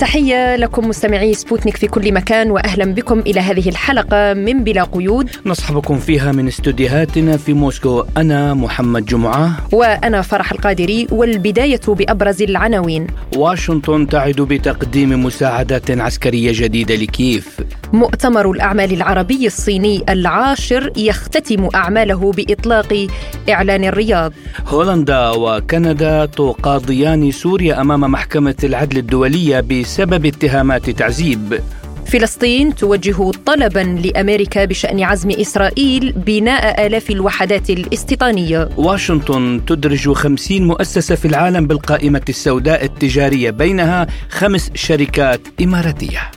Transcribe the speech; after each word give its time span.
تحية 0.00 0.56
لكم 0.56 0.88
مستمعي 0.88 1.34
سبوتنيك 1.34 1.76
في 1.76 1.86
كل 1.86 2.14
مكان 2.14 2.50
وأهلا 2.50 2.84
بكم 2.84 3.18
إلى 3.20 3.40
هذه 3.40 3.68
الحلقة 3.68 4.34
من 4.34 4.64
بلا 4.64 4.84
قيود. 4.84 5.30
نصحبكم 5.46 5.98
فيها 5.98 6.32
من 6.32 6.48
استديوهاتنا 6.48 7.36
في 7.36 7.52
موسكو. 7.52 8.04
أنا 8.16 8.54
محمد 8.54 9.04
جمعة. 9.04 9.50
وأنا 9.72 10.22
فرح 10.22 10.52
القادري 10.52 11.06
والبداية 11.10 11.80
بأبرز 11.88 12.42
العناوين. 12.42 13.06
واشنطن 13.36 14.06
تعد 14.06 14.40
بتقديم 14.40 15.24
مساعدات 15.24 15.90
عسكرية 15.90 16.52
جديدة 16.54 16.94
لكييف. 16.94 17.60
مؤتمر 17.92 18.50
الأعمال 18.50 18.92
العربي 18.92 19.46
الصيني 19.46 20.04
العاشر 20.08 20.92
يختتم 20.96 21.68
أعماله 21.74 22.32
بإطلاق 22.32 23.06
إعلان 23.50 23.84
الرياض. 23.84 24.32
هولندا 24.66 25.30
وكندا 25.30 26.26
تقاضيان 26.26 27.30
سوريا 27.30 27.80
أمام 27.80 28.00
محكمة 28.00 28.54
العدل 28.64 28.98
الدولية 28.98 29.60
بسبب 29.90 30.26
اتهامات 30.26 30.90
تعذيب 30.90 31.60
فلسطين 32.06 32.74
توجه 32.74 33.30
طلبا 33.46 33.80
لأمريكا 34.04 34.64
بشأن 34.64 35.02
عزم 35.02 35.30
إسرائيل 35.30 36.12
بناء 36.12 36.86
آلاف 36.86 37.10
الوحدات 37.10 37.70
الاستيطانية. 37.70 38.68
واشنطن 38.76 39.60
تدرج 39.66 40.12
خمسين 40.12 40.66
مؤسسة 40.66 41.14
في 41.14 41.24
العالم 41.24 41.66
بالقائمة 41.66 42.22
السوداء 42.28 42.84
التجارية 42.84 43.50
بينها 43.50 44.06
خمس 44.30 44.70
شركات 44.74 45.40
إماراتية. 45.62 46.30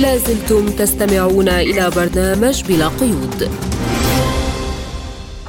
لازلتم 0.00 0.66
تستمعون 0.66 1.48
إلى 1.48 1.90
برنامج 1.96 2.62
بلا 2.68 2.88
قيود. 2.88 3.50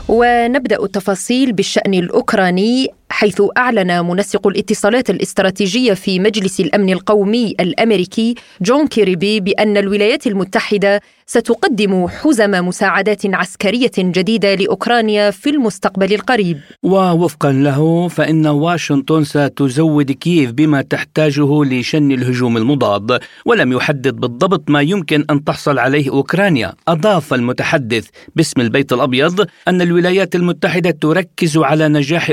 ونبدأ 0.07 0.83
التفاصيل 0.83 1.53
بالشأن 1.53 1.93
الأوكراني 1.93 2.87
حيث 3.09 3.41
أعلن 3.57 4.05
منسق 4.05 4.47
الاتصالات 4.47 5.09
الاستراتيجية 5.09 5.93
في 5.93 6.19
مجلس 6.19 6.59
الأمن 6.59 6.89
القومي 6.89 7.55
الأمريكي 7.59 8.35
جون 8.61 8.87
كيريبي 8.87 9.39
بأن 9.39 9.77
الولايات 9.77 10.27
المتحدة 10.27 11.01
ستقدم 11.29 12.07
حزم 12.07 12.51
مساعدات 12.67 13.25
عسكرية 13.25 13.91
جديدة 13.97 14.55
لأوكرانيا 14.55 15.31
في 15.31 15.49
المستقبل 15.49 16.13
القريب. 16.13 16.59
ووفقا 16.83 17.51
له 17.51 18.07
فإن 18.07 18.47
واشنطن 18.47 19.23
ستزود 19.23 20.11
كييف 20.11 20.51
بما 20.51 20.81
تحتاجه 20.81 21.63
لشن 21.63 22.11
الهجوم 22.11 22.57
المضاد، 22.57 23.19
ولم 23.45 23.73
يحدد 23.73 24.15
بالضبط 24.15 24.69
ما 24.69 24.81
يمكن 24.81 25.25
أن 25.29 25.43
تحصل 25.43 25.79
عليه 25.79 26.09
أوكرانيا. 26.09 26.73
أضاف 26.87 27.33
المتحدث 27.33 28.07
باسم 28.35 28.61
البيت 28.61 28.93
الأبيض 28.93 29.47
أن 29.67 29.81
الولايات 29.81 30.35
المتحدة 30.35 30.91
تركز 30.91 31.57
على 31.57 31.87
نجاح 31.87 32.29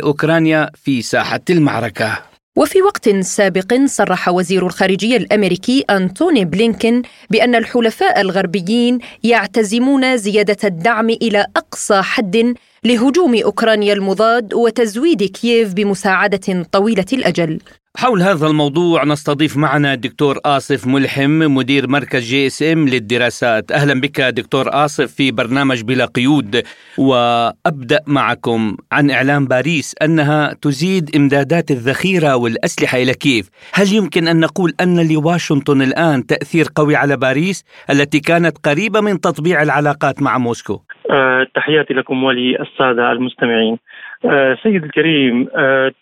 في 0.75 1.03
ساحة 1.03 1.41
المعركة. 1.51 2.19
وفي 2.57 2.83
وقت 2.83 3.09
سابق 3.09 3.75
صرح 3.85 4.29
وزير 4.29 4.67
الخارجية 4.67 5.17
الأمريكي 5.17 5.85
أنتوني 5.91 6.45
بلينكين 6.45 7.03
بأن 7.31 7.55
الحلفاء 7.55 8.21
الغربيين 8.21 8.99
يعتزمون 9.25 10.17
زيادة 10.17 10.57
الدعم 10.65 11.11
إلى 11.11 11.47
أقصى 11.57 12.03
حد 12.03 12.55
لهجوم 12.85 13.35
أوكرانيا 13.45 13.93
المضاد 13.93 14.55
وتزويد 14.55 15.23
كييف 15.23 15.75
بمساعدة 15.75 16.63
طويلة 16.73 17.07
الأجل 17.13 17.59
حول 17.99 18.23
هذا 18.23 18.47
الموضوع 18.47 19.05
نستضيف 19.05 19.57
معنا 19.57 19.95
الدكتور 19.95 20.39
آصف 20.45 20.87
ملحم 20.87 21.55
مدير 21.55 21.89
مركز 21.89 22.23
GSM 22.23 22.89
للدراسات. 22.89 23.73
أهلا 23.73 24.01
بك 24.01 24.21
دكتور 24.21 24.67
آصف 24.69 25.15
في 25.15 25.31
برنامج 25.31 25.83
بلا 25.83 26.05
قيود 26.05 26.63
وأبدأ 26.99 28.01
معكم 28.07 28.77
عن 28.93 29.11
إعلام 29.11 29.45
باريس 29.45 29.95
أنها 30.03 30.53
تزيد 30.63 31.17
إمدادات 31.17 31.71
الذخيرة 31.71 32.37
والأسلحة 32.37 32.99
إلى 32.99 33.15
كييف. 33.15 33.49
هل 33.75 33.93
يمكن 33.93 34.29
أن 34.29 34.41
نقول 34.41 34.73
أن 34.81 35.13
لواشنطن 35.13 35.83
الآن 35.83 36.27
تأثير 36.27 36.67
قوي 36.77 36.97
على 36.97 37.17
باريس 37.17 37.65
التي 37.91 38.21
كانت 38.21 38.59
قريبة 38.69 39.01
من 39.01 39.21
تطبيع 39.21 39.63
العلاقات 39.63 40.23
مع 40.23 40.39
موسكو؟ 40.39 40.81
أه 41.11 41.47
تحياتي 41.55 41.95
لكم 41.95 42.25
وللساده 42.25 43.13
المستمعين. 43.13 43.79
أه 44.25 44.57
سيد 44.63 44.85
الكريم 44.85 45.49
أه 45.57 45.93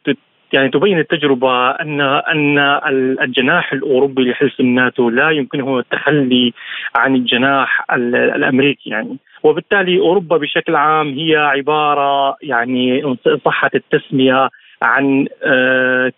يعني 0.54 0.68
تبين 0.68 0.98
التجربة 0.98 1.70
ان 1.70 2.00
أن 2.00 2.58
الجناح 3.22 3.72
الأوروبي 3.72 4.30
لحلف 4.30 4.60
الناتو 4.60 5.10
لا 5.10 5.30
يمكنه 5.30 5.78
التخلي 5.78 6.52
عن 6.96 7.14
الجناح 7.14 7.84
الأمريكي 7.92 8.90
يعني. 8.90 9.18
وبالتالي 9.42 9.98
أوروبا 9.98 10.36
بشكل 10.36 10.76
عام 10.76 11.08
هي 11.18 11.36
عبارة 11.36 12.36
يعني 12.42 13.16
صحت 13.44 13.74
التسمية 13.74 14.48
عن 14.82 15.26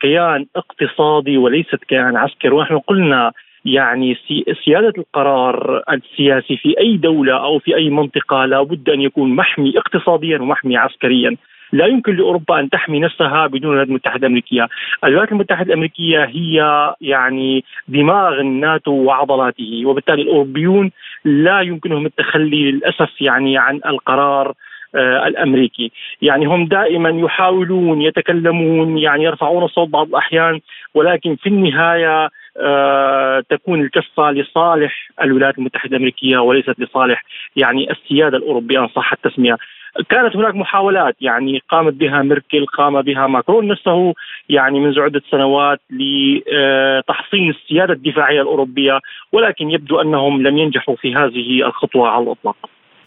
كيان 0.00 0.46
اقتصادي 0.56 1.38
وليست 1.38 1.84
كيان 1.88 2.16
عسكري. 2.16 2.54
ونحن 2.54 2.78
قلنا 2.78 3.32
يعني 3.64 4.16
سيادة 4.64 4.92
القرار 4.98 5.82
السياسي 5.92 6.56
في 6.56 6.80
أي 6.80 6.96
دولة 6.96 7.44
أو 7.44 7.58
في 7.58 7.76
أي 7.76 7.90
منطقة 7.90 8.44
لابد 8.44 8.88
أن 8.90 9.00
يكون 9.00 9.36
محمي 9.36 9.78
اقتصاديا 9.78 10.38
ومحمي 10.38 10.76
عسكريا. 10.76 11.36
لا 11.72 11.86
يمكن 11.86 12.16
لأوروبا 12.16 12.60
أن 12.60 12.70
تحمي 12.70 13.00
نفسها 13.00 13.46
بدون 13.46 13.62
الولايات 13.62 13.88
المتحدة 13.88 14.26
الأمريكية، 14.26 14.68
الولايات 15.04 15.32
المتحدة 15.32 15.66
الأمريكية 15.66 16.24
هي 16.24 16.94
يعني 17.00 17.64
دماغ 17.88 18.40
الناتو 18.40 18.92
وعضلاته، 18.92 19.82
وبالتالي 19.86 20.22
الأوروبيون 20.22 20.90
لا 21.24 21.60
يمكنهم 21.60 22.06
التخلي 22.06 22.70
للأسف 22.70 23.20
يعني 23.20 23.58
عن 23.58 23.80
القرار 23.86 24.52
آه 24.94 25.26
الأمريكي، 25.26 25.92
يعني 26.22 26.46
هم 26.46 26.66
دائما 26.66 27.10
يحاولون 27.10 28.02
يتكلمون 28.02 28.98
يعني 28.98 29.24
يرفعون 29.24 29.64
الصوت 29.64 29.88
بعض 29.88 30.08
الأحيان 30.08 30.60
ولكن 30.94 31.36
في 31.36 31.48
النهاية 31.48 32.28
آه 32.60 33.42
تكون 33.50 33.80
الكفة 33.80 34.30
لصالح 34.30 35.08
الولايات 35.22 35.58
المتحدة 35.58 35.90
الأمريكية 35.90 36.38
وليست 36.38 36.80
لصالح 36.80 37.24
يعني 37.56 37.90
السيادة 37.90 38.36
الأوروبية 38.36 38.80
أن 38.80 38.88
صح 38.88 39.12
التسمية، 39.12 39.56
كانت 40.10 40.36
هناك 40.36 40.54
محاولات 40.54 41.16
يعني 41.20 41.62
قامت 41.68 41.92
بها 41.92 42.22
ميركل 42.22 42.66
قام 42.66 43.02
بها 43.02 43.26
ماكرون 43.26 43.68
نفسه 43.68 44.14
يعني 44.48 44.80
منذ 44.80 45.00
عدة 45.00 45.22
سنوات 45.30 45.80
لتحصين 45.90 47.50
السيادة 47.50 47.92
الدفاعية 47.92 48.42
الأوروبية 48.42 49.00
ولكن 49.32 49.70
يبدو 49.70 50.00
أنهم 50.00 50.42
لم 50.42 50.58
ينجحوا 50.58 50.96
في 50.96 51.14
هذه 51.14 51.66
الخطوة 51.66 52.08
على 52.08 52.24
الإطلاق 52.24 52.56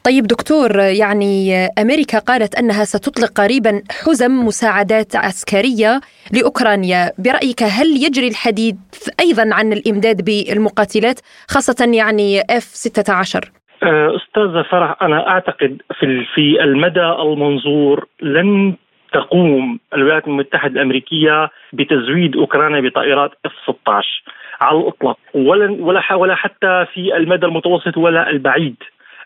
طيب 0.03 0.27
دكتور 0.27 0.79
يعني 0.79 1.66
أمريكا 1.79 2.19
قالت 2.19 2.55
أنها 2.55 2.83
ستطلق 2.83 3.41
قريبا 3.41 3.81
حزم 4.06 4.45
مساعدات 4.45 5.16
عسكرية 5.16 6.01
لأوكرانيا، 6.33 7.11
برأيك 7.17 7.63
هل 7.63 7.88
يجري 7.88 8.27
الحديث 8.27 8.75
أيضا 9.19 9.50
عن 9.53 9.73
الإمداد 9.73 10.25
بالمقاتلات 10.25 11.19
خاصة 11.50 11.91
يعني 11.94 12.41
اف 12.41 12.63
16؟ 12.63 13.58
استاذه 13.84 14.62
فرح 14.62 14.95
أنا 15.01 15.29
أعتقد 15.29 15.81
في 16.00 16.25
في 16.35 16.63
المدى 16.63 17.06
المنظور 17.06 18.06
لن 18.22 18.73
تقوم 19.13 19.79
الولايات 19.94 20.28
المتحدة 20.28 20.73
الأمريكية 20.73 21.50
بتزويد 21.73 22.35
أوكرانيا 22.35 22.81
بطائرات 22.81 23.31
إف 23.45 23.51
16 23.63 24.23
على 24.62 24.79
الإطلاق 24.79 25.18
ولا 25.34 25.78
ولا 25.79 26.13
ولا 26.13 26.35
حتى 26.35 26.85
في 26.94 27.18
المدى 27.18 27.45
المتوسط 27.45 27.97
ولا 27.97 28.29
البعيد. 28.29 28.75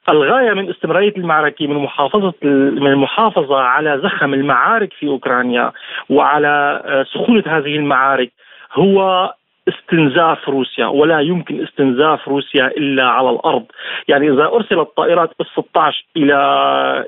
الغاية 0.10 0.54
من 0.54 0.70
استمرارية 0.70 1.14
المعركة 1.18 1.68
من 1.68 1.76
محافظة 1.76 2.34
من 2.44 2.88
المحافظه 2.88 3.60
على 3.60 4.00
زخم 4.04 4.34
المعارك 4.34 4.94
في 4.94 5.08
أوكرانيا 5.08 5.72
وعلى 6.10 6.82
سخونة 7.14 7.44
هذه 7.48 7.76
المعارك 7.76 8.32
هو 8.74 9.34
استنزاف 9.68 10.50
روسيا 10.50 10.86
ولا 10.86 11.20
يمكن 11.20 11.64
استنزاف 11.64 12.28
روسيا 12.28 12.68
إلا 12.68 13.04
على 13.04 13.30
الأرض، 13.30 13.66
يعني 14.08 14.30
إذا 14.30 14.46
أرسلت 14.46 14.88
طائرات 14.98 15.30
اس 15.42 15.48
16 15.48 16.06
إلى 16.18 16.36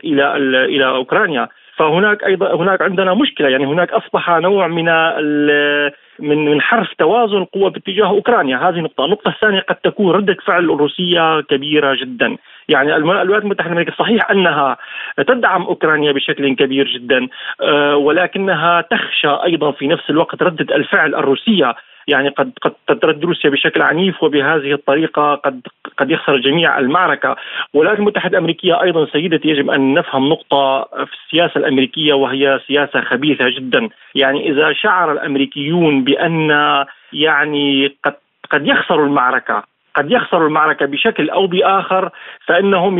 إلى 0.04 0.36
إلى 0.66 0.86
أوكرانيا 0.86 1.48
فهناك 1.76 2.24
أيضا 2.24 2.56
هناك 2.56 2.82
عندنا 2.82 3.14
مشكلة. 3.14 3.50
يعني 3.50 3.66
هناك 3.66 3.92
أصبح 3.92 4.30
نوع 4.30 4.68
من 4.68 4.86
من 6.20 6.46
من 6.46 6.62
حرف 6.62 6.94
توازن 6.94 7.38
القوى 7.38 7.70
باتجاه 7.70 8.08
أوكرانيا، 8.08 8.58
هذه 8.58 8.80
نقطة، 8.80 9.06
النقطة 9.06 9.30
الثانية 9.30 9.60
قد 9.60 9.76
تكون 9.76 10.16
ردة 10.16 10.38
فعل 10.46 10.64
الروسيه 10.64 11.42
كبيرة 11.42 11.96
جدا، 11.96 12.38
يعني 12.70 12.96
الولايات 12.96 13.44
المتحدة 13.44 13.68
الأمريكية 13.68 13.94
صحيح 13.94 14.32
أنها 14.32 14.78
تدعم 15.18 15.62
أوكرانيا 15.64 16.12
بشكل 16.12 16.56
كبير 16.56 16.88
جدا 16.88 17.28
ولكنها 17.96 18.82
تخشى 18.82 19.28
أيضا 19.28 19.72
في 19.72 19.88
نفس 19.88 20.10
الوقت 20.10 20.44
ردة 20.44 20.76
الفعل 20.76 21.16
الروسية. 21.16 21.76
يعني 22.08 22.30
قد 22.30 22.52
قد 22.62 23.00
ترد 23.00 23.26
روسيا 23.26 23.50
بشكل 23.50 23.82
عنيف 23.82 24.24
وبهذه 24.24 24.74
الطريقة 24.74 25.36
قد 25.36 25.62
قد 25.98 26.12
يخسر 26.12 26.38
جميع 26.38 26.80
المعركة. 26.80 27.36
والولايات 27.74 28.00
المتحدة 28.00 28.38
الأمريكية 28.38 28.82
أيضا 28.82 29.06
سيدتي 29.06 29.48
يجب 29.48 29.70
أن 29.70 29.94
نفهم 29.94 30.30
نقطة 30.30 30.84
في 30.84 31.14
السياسة 31.26 31.58
الأمريكية 31.58 32.14
وهي 32.14 32.60
سياسة 32.68 33.02
خبيثة 33.02 33.50
جدا. 33.50 33.90
يعني 34.16 34.50
إذا 34.50 34.74
شعر 34.74 35.12
الأمريكيون 35.12 36.04
بأن 36.04 36.50
يعني 37.14 37.96
قد 38.04 38.16
قد 38.52 38.68
يخسروا 38.68 39.06
المعركة 39.06 39.64
قد 39.96 40.12
يخسروا 40.12 40.48
المعركة 40.48 40.86
بشكل 40.86 41.30
أو 41.30 41.48
بآخر 41.48 42.10
فإنهم 42.46 43.00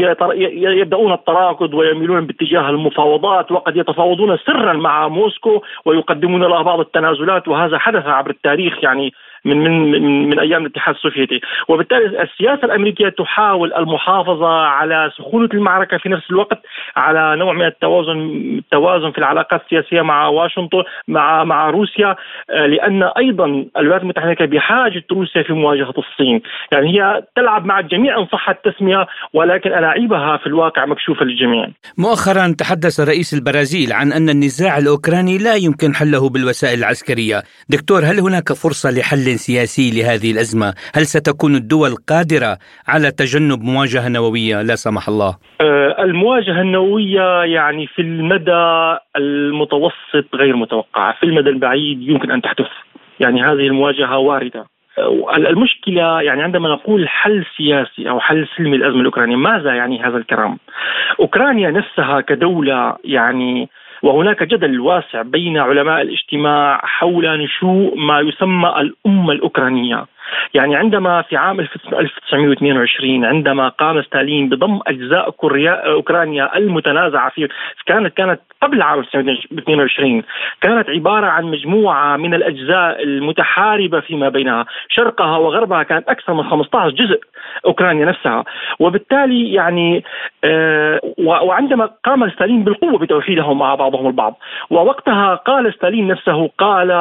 يبدأون 0.54 1.14
التراكض 1.14 1.74
ويميلون 1.74 2.26
باتجاه 2.26 2.70
المفاوضات 2.70 3.52
وقد 3.52 3.78
يتفاوضون 3.78 4.38
سرا 4.38 4.74
مع 4.74 5.08
موسكو 5.08 5.62
ويقدمون 5.86 6.44
لها 6.44 6.62
بعض 6.62 6.80
التنازلات 6.80 7.48
وهذا 7.48 7.78
حدث 7.78 8.06
عبر 8.08 8.30
التاريخ 8.30 8.84
يعني 8.84 9.14
من 9.46 9.58
من 9.58 9.92
من, 9.92 10.30
من 10.30 10.40
أيام 10.40 10.62
الاتحاد 10.62 10.96
السوفيتي، 10.96 11.42
وبالتالي 11.68 12.24
السياسة 12.24 12.66
الأمريكية 12.66 13.10
تحاول 13.10 13.74
المحافظة 13.74 14.48
على 14.48 15.12
سخونة 15.18 15.50
المعركة 15.54 15.98
في 15.98 16.10
نفس 16.10 16.32
الوقت 16.32 16.60
على 16.96 17.36
نوع 17.36 17.54
من 17.54 17.66
التوازن 17.66 18.20
التوازن 18.58 19.12
في 19.12 19.18
العلاقات 19.18 19.62
السياسية 19.64 20.02
مع 20.02 20.28
واشنطن 20.28 20.84
مع 21.08 21.44
مع 21.44 21.70
روسيا 21.70 22.16
آه، 22.50 22.66
لأن 22.66 23.04
أيضا 23.04 23.46
الولايات 23.78 24.02
المتحدة 24.02 24.46
بحاجة 24.46 25.04
روسيا 25.12 25.44
في 25.44 25.54
مواجهة 25.54 25.94
الصين، 25.98 26.42
يعني 26.72 26.88
هي 26.94 27.24
تلعب 27.36 27.66
مع 27.66 27.80
الجميع 27.80 28.20
ان 28.20 28.26
صح 28.26 28.50
التسمية 28.50 29.08
ولكن 29.34 29.70
ألاعيبها 29.70 30.38
في 30.38 30.48
الواقع 30.48 30.86
مكشوفة 30.86 31.26
للجميع. 31.26 31.68
مؤخرا 31.98 32.56
تحدث 32.58 33.00
رئيس 33.00 33.34
البرازيل 33.34 33.94
عن 33.94 34.12
أن 34.14 34.30
النزاع 34.30 34.78
الأوكراني 34.78 35.38
لا 35.38 35.56
يمكن 35.56 35.96
حله 35.96 36.30
بالوسائل 36.30 36.80
العسكرية، 36.80 37.44
دكتور 37.70 38.00
هل 38.00 38.20
هناك 38.20 38.54
فرصة 38.54 38.92
لحل 38.92 39.35
سياسي 39.38 40.02
لهذه 40.02 40.32
الأزمة، 40.32 40.74
هل 40.96 41.06
ستكون 41.06 41.56
الدول 41.56 41.96
قادرة 42.10 42.58
على 42.88 43.12
تجنب 43.12 43.62
مواجهة 43.64 44.10
نووية 44.10 44.62
لا 44.62 44.76
سمح 44.76 45.08
الله؟ 45.08 45.38
أه، 45.62 46.04
المواجهة 46.04 46.62
النووية 46.62 47.44
يعني 47.44 47.88
في 47.88 48.02
المدى 48.02 48.98
المتوسط 49.16 50.36
غير 50.36 50.56
متوقعة، 50.56 51.16
في 51.20 51.26
المدى 51.26 51.50
البعيد 51.50 52.02
يمكن 52.02 52.32
أن 52.32 52.42
تحدث. 52.42 52.68
يعني 53.20 53.42
هذه 53.42 53.68
المواجهة 53.68 54.18
واردة. 54.18 54.66
أه، 54.98 55.36
المشكلة 55.38 56.22
يعني 56.22 56.44
عندما 56.44 56.70
نقول 56.70 57.08
حل 57.08 57.46
سياسي 57.58 58.10
أو 58.10 58.20
حل 58.20 58.48
سلمي 58.58 58.78
للأزمة 58.78 59.00
الأوكرانية، 59.00 59.36
ماذا 59.36 59.74
يعني 59.74 60.00
هذا 60.04 60.18
الكلام؟ 60.18 60.58
أوكرانيا 61.20 61.72
نفسها 61.72 62.22
كدولة 62.22 62.96
يعني 63.04 63.70
وهناك 64.04 64.44
جدل 64.44 64.80
واسع 64.80 65.22
بين 65.22 65.58
علماء 65.58 66.02
الاجتماع 66.02 66.82
حول 66.84 67.44
نشوء 67.44 67.96
ما 67.98 68.20
يسمى 68.20 68.70
الأمة 68.80 69.32
الأوكرانية. 69.32 70.06
يعني 70.54 70.76
عندما 70.76 71.22
في 71.22 71.38
عام 71.38 71.60
1922 71.60 73.26
عندما 73.26 73.70
قام 73.70 74.02
ستالين 74.02 74.50
بضم 74.50 74.80
أجزاء 74.88 75.34
أوكرانيا 75.86 76.58
المتنازعة 76.58 77.30
فيه 77.30 77.48
كانت 77.86 78.18
كانت 78.18 78.40
قبل 78.62 78.82
عام 78.82 79.00
1922 79.00 80.24
كانت 80.62 80.90
عبارة 80.90 81.26
عن 81.26 81.46
مجموعة 81.46 82.18
من 82.18 82.34
الأجزاء 82.34 83.04
المتحاربة 83.04 84.00
فيما 84.00 84.30
بينها، 84.30 84.66
شرقها 84.90 85.38
وغربها 85.38 85.84
كانت 85.84 86.10
أكثر 86.10 86.34
من 86.34 86.44
15 86.44 86.90
جزء 86.90 87.20
أوكرانيا 87.66 88.06
نفسها، 88.06 88.44
وبالتالي 88.80 89.54
يعني 89.54 90.04
آه 90.44 91.00
وعندما 91.18 91.90
قام 92.04 92.30
ستالين 92.30 92.64
بالقوة 92.64 92.98
بتوحيدهم 92.98 93.60
مع 93.60 93.76
بعضهم 93.76 94.08
البعض، 94.08 94.40
ووقتها 94.70 95.36
قال 95.36 95.74
ستالين 95.74 96.08
نفسه 96.08 96.50
قال 96.58 96.92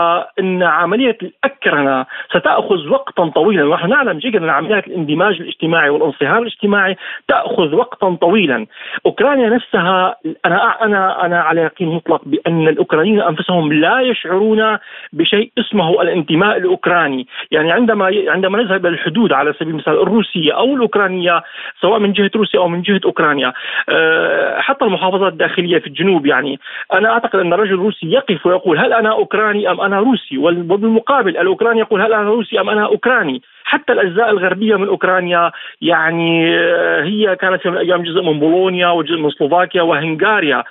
إن 0.41 0.63
عملية 0.63 1.19
الأكرنة 1.23 2.07
ستأخذ 2.31 2.89
وقت 2.89 3.21
وقتا 3.25 3.41
طويلا. 3.41 3.65
ونحن 3.65 3.88
نعلم 3.88 4.19
جيدا 4.19 4.38
أن 4.38 4.49
عمليات 4.49 4.87
الاندماج 4.87 5.41
الاجتماعي 5.41 5.91
والانصهار 5.91 6.43
الاجتماعي 6.43 6.97
تأخذ 7.29 7.75
وقتا 7.75 8.17
طويلا. 8.21 8.67
أوكرانيا 9.06 9.49
نفسها 9.49 10.17
أنا 10.47 10.85
أنا 10.85 11.26
أنا 11.26 11.41
على 11.41 11.61
يقين 11.61 11.88
مطلق 11.88 12.23
بأن 12.26 12.69
الأوكرانيين 12.69 13.21
أنفسهم 13.21 13.73
لا 13.73 14.00
يشعرون 14.00 14.79
بشيء 15.12 15.50
اسمه 15.59 16.03
الانتماء 16.03 16.56
الأوكراني. 16.56 17.26
يعني 17.50 17.73
عندما 17.73 18.11
عندما 18.29 18.62
نذهب 18.62 18.87
إلى 18.87 18.94
الحدود 18.94 19.32
على 19.32 19.53
سبيل 19.53 19.69
المثال 19.69 20.03
الروسية 20.03 20.53
أو 20.53 20.75
الأوكرانية 20.77 21.43
سواء 21.81 21.99
من 21.99 22.12
جهة 22.12 22.31
روسيا 22.37 22.61
أو 22.61 22.69
من 22.69 22.82
جهة 22.82 23.00
أوكرانيا 23.05 23.53
آه، 23.88 24.61
حتى 24.61 24.85
المحافظات 24.85 25.32
الداخلية 25.32 25.79
في 25.79 25.87
الجنوب 25.87 26.27
يعني 26.27 26.61
أنا 26.93 27.09
أعتقد 27.11 27.38
أن 27.38 27.53
الرجل 27.53 27.75
الروسي 27.75 28.06
يقف 28.06 28.47
ويقول 28.47 28.79
هل 28.79 28.93
أنا 28.93 29.11
أوكراني 29.12 29.70
أم 29.70 29.81
أنا 29.81 29.99
روسي؟ 29.99 30.38
وبالمقابل 30.38 31.37
الأوكراني 31.37 31.81
يقول 31.81 32.03
هل 32.03 32.12
أنا 32.12 32.29
روسي 32.29 32.61
أم 32.61 32.70
أنا 32.70 32.85
أوكراني؟ 32.87 33.04
أوكراني. 33.05 33.43
حتى 33.65 33.93
الأجزاء 33.93 34.31
الغربية 34.31 34.77
من 34.77 34.89
أوكرانيا 34.89 35.53
يعني 35.81 36.56
آه، 36.59 37.03
هي 37.03 37.37
كانت 37.37 37.62
في 37.62 37.69
الأيام 37.69 38.03
جزء 38.03 38.23
من 38.23 38.41
بولونيا 38.41 38.89
وجزء 38.89 39.17
من 39.17 39.31
سلوفاكيا 39.31 39.83
وهنغاريا 39.83 40.65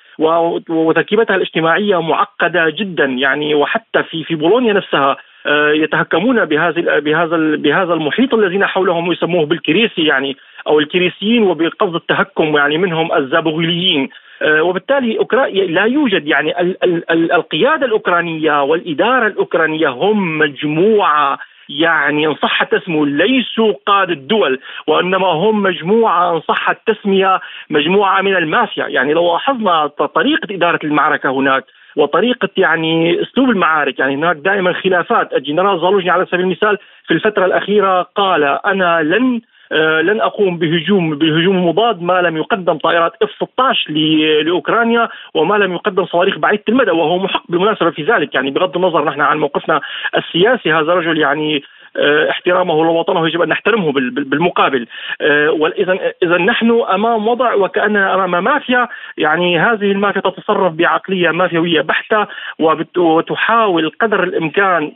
وتركيبتها 0.70 1.36
الاجتماعية 1.36 2.02
معقدة 2.02 2.70
جدا 2.70 3.06
يعني 3.06 3.56
وحتى 3.56 4.04
في 4.04 4.24
في 4.24 4.36
بولونيا 4.36 4.74
نفسها 4.74 5.18
آه، 5.46 5.72
يتهكمون 5.72 6.46
بهذا 6.46 7.00
بهذا 7.00 7.38
بهذا 7.56 7.94
المحيط 7.94 8.34
الذين 8.34 8.66
حولهم 8.66 9.12
يسموه 9.12 9.46
بالكريسي 9.46 10.06
يعني 10.06 10.38
أو 10.68 10.80
الكريسيين 10.80 11.44
وبقصد 11.44 11.96
التهكم 11.96 12.58
يعني 12.58 12.78
منهم 12.78 13.14
الزابوغيليين. 13.14 14.10
آه، 14.42 14.64
وبالتالي 14.64 15.20
أوكرانيا 15.20 15.66
لا 15.66 15.84
يوجد 15.84 16.28
يعني 16.28 16.62
ال 16.62 16.84
ال 16.84 17.12
ال 17.12 17.32
القيادة 17.32 17.86
الأوكرانية 17.86 18.64
والإدارة 18.64 19.28
الأوكرانية 19.28 19.88
هم 19.88 20.38
مجموعة 20.38 21.40
يعني 21.70 22.28
إن 22.28 22.36
صح 22.36 22.62
التسمية 22.62 23.06
ليسوا 23.06 23.74
قادة 23.86 24.14
الدول 24.14 24.60
وإنما 24.88 25.28
هم 25.28 25.64
مجموعة 25.64 26.36
إن 26.36 26.42
صح 26.42 26.70
التسمية 26.70 27.40
مجموعة 27.70 28.22
من 28.22 28.36
المافيا. 28.36 28.88
يعني 28.88 29.14
لو 29.14 29.34
لاحظنا 29.34 29.88
طريقة 29.88 30.56
إدارة 30.56 30.80
المعركة 30.84 31.30
هناك 31.30 31.64
وطريقة 31.96 32.50
يعني 32.58 33.22
أسلوب 33.22 33.50
المعارك 33.50 34.00
يعني 34.00 34.16
هناك 34.16 34.36
دائما 34.36 34.74
خلافات. 34.74 35.34
الجنرال 35.34 35.80
زالوجني 35.80 36.10
على 36.10 36.26
سبيل 36.26 36.40
المثال 36.40 36.78
في 37.08 37.14
الفترة 37.14 37.46
الأخيرة 37.46 38.02
قال 38.02 38.44
أنا 38.44 39.02
لن 39.04 39.42
لن 40.02 40.22
أقوم 40.22 40.58
بهجوم 40.58 41.16
بهجوم 41.16 41.68
مضاد 41.68 42.02
ما 42.02 42.22
لم 42.22 42.38
يقدم 42.38 42.78
طائرات 42.78 43.14
اف 43.22 43.30
16 43.32 43.92
لأوكرانيا 44.44 45.10
وما 45.34 45.56
لم 45.56 45.74
يقدم 45.74 46.06
صواريخ 46.06 46.38
بعيدة 46.38 46.64
المدى 46.70 46.92
وهو 46.92 47.18
محق 47.18 47.44
بالمناسبة 47.50 47.92
في 47.92 48.04
ذلك. 48.04 48.36
يعني 48.36 48.52
بغض 48.52 48.78
النظر 48.78 49.06
نحن 49.06 49.22
عن 49.22 49.38
موقفنا 49.38 49.82
السياسي 50.18 50.74
هذا 50.74 50.94
رجل 50.94 51.18
يعني 51.18 51.64
آه، 51.98 52.30
احترامه 52.30 52.84
لوطنه 52.84 53.28
يجب 53.28 53.42
أن 53.42 53.50
نحترمه 53.50 53.92
بالمقابل. 53.92 54.88
آه، 55.22 55.52
واذا 55.52 55.98
اذا 56.24 56.38
نحن 56.38 56.82
أمام 56.94 57.28
وضع 57.28 57.54
وكاننا 57.54 58.14
أمام 58.14 58.44
مافيا. 58.44 58.88
يعني 59.18 59.60
هذه 59.60 59.92
المافيا 59.92 60.22
تتصرف 60.22 60.74
بعقلية 60.74 61.32
مافيوية 61.32 61.82
بحتة 61.82 62.28
وتحاول 62.98 63.92
قدر 64.02 64.24
الإمكان 64.24 64.92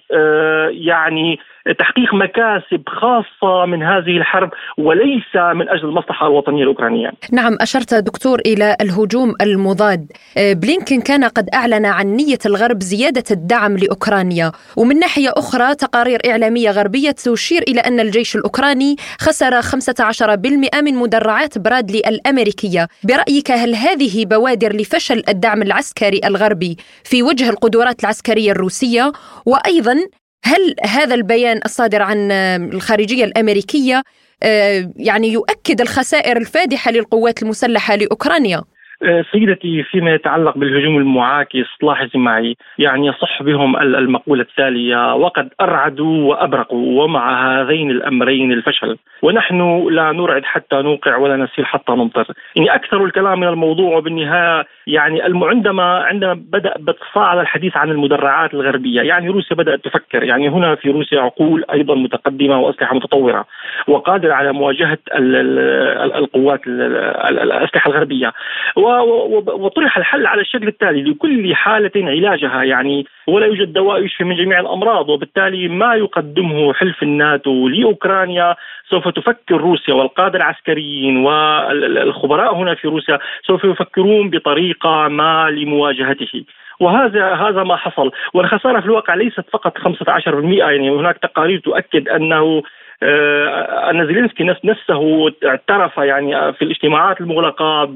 يعني 0.71 1.39
تحقيق 1.73 2.13
مكاسب 2.13 2.83
خاصة 2.87 3.65
من 3.65 3.83
هذه 3.83 4.17
الحرب 4.17 4.49
وليس 4.77 5.35
من 5.35 5.69
أجل 5.69 5.85
المصلحة 5.85 6.27
الوطنية 6.27 6.63
الأوكرانية. 6.63 7.11
نعم 7.31 7.57
أشرت 7.61 7.93
دكتور 7.93 8.39
إلى 8.39 8.75
الهجوم 8.81 9.33
المضاد. 9.41 10.11
آه، 10.37 10.53
بلينكن 10.53 11.01
كان 11.01 11.23
قد 11.23 11.49
أعلن 11.53 11.85
عن 11.85 12.07
نية 12.07 12.37
الغرب 12.45 12.81
زيادة 12.81 13.23
الدعم 13.31 13.77
لأوكرانيا. 13.77 14.51
ومن 14.77 14.99
ناحية 14.99 15.29
أخرى 15.37 15.75
تقارير 15.75 16.19
إعلامية 16.29 16.71
غربية 16.71 17.11
تشير 17.11 17.61
إلى 17.67 17.79
أن 17.79 17.99
الجيش 17.99 18.35
الأوكراني 18.35 18.95
خسر 19.19 19.61
15% 19.61 20.81
من 20.81 20.95
مدرعات 20.95 21.57
برادلي 21.57 21.99
الأمريكية. 21.99 22.87
برأيك 23.03 23.51
هل 23.51 23.75
هذه 23.75 24.25
بوادر 24.25 24.75
لفشل 24.75 25.23
الدعم 25.29 25.61
العسكري 25.61 26.21
الغربي 26.25 26.77
في 27.03 27.23
وجه 27.23 27.49
القدرات 27.49 28.03
العسكرية 28.03 28.51
الروسية؟ 28.51 29.11
وأيضا 29.45 29.97
هل 30.43 30.75
هذا 30.85 31.15
البيان 31.15 31.59
الصادر 31.65 32.01
عن 32.01 32.31
الخارجية 32.71 33.25
الأمريكية 33.25 34.03
آه، 34.43 34.91
يعني 34.95 35.27
يؤكد 35.27 35.81
الخسائر 35.81 36.37
الفادحة 36.37 36.91
للقوات 36.91 37.43
المسلحة 37.43 37.95
لأوكرانيا؟ 37.95 38.63
آه، 39.03 39.25
سيدتي 39.31 39.83
فيما 39.83 40.13
يتعلق 40.13 40.57
بالهجوم 40.57 40.97
المعاكس 40.97 41.67
لاحظي 41.83 42.19
معي 42.19 42.55
يعني 42.79 43.07
يصح 43.07 43.43
بهم 43.43 43.77
المقولة 43.77 44.41
التالية 44.41 45.15
وقد 45.15 45.49
أرعدوا 45.61 46.29
وأبرقوا 46.29 47.03
ومع 47.03 47.59
هذين 47.61 47.91
الأمرين 47.91 48.51
الفشل. 48.51 48.97
ونحن 49.21 49.87
لا 49.91 50.11
نرعد 50.11 50.43
حتى 50.43 50.75
نوقع 50.75 51.17
ولا 51.17 51.35
نسير 51.35 51.65
حتى 51.65 51.91
نمطر. 51.91 52.27
يعني 52.55 52.75
أكثر 52.75 53.05
الكلام 53.05 53.39
من 53.39 53.47
الموضوع 53.47 53.97
وبالنهاية 53.97 54.65
يعني 54.87 55.21
عندما 55.21 55.83
عندما 55.83 56.33
بدأ 56.33 56.73
بتصاعد 56.79 57.37
الحديث 57.37 57.77
عن 57.77 57.89
المدرعات 57.89 58.53
الغربية 58.53 59.01
يعني 59.01 59.29
روسيا 59.29 59.55
بدأت 59.55 59.85
تفكر. 59.85 60.23
يعني 60.23 60.49
هنا 60.49 60.75
في 60.75 60.89
روسيا 60.89 61.21
عقول 61.21 61.65
أيضا 61.73 61.95
متقدمة 61.95 62.59
وأسلحة 62.59 62.95
متطورة 62.95 63.45
وقادرة 63.87 64.33
على 64.33 64.53
مواجهة 64.53 64.97
القوات 66.15 66.67
الأسلحة 66.67 67.91
الغربية. 67.91 68.33
وطرح 69.47 69.97
الحل 69.97 70.25
على 70.25 70.41
الشكل 70.41 70.67
التالي 70.67 71.03
لكل 71.03 71.55
حالة 71.55 71.91
علاجها 71.95 72.63
يعني 72.63 73.05
ولا 73.27 73.45
يوجد 73.45 73.73
دواء 73.73 74.03
يشفي 74.03 74.23
من 74.23 74.35
جميع 74.35 74.59
الأمراض 74.59 75.09
وبالتالي 75.09 75.67
ما 75.67 75.95
يقدمه 75.95 76.73
حلف 76.73 77.03
الناتو 77.03 77.67
لأوكرانيا 77.67 78.55
سوف 78.89 79.07
تفكر 79.07 79.57
روسيا 79.57 79.93
والقادة 79.93 80.37
العسكريين 80.37 81.17
والخبراء 81.17 82.55
هنا 82.55 82.75
في 82.75 82.87
روسيا 82.87 83.19
سوف 83.47 83.63
يفكرون 83.63 84.29
بطريقة 84.29 85.07
ما 85.07 85.49
لمواجهته. 85.49 86.43
وهذا 86.79 87.33
هذا 87.33 87.63
ما 87.63 87.75
حصل. 87.75 88.11
والخسارة 88.33 88.79
في 88.79 88.85
الواقع 88.85 89.13
ليست 89.15 89.45
فقط 89.51 89.77
15% 89.77 90.59
يعني 90.59 90.89
هناك 90.89 91.17
تقارير 91.17 91.59
تؤكد 91.59 92.09
أنه 92.09 92.63
أن 93.03 94.07
زيلينسكي 94.07 94.43
نفسه 94.43 95.31
اعترف 95.45 95.97
يعني 95.97 96.53
في 96.53 96.61
الاجتماعات 96.61 97.21
المغلقة 97.21 97.95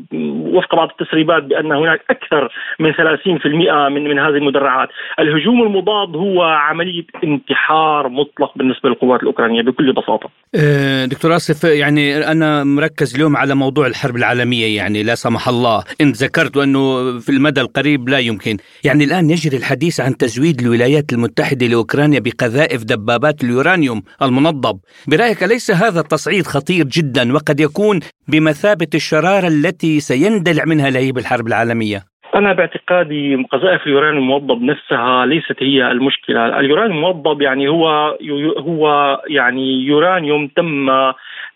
وفق 0.53 0.75
بعض 0.75 0.89
التسريبات 0.89 1.43
بأن 1.43 1.71
هناك 1.71 2.01
أكثر 2.09 2.53
من 2.79 2.93
30% 2.93 3.89
من 3.89 4.03
من 4.03 4.19
هذه 4.19 4.35
المدرعات، 4.35 4.89
الهجوم 5.19 5.63
المضاد 5.63 6.15
هو 6.15 6.41
عملية 6.43 7.03
انتحار 7.23 8.09
مطلق 8.09 8.57
بالنسبة 8.57 8.89
للقوات 8.89 9.21
الأوكرانية 9.21 9.61
بكل 9.61 9.93
بساطة. 9.93 10.29
آه، 10.55 11.05
دكتور 11.05 11.35
آسف 11.35 11.63
يعني 11.63 12.31
أنا 12.31 12.63
مركز 12.63 13.15
اليوم 13.15 13.37
على 13.37 13.55
موضوع 13.55 13.87
الحرب 13.87 14.15
العالمية 14.15 14.77
يعني 14.77 15.03
لا 15.03 15.15
سمح 15.15 15.47
الله. 15.47 15.83
انت 16.01 16.15
ذكرت 16.15 16.57
أنه 16.57 17.19
في 17.19 17.29
المدى 17.29 17.61
القريب 17.61 18.09
لا 18.09 18.19
يمكن، 18.19 18.57
يعني 18.83 19.03
الآن 19.03 19.29
يجري 19.29 19.57
الحديث 19.57 19.99
عن 19.99 20.17
تزويد 20.17 20.61
الولايات 20.61 21.13
المتحدة 21.13 21.67
لأوكرانيا 21.67 22.19
بقذائف 22.19 22.83
دبابات 22.83 23.43
اليورانيوم 23.43 24.01
المنضب 24.21 24.79
برأيك 25.07 25.43
أليس 25.43 25.71
هذا 25.71 25.99
التصعيد 25.99 26.45
خطير 26.45 26.85
جدا 26.85 27.33
وقد 27.33 27.59
يكون 27.59 27.99
بمثابة 28.27 28.87
الشرارة 28.95 29.47
التي 29.47 29.99
سيندلع 29.99 30.63
منها 30.65 30.89
لهيب 30.89 31.17
الحرب 31.17 31.47
العالمية؟ 31.47 32.11
أنا 32.35 32.53
باعتقادي 32.53 33.35
قذائف 33.51 33.81
اليورانيوم 33.87 34.23
الموضب 34.23 34.61
نفسها 34.61 35.25
ليست 35.25 35.55
هي 35.59 35.91
المشكلة، 35.91 36.59
اليورانيوم 36.59 36.97
الموضب 36.97 37.41
يعني 37.41 37.67
هو 37.69 38.17
هو 38.57 39.17
يعني 39.27 39.85
يورانيوم 39.85 40.47
تم 40.47 40.89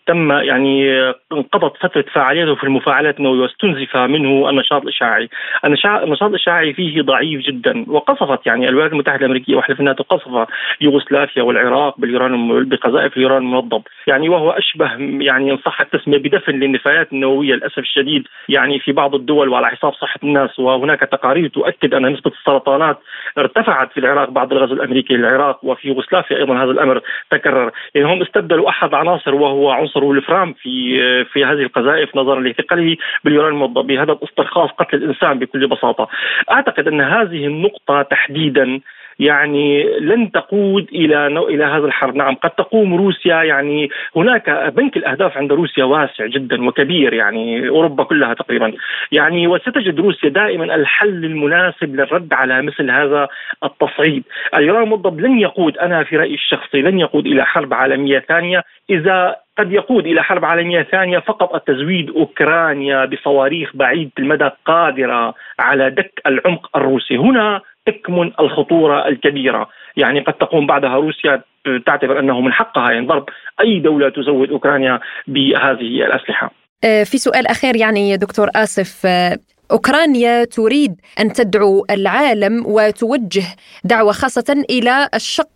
تم 0.06 0.32
يعني 0.32 1.00
انقضت 1.32 1.76
فترة 1.76 2.04
فعاليته 2.12 2.54
في 2.54 2.64
المفاعلات 2.64 3.18
النووية 3.18 3.40
واستنزف 3.40 3.96
منه 3.96 4.50
النشاط 4.50 4.82
الاشعاعي، 4.82 5.28
النشاط 5.64 6.22
الاشعاعي 6.22 6.72
فيه 6.72 7.02
ضعيف 7.02 7.40
جدا 7.40 7.84
وقصفت 7.88 8.46
يعني 8.46 8.68
الولايات 8.68 8.92
المتحدة 8.92 9.20
الأمريكية 9.20 9.56
وحلف 9.56 9.80
الناتو 9.80 10.04
قصف 10.04 10.48
يوغوسلافيا 10.80 11.42
والعراق 11.42 12.00
باليورانيوم 12.00 12.68
بقذائف 12.68 13.16
اليورانيوم 13.16 13.54
المنظم، 13.54 13.82
يعني 14.06 14.28
وهو 14.28 14.50
أشبه 14.50 14.90
يعني 14.98 15.52
إن 15.52 15.56
صح 15.56 15.80
التسميه 15.80 16.18
بدفن 16.18 16.52
للنفايات 16.52 17.12
النووية 17.12 17.54
للأسف 17.54 17.78
الشديد 17.78 18.28
يعني 18.48 18.78
في 18.78 18.92
بعض 18.92 19.14
الدول 19.14 19.48
وعلى 19.48 19.66
حساب 19.66 19.92
صحة 19.92 20.20
الناس 20.22 20.58
وهناك 20.58 21.00
تقارير 21.00 21.48
تؤكد 21.48 21.94
أن 21.94 22.12
نسبة 22.12 22.30
السرطانات 22.30 22.98
ارتفعت 23.38 23.92
في 23.92 24.00
العراق 24.00 24.30
بعد 24.30 24.52
الغزو 24.52 24.74
الأمريكي 24.74 25.14
للعراق 25.14 25.64
وفي 25.64 25.88
يوغوسلافيا 25.88 26.36
أيضا 26.36 26.64
هذا 26.64 26.70
الأمر 26.70 27.00
تكرر، 27.30 27.70
يعني 27.94 28.12
هم 28.12 28.22
استبدلوا 28.22 28.68
أحد 28.68 28.94
عناصر 28.94 29.34
وهو 29.34 29.70
عنصر 29.70 29.95
عنصر 29.96 30.04
ولفرام 30.04 30.52
في 30.52 31.24
في 31.24 31.44
هذه 31.44 31.62
القذائف 31.62 32.16
نظرا 32.16 32.40
لثقله 32.40 32.96
باليورانيوم 33.24 33.72
بهدف 33.72 34.22
استرخاص 34.22 34.70
قتل 34.70 34.96
الإنسان 34.96 35.38
بكل 35.38 35.66
بساطة. 35.68 36.08
أعتقد 36.50 36.88
أن 36.88 37.00
هذه 37.00 37.46
النقطة 37.46 38.02
تحديدا 38.02 38.80
يعني 39.18 39.98
لن 40.00 40.30
تقود 40.30 40.88
إلى 40.92 41.26
إلى 41.26 41.64
هذا 41.64 41.86
الحرب، 41.86 42.16
نعم 42.16 42.34
قد 42.34 42.50
تقوم 42.50 42.94
روسيا 42.94 43.42
يعني 43.42 43.88
هناك 44.16 44.72
بنك 44.76 44.96
الأهداف 44.96 45.36
عند 45.36 45.52
روسيا 45.52 45.84
واسع 45.84 46.26
جدا 46.26 46.66
وكبير 46.68 47.12
يعني 47.12 47.68
أوروبا 47.68 48.04
كلها 48.04 48.34
تقريبا، 48.34 48.72
يعني 49.12 49.46
وستجد 49.46 50.00
روسيا 50.00 50.28
دائما 50.28 50.74
الحل 50.74 51.24
المناسب 51.24 51.94
للرد 51.96 52.32
على 52.32 52.62
مثل 52.62 52.90
هذا 52.90 53.28
التصعيد، 53.64 54.22
اليورانيوم 54.54 54.92
المضب 54.92 55.20
لن 55.20 55.38
يقود 55.38 55.78
أنا 55.78 56.04
في 56.04 56.16
رأيي 56.16 56.34
الشخصي 56.34 56.82
لن 56.82 57.00
يقود 57.00 57.26
إلى 57.26 57.46
حرب 57.46 57.74
عالمية 57.74 58.18
ثانية. 58.18 58.62
إذا 58.90 59.36
قد 59.58 59.72
يقود 59.72 60.06
إلى 60.06 60.22
حرب 60.22 60.44
عالمية 60.44 60.82
ثانية 60.82 61.18
فقط 61.18 61.54
التزويد 61.54 62.10
أوكرانيا 62.10 63.04
بصواريخ 63.04 63.70
بعيده 63.76 64.10
المدى 64.18 64.50
قادرة 64.64 65.34
على 65.58 65.90
دك 65.90 66.20
العمق 66.26 66.76
الروسي، 66.76 67.16
هنا 67.16 67.60
تكمن 67.86 68.32
الخطورة 68.40 69.08
الكبيرة، 69.08 69.68
يعني 69.96 70.20
قد 70.20 70.34
تقوم 70.34 70.66
بعدها 70.66 70.94
روسيا 70.94 71.42
تعتبر 71.86 72.18
أنه 72.18 72.40
من 72.40 72.52
حقها 72.52 72.98
ان 72.98 73.06
ضرب 73.06 73.24
أي 73.60 73.80
دولة 73.80 74.08
تزود 74.08 74.50
أوكرانيا 74.50 75.00
بهذه 75.26 76.04
الأسلحة. 76.06 76.50
آه، 76.84 77.04
في 77.04 77.18
سؤال 77.18 77.46
أخير 77.46 77.76
يعني 77.76 78.16
دكتور 78.16 78.48
آسف. 78.56 79.06
آه، 79.06 79.38
أوكرانيا 79.72 80.44
تريد 80.44 80.94
أن 81.20 81.32
تدعو 81.32 81.86
العالم 81.90 82.62
وتوجه 82.66 83.44
دعوة 83.84 84.12
خاصة 84.12 84.64
إلى 84.70 85.08
الشق 85.14 85.48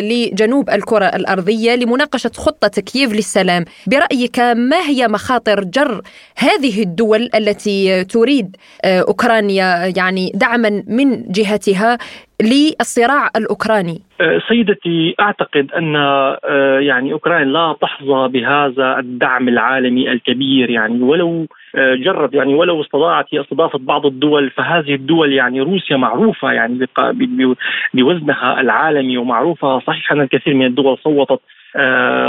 لجنوب 0.00 0.70
الكرة 0.70 1.04
الأرضية 1.04 1.74
لمناقشة 1.74 2.30
خطة 2.36 2.80
كييف 2.80 3.12
للسلام، 3.12 3.64
برأيك 3.86 4.38
ما 4.40 4.80
هي 4.80 5.08
مخاطر 5.08 5.64
جر 5.64 6.00
هذه 6.36 6.82
الدول 6.82 7.28
التي 7.34 8.04
تريد 8.04 8.56
آه، 8.84 9.04
أوكرانيا 9.08 9.92
يعني 9.96 10.32
دعما 10.34 10.82
من 10.88 11.32
جهتها 11.32 11.98
للصراع 12.42 13.30
الأوكراني؟ 13.36 14.02
آه، 14.20 14.40
سيدتي 14.48 15.14
أعتقد 15.20 15.72
أن 15.72 15.96
آه، 15.96 16.78
يعني 16.80 17.12
أوكرانيا 17.12 17.44
لا 17.44 17.76
تحظى 17.82 18.28
بهذا 18.28 18.98
الدعم 18.98 19.48
العالمي 19.48 20.12
الكبير 20.12 20.70
يعني 20.70 21.02
ولو 21.02 21.46
آه، 21.74 21.94
جرت 21.94 22.34
يعني 22.34 22.54
ولو 22.54 22.80
استطاعت 22.80 23.34
استضافه 23.34 23.78
بعض 23.78 24.06
الدول 24.06 24.50
فهذه 24.50 24.94
الدول 24.94 25.32
يعني 25.32 25.60
روسيا 25.60 25.96
معروفة 25.96 26.52
يعني 26.52 26.88
بوزنها 27.94 28.60
العالمي 28.60 29.18
ومعروفة 29.18 29.78
صحيح 29.78 30.12
أن 30.12 30.20
الكثير 30.20 30.54
من 30.54 30.66
الدول 30.66 30.98
صوتت 30.98 31.40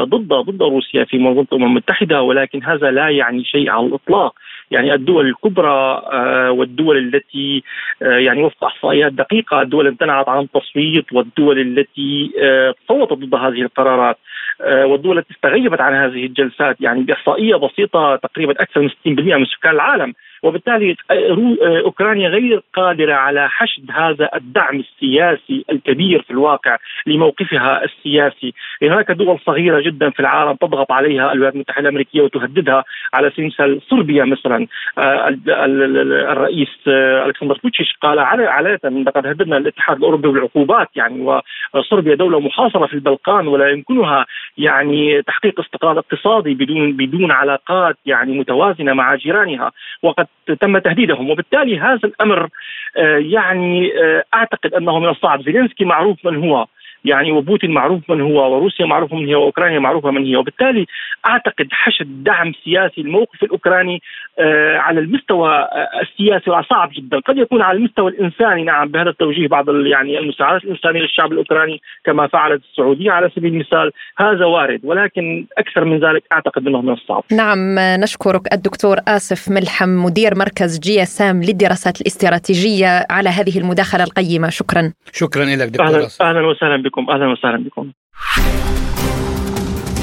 ضد 0.04 0.28
ضد 0.28 0.62
روسيا 0.62 1.04
في 1.04 1.18
منظمه 1.18 1.48
الأمم 1.52 1.66
المتحدة 1.66 2.22
ولكن 2.22 2.64
هذا 2.64 2.92
لا 2.92 3.10
يعني 3.10 3.44
شيء 3.44 3.70
على 3.70 3.86
الإطلاق. 3.86 4.34
يعني 4.72 4.93
الدول 4.93 5.27
الكبرى 5.27 6.03
آه، 6.12 6.51
والدول 6.51 6.98
التي 6.98 7.63
آه، 8.01 8.17
يعني 8.17 8.43
وفق 8.43 8.63
أحصائيات 8.63 9.13
دقيقة 9.13 9.62
الدول 9.62 9.88
امتنعت 9.88 10.29
عن 10.29 10.43
التصويت 10.43 11.13
والدول 11.13 11.60
التي 11.60 12.31
آه، 12.41 12.75
صوتت 12.88 13.13
ضد 13.13 13.36
هذه 13.36 13.62
القرارات 13.62 14.17
والدول 14.60 15.17
التي 15.17 15.34
استغيبت 15.34 15.81
عن 15.81 15.93
هذه 15.93 16.25
الجلسات 16.25 16.81
يعني 16.81 17.03
بإحصائية 17.03 17.55
بسيطة 17.55 18.15
تقريبا 18.15 18.51
أكثر 18.51 18.81
من 18.81 18.89
60% 18.89 19.38
من 19.38 19.45
سكان 19.45 19.72
العالم. 19.72 20.13
وبالتالي 20.46 20.96
أوكرانيا 21.86 22.30
غير 22.30 22.62
قادرة 22.74 23.14
على 23.14 23.50
حشد 23.50 23.92
هذا 23.92 24.30
الدعم 24.36 24.80
السياسي 24.80 25.66
الكبير 25.72 26.22
في 26.22 26.32
الواقع 26.32 26.78
لموقفها 27.08 27.84
السياسي، 27.84 28.54
هناك 28.82 29.12
دول 29.12 29.40
صغيرة 29.46 29.82
جدا 29.82 30.10
في 30.10 30.20
العالم 30.20 30.54
تضغط 30.54 30.92
عليها 30.92 31.32
الولايات 31.32 31.54
المتحدة 31.54 31.82
الأمريكية 31.82 32.22
وتهددها 32.22 32.84
على 33.14 33.30
سبيل 33.30 33.46
المثال 33.46 33.82
صربيا 33.90 34.25
مثلا. 34.25 34.68
آه، 34.98 35.38
الرئيس 36.32 36.70
آه، 36.88 37.25
ألكسندر 37.25 37.56
فوتشيش 37.56 37.94
قال 38.02 38.20
على 38.20 38.80
لقد 38.84 39.28
هددنا 39.28 39.58
الاتحاد 39.58 39.98
الأوروبي 39.98 40.28
بالعقوبات 40.28 40.90
يعني 40.96 41.42
وصربيا 41.74 42.16
دولة 42.16 42.40
محاصرة 42.40 42.86
في 42.88 42.94
البلقان 42.94 43.48
ولا 43.48 43.70
يمكنها 43.70 44.25
يعني 44.58 45.22
تحقيق 45.22 45.60
استقرار 45.60 46.00
اقتصادي 46.00 46.54
بدون 46.54 46.92
بدون 46.94 47.32
علاقات 47.32 47.98
يعني 48.06 48.40
متوازنة 48.40 48.94
مع 48.94 49.16
جيرانها. 49.16 49.72
وقد 50.04 50.28
تم 50.62 50.77
تهديدهم. 50.77 51.30
وبالتالي 51.30 51.80
هذا 51.80 52.00
الأمر 52.04 52.50
آه، 52.98 53.18
يعني 53.18 53.92
أعتقد 54.34 54.74
أنه 54.74 55.00
من 55.00 55.10
الصعب. 55.10 55.42
زيلينسكي 55.42 55.86
معروف 55.86 56.25
من 56.25 56.50
هو. 56.50 56.68
يعني 57.06 57.32
وبوتين 57.32 57.72
معروف 57.72 58.10
من 58.10 58.22
هو 58.22 58.56
وروسيا 58.56 58.86
معروفة 58.86 59.16
من 59.16 59.26
هي 59.26 59.36
وأوكرانيا 59.36 59.80
معروفة 59.80 60.12
من 60.12 60.26
هي. 60.26 60.36
وبالتالي 60.36 60.86
أعتقد 61.26 61.68
حشد 61.72 62.24
دعم 62.24 62.52
سياسي 62.64 63.02
الموقف 63.02 63.44
الأوكراني 63.44 64.02
آه، 64.40 64.78
على 64.78 65.00
المستوى 65.00 65.50
آه، 65.50 65.90
السياسي 66.02 66.64
صعب 66.70 66.90
جدا. 66.96 67.20
قد 67.20 67.38
يكون 67.38 67.62
على 67.62 67.78
المستوى 67.78 68.12
الإنساني 68.12 68.64
نعم 68.64 68.88
بهذا 68.88 69.10
التوجيه 69.10 69.48
بعض 69.48 69.70
يعني 69.70 70.20
المساعدات 70.20 70.64
الإنسانية 70.64 71.00
للشعب 71.00 71.32
الأوكراني 71.32 71.82
كما 72.06 72.28
فعلت 72.28 72.62
السعودية 72.72 73.12
على 73.12 73.30
سبيل 73.36 73.54
المثال. 73.54 73.92
هذا 74.18 74.46
وارد 74.46 74.80
ولكن 74.84 75.46
أكثر 75.58 75.86
من 75.86 76.00
ذلك 76.00 76.24
أعتقد 76.34 76.68
أنه 76.68 76.82
من 76.82 76.94
الصعب. 76.94 77.24
نعم 77.32 77.80
نشكرك 78.04 78.54
الدكتور 78.54 78.98
آصف 79.08 79.51
ملحم 79.52 79.90
مدير 79.90 80.32
مركز 80.36 80.80
GSM 80.80 81.44
للدراسات 81.44 82.02
الاستراتيجية 82.02 83.06
على 83.10 83.30
هذه 83.30 83.60
المداخلة 83.60 84.04
القيمة. 84.04 84.50
شكرا. 84.50 84.94
شكرا 85.14 85.46
لك 85.46 85.68
دكتور 85.68 85.86
أهلا, 85.88 86.08
أهلا 86.22 86.48
وسهلا 86.48 86.84
بكم. 86.84 86.95
بكم. 86.96 87.12
أهلا 87.12 87.32
وسهلا 87.32 87.64
بكم. 87.64 87.92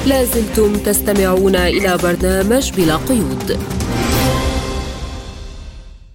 لازلتم 0.07 0.73
تستمعون 0.73 1.55
إلى 1.55 1.97
برنامج 2.03 2.71
بلا 2.77 2.95
قيود. 2.95 3.57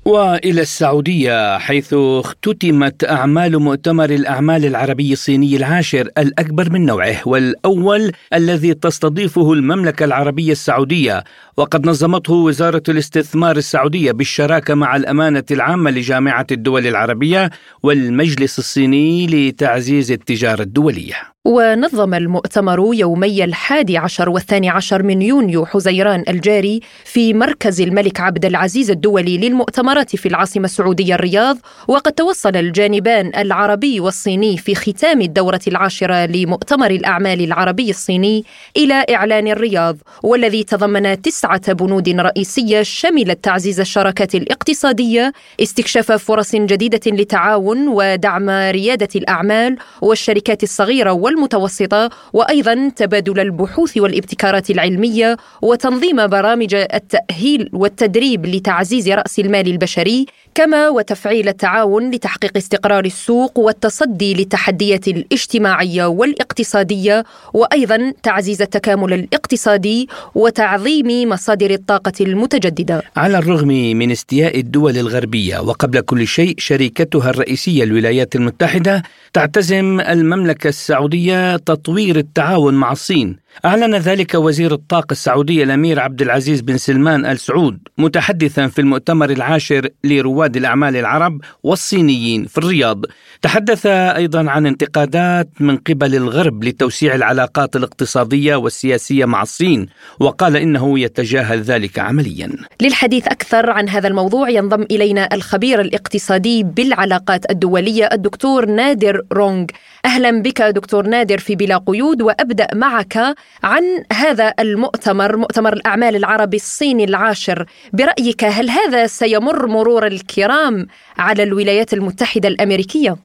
وإلى 0.08 0.60
السعودية 0.60 1.58
حيث 1.58 1.94
اختتمت 1.94 3.04
أعمال 3.04 3.58
مؤتمر 3.58 4.10
الأعمال 4.10 4.64
العربي 4.64 5.12
الصيني 5.12 5.56
العاشر 5.56 6.08
الأكبر 6.18 6.72
من 6.72 6.86
نوعه 6.86 7.28
والأول 7.28 8.12
الذي 8.34 8.74
تستضيفه 8.74 9.52
المملكة 9.52 10.04
العربية 10.04 10.52
السعودية 10.52 11.24
وقد 11.56 11.86
نظمته 11.86 12.32
وزارة 12.32 12.82
الاستثمار 12.88 13.56
السعودية 13.56 14.12
بالشراكة 14.12 14.74
مع 14.74 14.96
الأمانة 14.96 15.44
العامة 15.50 15.90
لجامعة 15.90 16.46
الدول 16.50 16.86
العربية 16.86 17.50
والمجلس 17.82 18.58
الصيني 18.58 19.26
لتعزيز 19.26 20.12
التجارة 20.12 20.62
الدولية. 20.62 21.37
ونظم 21.48 22.14
المؤتمر 22.14 22.94
يومي 22.94 23.44
الحادي 23.44 23.98
عشر 23.98 24.28
والثاني 24.28 24.70
عشر 24.70 25.02
من 25.02 25.22
يونيو 25.22 25.66
حزيران 25.66 26.24
الجاري 26.28 26.80
في 27.04 27.34
مركز 27.34 27.80
الملك 27.80 28.20
عبد 28.20 28.44
العزيز 28.44 28.90
الدولي 28.90 29.38
للمؤتمرات 29.38 30.16
في 30.16 30.28
العاصمة 30.28 30.64
السعودية 30.64 31.14
الرياض 31.14 31.58
وقد 31.88 32.12
توصل 32.12 32.56
الجانبان 32.56 33.32
العربي 33.36 34.00
والصيني 34.00 34.56
في 34.56 34.74
ختام 34.74 35.20
الدورة 35.20 35.60
العاشرة 35.68 36.26
لمؤتمر 36.26 36.90
الأعمال 36.90 37.44
العربي 37.44 37.90
الصيني 37.90 38.44
إلى 38.76 39.04
إعلان 39.10 39.48
الرياض 39.48 39.96
والذي 40.22 40.64
تضمن 40.64 41.22
تسعة 41.22 41.72
بنود 41.72 42.08
رئيسية 42.08 42.82
شملت 42.82 43.44
تعزيز 43.44 43.80
الشراكات 43.80 44.34
الاقتصادية 44.34 45.32
استكشاف 45.62 46.12
فرص 46.12 46.54
جديدة 46.54 47.00
للتعاون 47.06 47.88
ودعم 47.88 48.50
ريادة 48.50 49.08
الأعمال 49.16 49.76
والشركات 50.02 50.62
الصغيرة 50.62 51.12
والمؤسسات 51.12 51.37
المتوسطة 51.38 52.10
وأيضا 52.32 52.92
تبادل 52.96 53.40
البحوث 53.40 53.96
والابتكارات 53.96 54.70
العلمية 54.70 55.36
وتنظيم 55.62 56.26
برامج 56.26 56.74
التأهيل 56.74 57.70
والتدريب 57.72 58.46
لتعزيز 58.46 59.08
رأس 59.08 59.38
المال 59.38 59.66
البشري 59.66 60.26
كما 60.58 60.88
وتفعيل 60.88 61.48
التعاون 61.48 62.10
لتحقيق 62.10 62.56
استقرار 62.56 63.04
السوق 63.04 63.58
والتصدي 63.58 64.34
للتحديات 64.34 65.08
الاجتماعية 65.08 66.06
والاقتصادية 66.06 67.24
وأيضا 67.54 68.12
تعزيز 68.22 68.62
التكامل 68.62 69.12
الاقتصادي 69.12 70.08
وتعظيم 70.34 71.28
مصادر 71.28 71.70
الطاقة 71.70 72.12
المتجددة. 72.20 73.02
على 73.16 73.38
الرغم 73.38 73.68
من 73.68 74.10
استياء 74.10 74.60
الدول 74.60 74.98
الغربية 74.98 75.58
وقبل 75.58 76.00
كل 76.00 76.26
شيء 76.26 76.54
شركتها 76.58 77.30
الرئيسية 77.30 77.84
الولايات 77.84 78.36
المتحدة 78.36 79.02
تعتزم 79.32 80.00
المملكة 80.00 80.68
السعودية 80.68 81.56
تطوير 81.56 82.16
التعاون 82.16 82.74
مع 82.74 82.92
الصين. 82.92 83.36
أعلن 83.64 83.94
ذلك 83.94 84.34
وزير 84.34 84.72
الطاقة 84.72 85.12
السعودي 85.12 85.62
الأمير 85.62 86.00
عبد 86.00 86.22
العزيز 86.22 86.60
بن 86.60 86.76
سلمان 86.76 87.26
آل 87.26 87.38
سعود 87.38 87.78
متحدثا 87.98 88.66
في 88.66 88.78
المؤتمر 88.78 89.30
العاشر 89.30 89.88
لرواد 90.04 90.56
الأعمال 90.56 90.96
العرب 90.96 91.40
والصينيين 91.62 92.46
في 92.46 92.58
الرياض. 92.58 93.04
تحدث 93.42 93.86
أيضا 93.86 94.50
عن 94.50 94.66
انتقادات 94.66 95.48
من 95.60 95.76
قبل 95.76 96.14
الغرب 96.14 96.64
لتوسيع 96.64 97.14
العلاقات 97.14 97.76
الاقتصادية 97.76 98.56
والسياسية 98.56 99.24
مع 99.24 99.42
الصين 99.42 99.86
وقال 100.20 100.56
إنه 100.56 100.98
يتجاهل 100.98 101.62
ذلك 101.62 101.98
عمليا. 101.98 102.52
للحديث 102.82 103.26
أكثر 103.26 103.70
عن 103.70 103.88
هذا 103.88 104.08
الموضوع 104.08 104.48
ينضم 104.48 104.82
إلينا 104.82 105.28
الخبير 105.32 105.80
الاقتصادي 105.80 106.62
بالعلاقات 106.62 107.50
الدولية 107.50 108.08
الدكتور 108.12 108.66
نادر 108.66 109.22
رونغ. 109.32 109.66
أهلا 110.04 110.42
بك 110.42 110.62
دكتور 110.62 111.06
نادر 111.06 111.38
في 111.38 111.56
بلا 111.56 111.80
قيود 111.86 112.22
وأبدأ 112.22 112.66
معك 112.74 113.34
عن 113.64 113.82
هذا 114.12 114.54
المؤتمر 114.60 115.36
مؤتمر 115.36 115.72
الأعمال 115.72 116.16
العربي 116.16 116.56
الصيني 116.56 117.04
العاشر 117.04 117.66
برأيك 117.92 118.44
هل 118.44 118.70
هذا 118.70 119.06
سيمر 119.06 119.66
مرور 119.66 120.06
الكرام 120.06 120.86
على 121.18 121.42
الولايات 121.42 121.92
المتحدة 121.92 122.48
الأمريكية؟ 122.48 123.16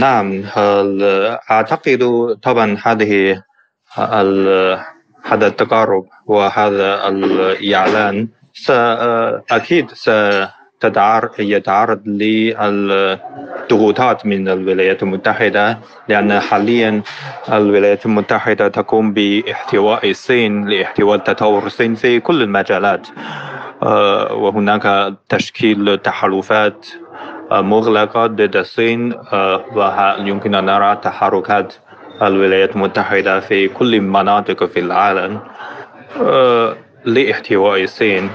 نعم 0.00 0.44
أعتقد 1.50 2.00
طبعا 2.42 2.76
هذه 2.84 3.42
هذا 5.24 5.46
التقارب 5.46 6.04
وهذا 6.26 7.08
الإعلان 7.08 8.28
أكيد 9.50 9.86
يتعرض 11.38 12.02
للضغوطات 13.72 14.26
من 14.26 14.48
الولايات 14.48 15.02
المتحدة 15.02 15.78
لأن 16.08 16.40
حاليا 16.40 17.02
الولايات 17.52 18.06
المتحدة 18.06 18.68
تقوم 18.68 19.12
باحتواء 19.12 20.10
الصين 20.10 20.68
لاحتواء 20.68 21.18
تطور 21.18 21.66
الصين 21.66 21.94
في 21.94 22.20
كل 22.20 22.42
المجالات. 22.42 23.06
آه، 23.82 24.32
وهناك 24.34 25.14
تشكيل 25.28 25.98
تحالفات 25.98 26.86
آه، 27.52 27.60
مغلقة 27.60 28.26
ضد 28.26 28.56
الصين 28.56 29.12
آه، 29.32 29.64
ويمكن 29.74 30.54
أن 30.54 30.64
نرى 30.64 30.96
تحركات 30.96 31.74
الولايات 32.22 32.76
المتحدة 32.76 33.40
في 33.40 33.68
كل 33.68 33.94
المناطق 33.94 34.64
في 34.64 34.80
العالم. 34.80 35.40
لإحتواء 37.04 37.82
الصين. 37.82 38.30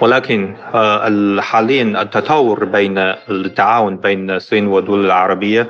ولكن 0.00 0.56
آه، 0.74 1.40
حاليا 1.40 2.02
التطور 2.02 2.64
بين 2.64 2.98
التعاون 3.30 3.96
بين 3.96 4.30
الصين 4.30 4.66
والدول 4.66 5.04
العربية 5.04 5.68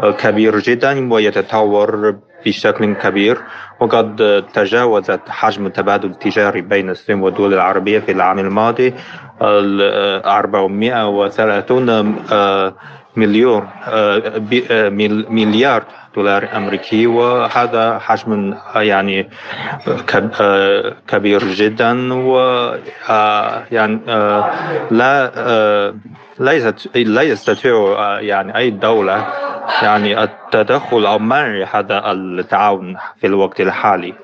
آه، 0.00 0.10
كبير 0.10 0.58
جدا 0.58 1.12
ويتطور 1.12 2.16
بشكل 2.46 2.94
كبير. 2.94 3.38
وقد 3.80 4.44
تجاوزت 4.54 5.20
حجم 5.28 5.66
التبادل 5.66 6.10
التجاري 6.10 6.60
بين 6.60 6.90
الصين 6.90 7.20
والدول 7.20 7.54
العربية 7.54 7.98
في 7.98 8.12
العام 8.12 8.38
الماضي 8.38 8.94
430 9.42 11.88
آه، 12.32 12.74
مليون 13.16 13.68
مليار 15.30 15.84
دولار 16.18 16.48
أمريكي 16.56 17.06
وهذا 17.06 17.98
حجم 17.98 18.54
يعني 18.76 19.28
كبير 21.08 21.44
جدا 21.44 22.14
و 22.14 22.32
يعني 23.70 24.00
لا 24.90 25.92
لا 26.38 26.74
لا 26.94 27.22
يستطيع 27.22 27.74
يعني 28.20 28.56
أي 28.56 28.70
دولة 28.70 29.26
يعني 29.82 30.22
التدخل 30.22 31.06
أو 31.06 31.18
منع 31.18 31.66
هذا 31.72 32.12
التعاون 32.12 32.96
في 33.20 33.26
الوقت 33.26 33.60
الحالي. 33.60 34.14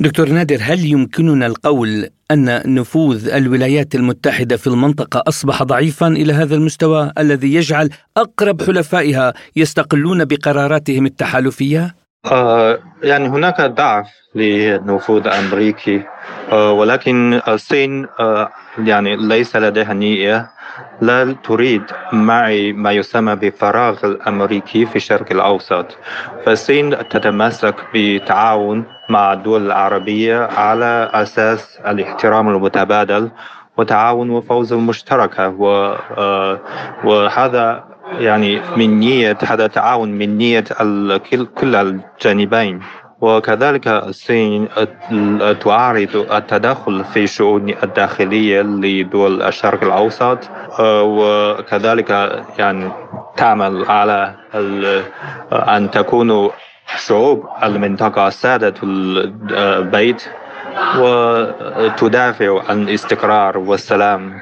دكتور 0.00 0.28
نادر 0.28 0.58
هل 0.60 0.84
يمكننا 0.84 1.46
القول 1.46 2.08
أن 2.30 2.74
نفوذ 2.74 3.28
الولايات 3.28 3.94
المتحدة 3.94 4.56
في 4.56 4.66
المنطقة 4.66 5.22
أصبح 5.28 5.62
ضعيفا 5.62 6.06
إلى 6.08 6.32
هذا 6.32 6.54
المستوى 6.54 7.12
الذي 7.18 7.54
يجعل 7.54 7.90
أقرب 8.16 8.62
حلفائها 8.62 9.34
يستقلون 9.56 10.24
بقراراتهم 10.24 11.06
التحالفية؟ 11.06 11.94
آه 12.26 12.78
يعني 13.02 13.28
هناك 13.28 13.60
ضعف 13.60 14.06
لنفوذ 14.34 15.28
أمريكي 15.28 16.02
آه 16.52 16.72
ولكن 16.72 17.40
الصين 17.48 18.06
آه 18.20 18.48
يعني 18.78 19.16
ليس 19.16 19.56
لديها 19.56 19.92
نية 19.94 20.50
لا 21.00 21.32
تريد 21.44 21.82
معي 22.12 22.72
ما 22.72 22.92
يسمى 22.92 23.34
بفراغ 23.36 24.06
الأمريكي 24.06 24.86
في 24.86 24.96
الشرق 24.96 25.26
الأوسط. 25.32 25.86
فالصين 26.46 27.08
تتمسك 27.08 27.74
بتعاون 27.94 28.84
مع 29.10 29.32
الدول 29.32 29.66
العربية 29.66 30.46
على 30.46 31.10
أساس 31.14 31.78
الاحترام 31.86 32.48
المتبادل 32.48 33.30
وتعاون 33.76 34.30
وفوز 34.30 34.72
المشتركة 34.72 35.48
وهذا 37.04 37.84
يعني 38.18 38.60
من 38.76 39.00
نية 39.00 39.38
هذا 39.42 39.66
تعاون 39.66 40.08
من 40.12 40.38
نية 40.38 40.64
كل 41.58 41.76
الجانبين. 41.76 42.80
وكذلك 43.20 43.88
الصين 43.88 44.68
تعارض 45.60 46.26
التدخل 46.32 47.04
في 47.04 47.24
الشؤون 47.24 47.74
الداخلية 47.82 48.62
لدول 48.62 49.42
الشرق 49.42 49.84
الأوسط. 49.84 50.38
آه، 50.78 51.02
وكذلك 51.02 52.10
يعني 52.58 52.90
تعمل 53.36 53.84
على 53.84 54.34
أن 55.52 55.90
تكون 55.90 56.50
شعوب 56.96 57.48
المنطقة 57.62 58.30
سادة 58.30 58.74
البيت 58.82 60.22
وتدافع 60.98 62.62
عن 62.68 62.82
الاستقرار 62.82 63.58
والسلام 63.58 64.40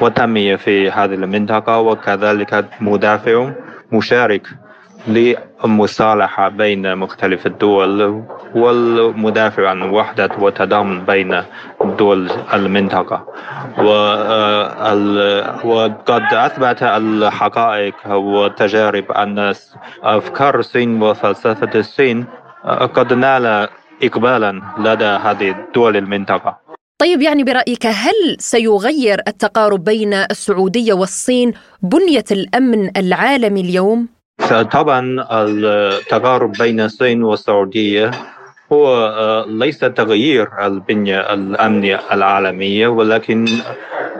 والتنمية 0.00 0.56
في 0.56 0.90
هذه 0.90 1.14
المنطقة 1.14 1.78
وكذلك 1.78 2.64
مدافع 2.80 3.50
مشارك 3.92 4.46
للمصالحة 5.08 6.48
بين 6.48 6.96
مختلف 6.96 7.46
الدول 7.46 8.22
والمدافع 8.54 9.68
عن 9.68 9.82
وحدة 9.82 10.30
وتضامن 10.38 11.04
بين 11.04 11.42
دول 11.98 12.30
المنطقة. 12.54 13.26
وقد 15.64 16.22
أثبت 16.32 16.82
الحقائق 16.82 17.94
والتجارب 18.08 19.12
أن 19.12 19.54
أفكار 20.02 20.58
الصين 20.58 21.02
وفلسفة 21.02 21.70
الصين 21.78 22.26
قد 22.94 23.12
نال 23.12 23.68
إقبالا 24.02 24.62
لدى 24.78 25.04
هذه 25.04 25.50
الدول 25.50 25.96
المنطقة 25.96 26.58
طيب 26.98 27.22
يعني 27.22 27.44
برأيك 27.44 27.86
هل 27.86 28.36
سيغير 28.38 29.20
التقارب 29.28 29.84
بين 29.84 30.14
السعودية 30.14 30.92
والصين 30.92 31.52
بنية 31.82 32.24
الأمن 32.30 32.96
العالمي 32.96 33.60
اليوم؟ 33.60 34.08
طبعا 34.72 35.26
التقارب 35.30 36.52
بين 36.52 36.80
الصين 36.80 37.22
والسعودية 37.24 38.10
هو 38.72 38.86
آه، 38.96 39.46
ليس 39.48 39.78
تغيير 39.78 40.48
البنية 40.66 41.20
الأمنية 41.34 42.00
العالمية 42.12 42.88
ولكن 42.88 43.44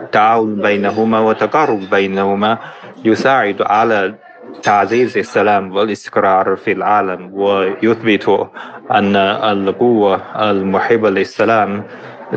التعاون 0.03 0.63
بينهما 0.63 1.21
وتقارب 1.21 1.91
بينهما 1.91 2.59
يساعد 3.05 3.63
على 3.63 4.15
تعزيز 4.63 5.19
السلام 5.19 5.77
والاستقرار 5.77 6.57
في 6.57 6.73
العالم 6.73 7.31
ويثبت 7.35 8.49
أن 8.91 9.17
القوة 9.17 10.21
المحبة 10.51 11.11
للسلام 11.11 11.85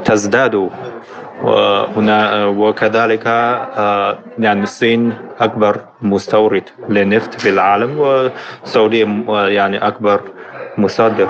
تزداد. 0.06 0.70
وهنا 1.44 2.46
وكذلك 2.46 3.24
آه، 3.28 4.20
يعني 4.40 4.64
الصين 4.64 5.14
أكبر 5.40 5.82
مستورد 6.02 6.64
للنفط 6.90 7.34
في 7.34 7.50
العالم 7.50 8.00
والسعودية 8.00 9.06
يعني 9.48 9.78
أكبر 9.88 10.22
مصدر 10.78 11.30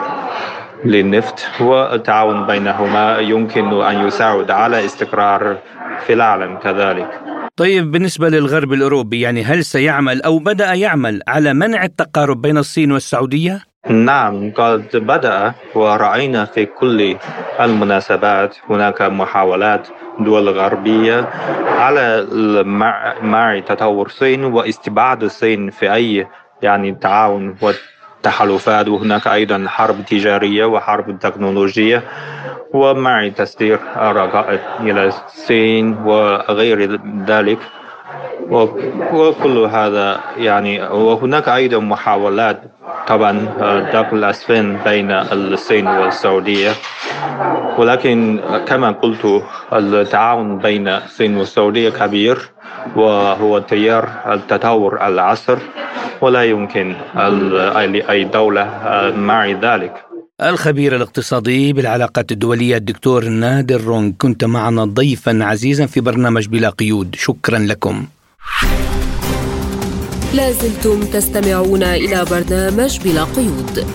للنفط. 0.86 1.40
والتعاون 1.62 2.46
بينهما 2.46 3.20
يمكن 3.20 3.82
أن 3.82 4.08
يساعد 4.08 4.52
على 4.52 4.86
استقرار 4.86 5.58
في 6.06 6.14
العالم 6.14 6.58
كذلك. 6.58 7.22
طيب 7.58 7.92
بالنسبة 7.92 8.30
للغرب 8.30 8.74
الأوروبي 8.74 9.22
يعني 9.22 9.44
هل 9.44 9.66
سيعمل 9.66 10.22
أو 10.22 10.40
بدأ 10.40 10.74
يعمل 10.74 11.22
على 11.28 11.54
منع 11.54 11.84
التقارب 11.84 12.42
بين 12.42 12.58
الصين 12.58 12.92
والسعودية؟ 12.92 13.64
نعم 13.90 14.52
قد 14.52 14.88
بدأ 14.94 15.54
ورأينا 15.76 16.46
في 16.46 16.66
كل 16.66 17.18
المناسبات 17.60 18.56
هناك 18.70 19.02
محاولات 19.02 19.88
دول 20.20 20.50
غربية 20.50 21.30
على 21.68 22.28
مع 23.22 23.60
تطور 23.60 24.06
الصين 24.06 24.44
واستبعاد 24.44 25.24
الصين 25.24 25.70
في 25.70 25.94
أي 25.94 26.28
يعني 26.62 26.96
تعاون 27.02 27.56
تحالفات 28.24 28.88
وهناك 28.88 29.28
أيضا 29.28 29.66
حرب 29.68 30.06
تجارية 30.06 30.66
وحرب 30.66 31.20
تكنولوجية 31.20 32.04
ومع 32.76 33.28
تصدير 33.28 33.80
الرقائق 33.96 34.62
إلى 34.80 35.08
الصين 35.08 35.98
وغير 36.06 37.00
ذلك. 37.28 37.60
وكل 39.14 39.58
هذا 39.58 40.20
يعني 40.38 40.84
وهناك 40.84 41.50
أيضا 41.50 41.80
محاولات. 41.80 42.62
طبعا 43.08 43.32
دخل 43.94 44.18
الأسفل 44.18 44.78
بين 44.86 45.12
الصين 45.12 45.88
والسعودية. 45.88 46.72
ولكن 47.78 48.40
كما 48.68 48.92
قلت 48.92 49.44
التعاون 49.74 50.58
بين 50.58 50.88
الصين 50.88 51.38
والسعودية 51.38 51.90
كبير 51.90 52.38
وهو 52.96 53.60
تيار 53.60 54.10
التطور 54.28 55.08
العصر. 55.08 55.58
ولا 56.22 56.44
يمكن 56.44 56.96
أي 58.10 58.24
دولة 58.24 58.66
مع 59.18 59.46
ذلك. 59.48 60.05
الخبير 60.42 60.96
الاقتصادي 60.96 61.74
بالعلاقات 61.74 62.32
الدولية 62.32 62.78
الدكتور 62.78 63.26
نادر 63.26 63.82
رونغ 63.82 64.12
كنت 64.18 64.46
معنا 64.46 64.86
ضيفا 64.86 65.44
عزيزا 65.44 65.86
في 65.86 66.02
برنامج 66.02 66.48
بلا 66.48 66.70
قيود. 66.70 67.16
شكرا 67.16 67.60
لكم. 67.60 68.06
لازلتم 70.34 71.00
تستمعون 71.04 71.84
إلى 71.84 72.26
برنامج 72.26 73.00
بلا 73.00 73.24
قيود. 73.24 73.86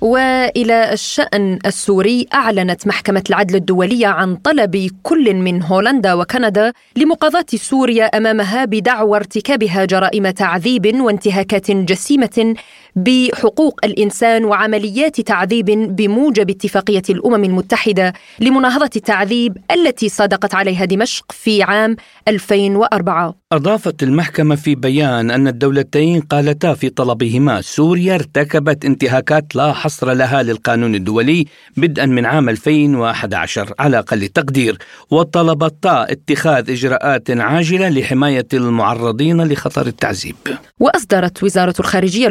وإلى 0.00 0.92
الشأن 0.92 1.58
السوري 1.66 2.26
أعلنت 2.34 2.86
محكمة 2.86 3.22
العدل 3.30 3.54
الدولية 3.54 4.06
عن 4.06 4.36
طلب 4.36 4.90
كل 5.02 5.34
من 5.34 5.62
هولندا 5.62 6.14
وكندا 6.14 6.72
لمقاضاة 6.96 7.46
سوريا 7.54 8.04
أمامها 8.04 8.64
بدعوى 8.64 9.16
ارتكابها 9.16 9.84
جرائم 9.84 10.30
تعذيب 10.30 11.00
وانتهاكات 11.00 11.70
جسيمة 11.70 12.54
بحقوق 12.96 13.80
الإنسان 13.84 14.44
وعمليات 14.44 15.20
تعذيب 15.20 15.66
بموجب 15.96 16.50
اتفاقية 16.50 17.02
الأمم 17.10 17.44
المتحدة 17.44 18.12
لمناهضة 18.40 18.90
التعذيب 18.96 19.56
التي 19.72 20.08
صادقت 20.08 20.54
عليها 20.54 20.84
دمشق 20.84 21.32
في 21.32 21.62
عام 21.62 21.96
2004 22.28 23.34
أضافت 23.52 24.02
المحكمة 24.02 24.54
في 24.54 24.74
بيان 24.74 25.30
أن 25.30 25.48
الدولتين 25.48 26.20
قالتا 26.20 26.74
في 26.74 26.88
طلبهما 26.88 27.60
سوريا 27.60 28.14
ارتكبت 28.14 28.84
انتهاكات 28.84 29.56
لا 29.56 29.72
حصر 29.72 30.12
لها 30.12 30.42
للقانون 30.42 30.94
الدولي 30.94 31.46
بدءا 31.76 32.06
من 32.06 32.26
عام 32.26 32.48
2011 32.48 33.74
على 33.78 33.98
أقل 33.98 34.28
تقدير 34.28 34.78
وطلبتا 35.10 36.06
اتخاذ 36.12 36.70
إجراءات 36.70 37.30
عاجلة 37.30 37.88
لحماية 37.88 38.46
المعرضين 38.54 39.42
لخطر 39.42 39.86
التعذيب. 39.86 40.36
وأصدرت 40.80 41.42
وزارة 41.42 41.74
الخارجية 41.80 42.28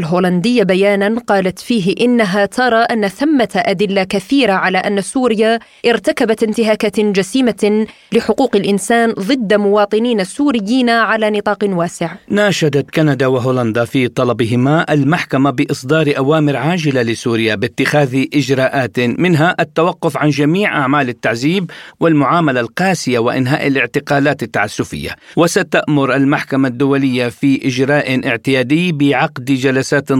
الهولندية 0.49 0.63
بيانا 0.63 1.19
قالت 1.27 1.59
فيه 1.59 1.95
إنها 2.01 2.45
ترى 2.45 2.81
أن 2.81 3.07
ثمة 3.07 3.49
أدلة 3.55 4.03
كثيرة 4.03 4.53
على 4.53 4.77
أن 4.77 5.01
سوريا 5.01 5.59
ارتكبت 5.85 6.43
انتهاكات 6.43 6.99
جسيمة 6.99 7.87
لحقوق 8.11 8.55
الإنسان 8.55 9.11
ضد 9.11 9.53
مواطنين 9.53 10.23
سوريين 10.23 10.89
على 10.89 11.29
نطاق 11.29 11.57
واسع. 11.63 12.11
ناشدت 12.29 12.89
كندا 12.91 13.27
وهولندا 13.27 13.85
في 13.85 14.07
طلبهما 14.07 14.93
المحكمة 14.93 15.49
بإصدار 15.49 16.13
أوامر 16.17 16.55
عاجلة 16.55 17.01
لسوريا 17.01 17.55
باتخاذ 17.55 18.25
إجراءات 18.33 18.99
منها 18.99 19.55
التوقف 19.59 20.17
عن 20.17 20.29
جميع 20.29 20.77
أعمال 20.77 21.09
التعذيب 21.09 21.71
والمعاملة 21.99 22.59
القاسية 22.59 23.19
وإنهاء 23.19 23.67
الاعتقالات 23.67 24.43
التعسفية. 24.43 25.15
وستأمر 25.35 26.15
المحكمة 26.15 26.67
الدولية 26.67 27.27
في 27.27 27.67
إجراء 27.67 28.27
اعتيادي 28.27 28.91
بعقد 28.91 29.45
جلسات 29.45 30.11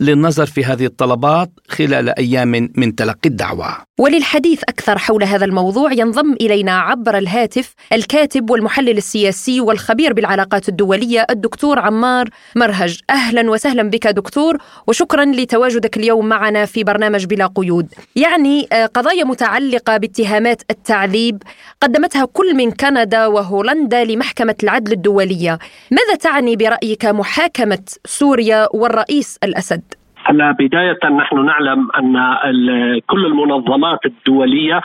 للنظر 0.00 0.46
في 0.46 0.64
هذه 0.64 0.86
الطلبات 0.86 1.52
خلال 1.68 2.18
أيام 2.18 2.70
من 2.76 2.94
تلقي 2.94 3.28
الدعوة. 3.28 3.76
وللحديث 4.02 4.62
أكثر 4.62 4.98
حول 4.98 5.24
هذا 5.24 5.44
الموضوع 5.44 5.92
ينضم 5.92 6.32
إلينا 6.32 6.78
عبر 6.78 7.18
الهاتف 7.18 7.74
الكاتب 7.92 8.50
والمحلل 8.50 8.96
السياسي 8.96 9.60
والخ 9.60 9.92
الخبير 9.92 10.12
بالعلاقات 10.12 10.68
الدولية 10.68 11.26
الدكتور 11.30 11.78
عمار 11.78 12.28
مرهج. 12.56 13.00
أهلا 13.10 13.50
وسهلا 13.50 13.82
بك 13.82 14.06
دكتور 14.06 14.58
وشكرا 14.86 15.24
لتواجدك 15.24 15.96
اليوم 15.96 16.26
معنا 16.28 16.64
في 16.64 16.84
برنامج 16.84 17.24
بلا 17.24 17.46
قيود. 17.46 17.86
يعني 18.16 18.68
آه، 18.72 18.86
قضايا 18.86 19.24
متعلقة 19.24 19.96
باتهامات 19.96 20.62
التعذيب 20.70 21.42
قدمتها 21.80 22.24
كل 22.24 22.54
من 22.54 22.70
كندا 22.70 23.26
وهولندا 23.26 24.04
لمحكمة 24.04 24.54
العدل 24.62 24.92
الدولية. 24.92 25.58
ماذا 25.90 26.14
تعني 26.14 26.56
برأيك 26.56 27.04
محاكمة 27.04 27.84
سوريا 28.06 28.68
والرئيس 28.74 29.38
الأسد؟ 29.44 29.82
هلا 30.24 30.50
بداية 30.50 30.98
نحن 31.04 31.44
نعلم 31.44 31.88
أن 31.98 33.00
كل 33.06 33.26
المنظمات 33.26 34.06
الدولية 34.06 34.80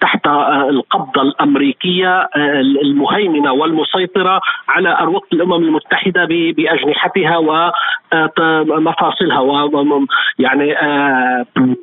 تحت 0.00 0.26
القبضة 0.68 1.22
الأمريكية 1.22 2.28
المهيمنة 2.82 3.52
والمسيطرة 3.52 4.40
على 4.68 4.98
أروقة 5.00 5.26
الأمم 5.32 5.54
المتحدة 5.54 6.24
بأجنحتها 6.24 7.36
ومفاصلها 8.68 9.40
و 9.40 10.06
يعني 10.38 10.74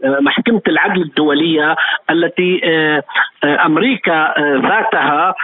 محكمة 0.03 0.61
العدل 0.67 1.01
الدولية 1.01 1.75
التي 2.09 2.61
أمريكا 3.43 4.33
ذاتها 4.39 5.35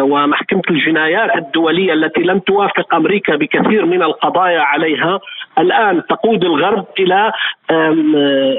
ومحكمة 0.00 0.62
الجنايات 0.70 1.36
الدولية 1.36 1.92
التي 1.92 2.20
لم 2.20 2.38
توافق 2.38 2.94
أمريكا 2.94 3.36
بكثير 3.36 3.86
من 3.86 4.02
القضايا 4.02 4.60
عليها 4.60 5.20
الآن 5.58 6.02
تقود 6.08 6.44
الغرب 6.44 6.86
إلى 6.98 7.32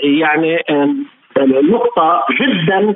يعني 0.04 0.60
نقطة 1.48 2.24
جدا 2.42 2.94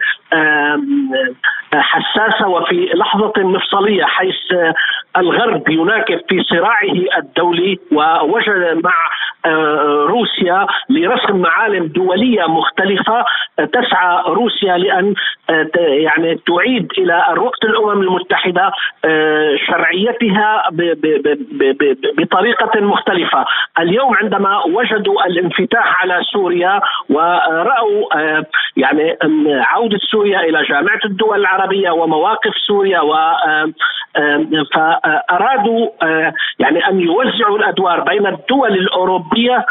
حساسة 1.74 2.48
وفي 2.48 2.90
لحظة 2.96 3.34
مفصلية 3.38 4.04
حيث 4.04 4.36
الغرب 5.18 5.70
يناكف 5.70 6.22
في 6.30 6.44
صراعه 6.44 7.18
الدولي 7.18 7.78
ووجد 7.92 8.82
مع 8.84 8.94
روسيا 10.08 10.68
لرسم 10.90 11.38
معالم 11.38 11.86
دولية 11.86 12.46
مختلفة 12.48 13.26
تسعى 13.58 14.24
روسيا 14.28 14.78
لأن 14.78 15.14
يعني 15.78 16.40
تعيد 16.48 16.92
إلى 16.98 17.24
رؤيه 17.30 17.48
الأمم 17.64 18.02
المتحدة 18.02 18.72
شرعيتها 19.68 20.64
بطريقة 22.18 22.80
مختلفة، 22.80 23.46
اليوم 23.80 24.16
عندما 24.16 24.64
وجدوا 24.66 25.26
الانفتاح 25.26 26.02
على 26.02 26.20
سوريا 26.34 26.82
ورأوا 27.10 28.06
يعني 28.78 29.18
عودة 29.48 30.00
سوريا 30.12 30.40
إلى 30.40 30.64
جامعة 30.64 31.00
الدول 31.06 31.40
العربية 31.40 31.92
ومواقف 31.92 32.54
سوريا 32.68 33.02
و 33.02 33.16
فأرادوا 34.74 35.88
يعني 36.60 36.88
أن 36.90 37.00
يوزعوا 37.02 37.58
الأدوار 37.58 38.00
بين 38.02 38.28
الدول 38.28 38.72
الأوروبية 38.72 39.66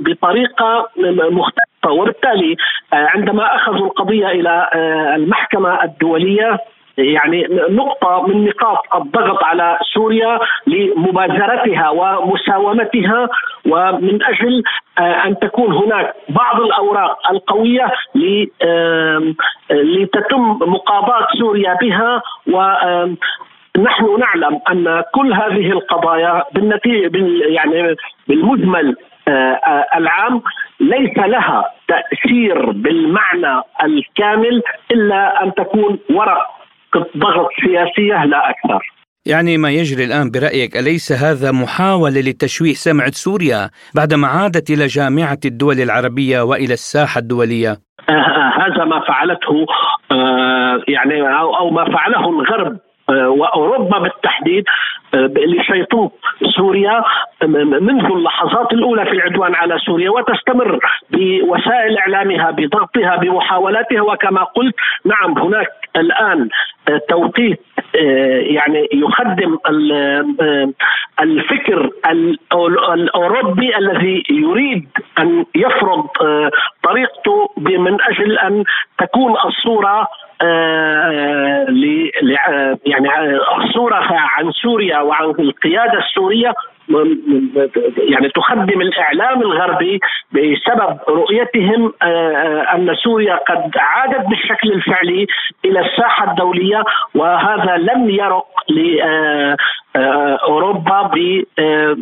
بطريقة 0.00 0.88
مختلفة. 1.30 1.66
وبالتالي 1.90 2.56
عندما 2.92 3.54
أخذوا 3.56 3.86
القضية 3.86 4.26
إلى 4.26 4.70
المحكمة 5.16 5.84
الدولية 5.84 6.58
يعني 6.98 7.46
نقطة 7.70 8.26
من 8.26 8.44
نقاط 8.44 8.78
الضغط 8.94 9.44
على 9.44 9.78
سوريا 9.94 10.38
لمبادرتها 10.66 11.88
ومساومتها 11.90 13.28
ومن 13.66 14.22
أجل 14.22 14.62
أن 14.98 15.38
تكون 15.38 15.72
هناك 15.74 16.14
بعض 16.28 16.60
الأوراق 16.60 17.30
القوية 17.30 17.92
لتتم 19.70 20.58
مقاضاة 20.62 21.26
سوريا 21.38 21.74
بها 21.74 22.22
نحن 23.78 24.20
نعلم 24.20 24.60
أن 24.70 25.02
كل 25.14 25.32
هذه 25.32 25.70
القضايا 25.70 26.44
بالنتيجه 26.54 27.10
يعني 27.48 27.96
بالمجمل 28.28 28.96
العام 29.96 30.42
ليس 30.80 31.18
لها 31.18 31.64
تأثير 31.88 32.70
بالمعنى 32.70 33.62
الكامل 33.84 34.62
إلا 34.90 35.44
أن 35.44 35.54
تكون 35.54 35.98
ورق 36.10 36.56
ضغط 37.16 37.48
سياسية 37.64 38.24
لا 38.24 38.50
أكثر. 38.50 38.96
يعني 39.26 39.58
ما 39.58 39.70
يجري 39.70 40.04
الآن 40.04 40.30
برأيك 40.30 40.76
أليس 40.76 41.12
هذا 41.12 41.52
محاولة 41.52 42.20
لتشويه 42.20 42.72
سمعة 42.72 43.10
سوريا 43.10 43.70
بعدما 43.94 44.28
عادت 44.28 44.70
إلى 44.70 44.86
جامعة 44.86 45.38
الدول 45.44 45.80
العربية 45.80 46.40
وإلى 46.40 46.72
الساحة 46.72 47.18
الدولية؟ 47.18 47.70
آه، 48.08 48.12
آه، 48.12 48.52
هذا 48.62 48.84
ما 48.84 49.00
فعلته 49.08 49.66
آه، 50.12 50.82
يعني 50.88 51.38
أو 51.40 51.70
ما 51.70 51.84
فعله 51.84 52.30
الغرب 52.30 52.78
وأوروبا 53.08 53.98
بالتحديد. 53.98 54.64
لشيطوط 55.46 56.12
سوريا 56.56 57.02
منذ 57.80 58.04
اللحظات 58.04 58.72
الأولى 58.72 59.04
في 59.04 59.12
العدوان 59.12 59.54
على 59.54 59.78
سوريا 59.78 60.10
وتستمر 60.10 60.78
بوسائل 61.10 61.98
إعلامها 61.98 62.50
بضغطها 62.50 63.16
بمحاولاتها 63.16 64.00
وكما 64.00 64.42
قلت 64.44 64.74
نعم 65.04 65.38
هناك 65.38 65.68
الآن 65.96 66.48
توقيت 67.08 67.60
يعني 68.40 68.88
يخدم 68.92 69.58
الفكر 71.20 71.90
الأوروبي 72.94 73.76
الذي 73.78 74.22
يريد 74.30 74.88
أن 75.18 75.44
يفرض 75.54 76.06
طريقته 76.82 77.50
من 77.56 77.96
أجل 78.02 78.38
أن 78.38 78.64
تكون 78.98 79.36
الصورة 79.44 80.08
يعني 82.86 83.08
الصورة 83.58 84.06
عن 84.10 84.52
سوريا 84.52 84.98
وعن 85.06 85.30
القيادة 85.38 85.98
السورية 85.98 86.54
يعني 87.98 88.28
تخدم 88.28 88.80
الإعلام 88.80 89.42
الغربي 89.42 90.00
بسبب 90.32 90.98
رؤيتهم 91.08 91.92
آه، 92.02 92.06
آه، 92.06 92.74
أن 92.74 92.94
سوريا 92.94 93.34
قد 93.34 93.70
عادت 93.76 94.28
بالشكل 94.28 94.72
الفعلي 94.72 95.26
إلى 95.64 95.80
الساحة 95.80 96.30
الدولية 96.30 96.84
وهذا 97.14 97.76
لم 97.76 98.10
يرق 98.10 98.46
لاوروبا 99.96 101.10
آه، 101.58 101.96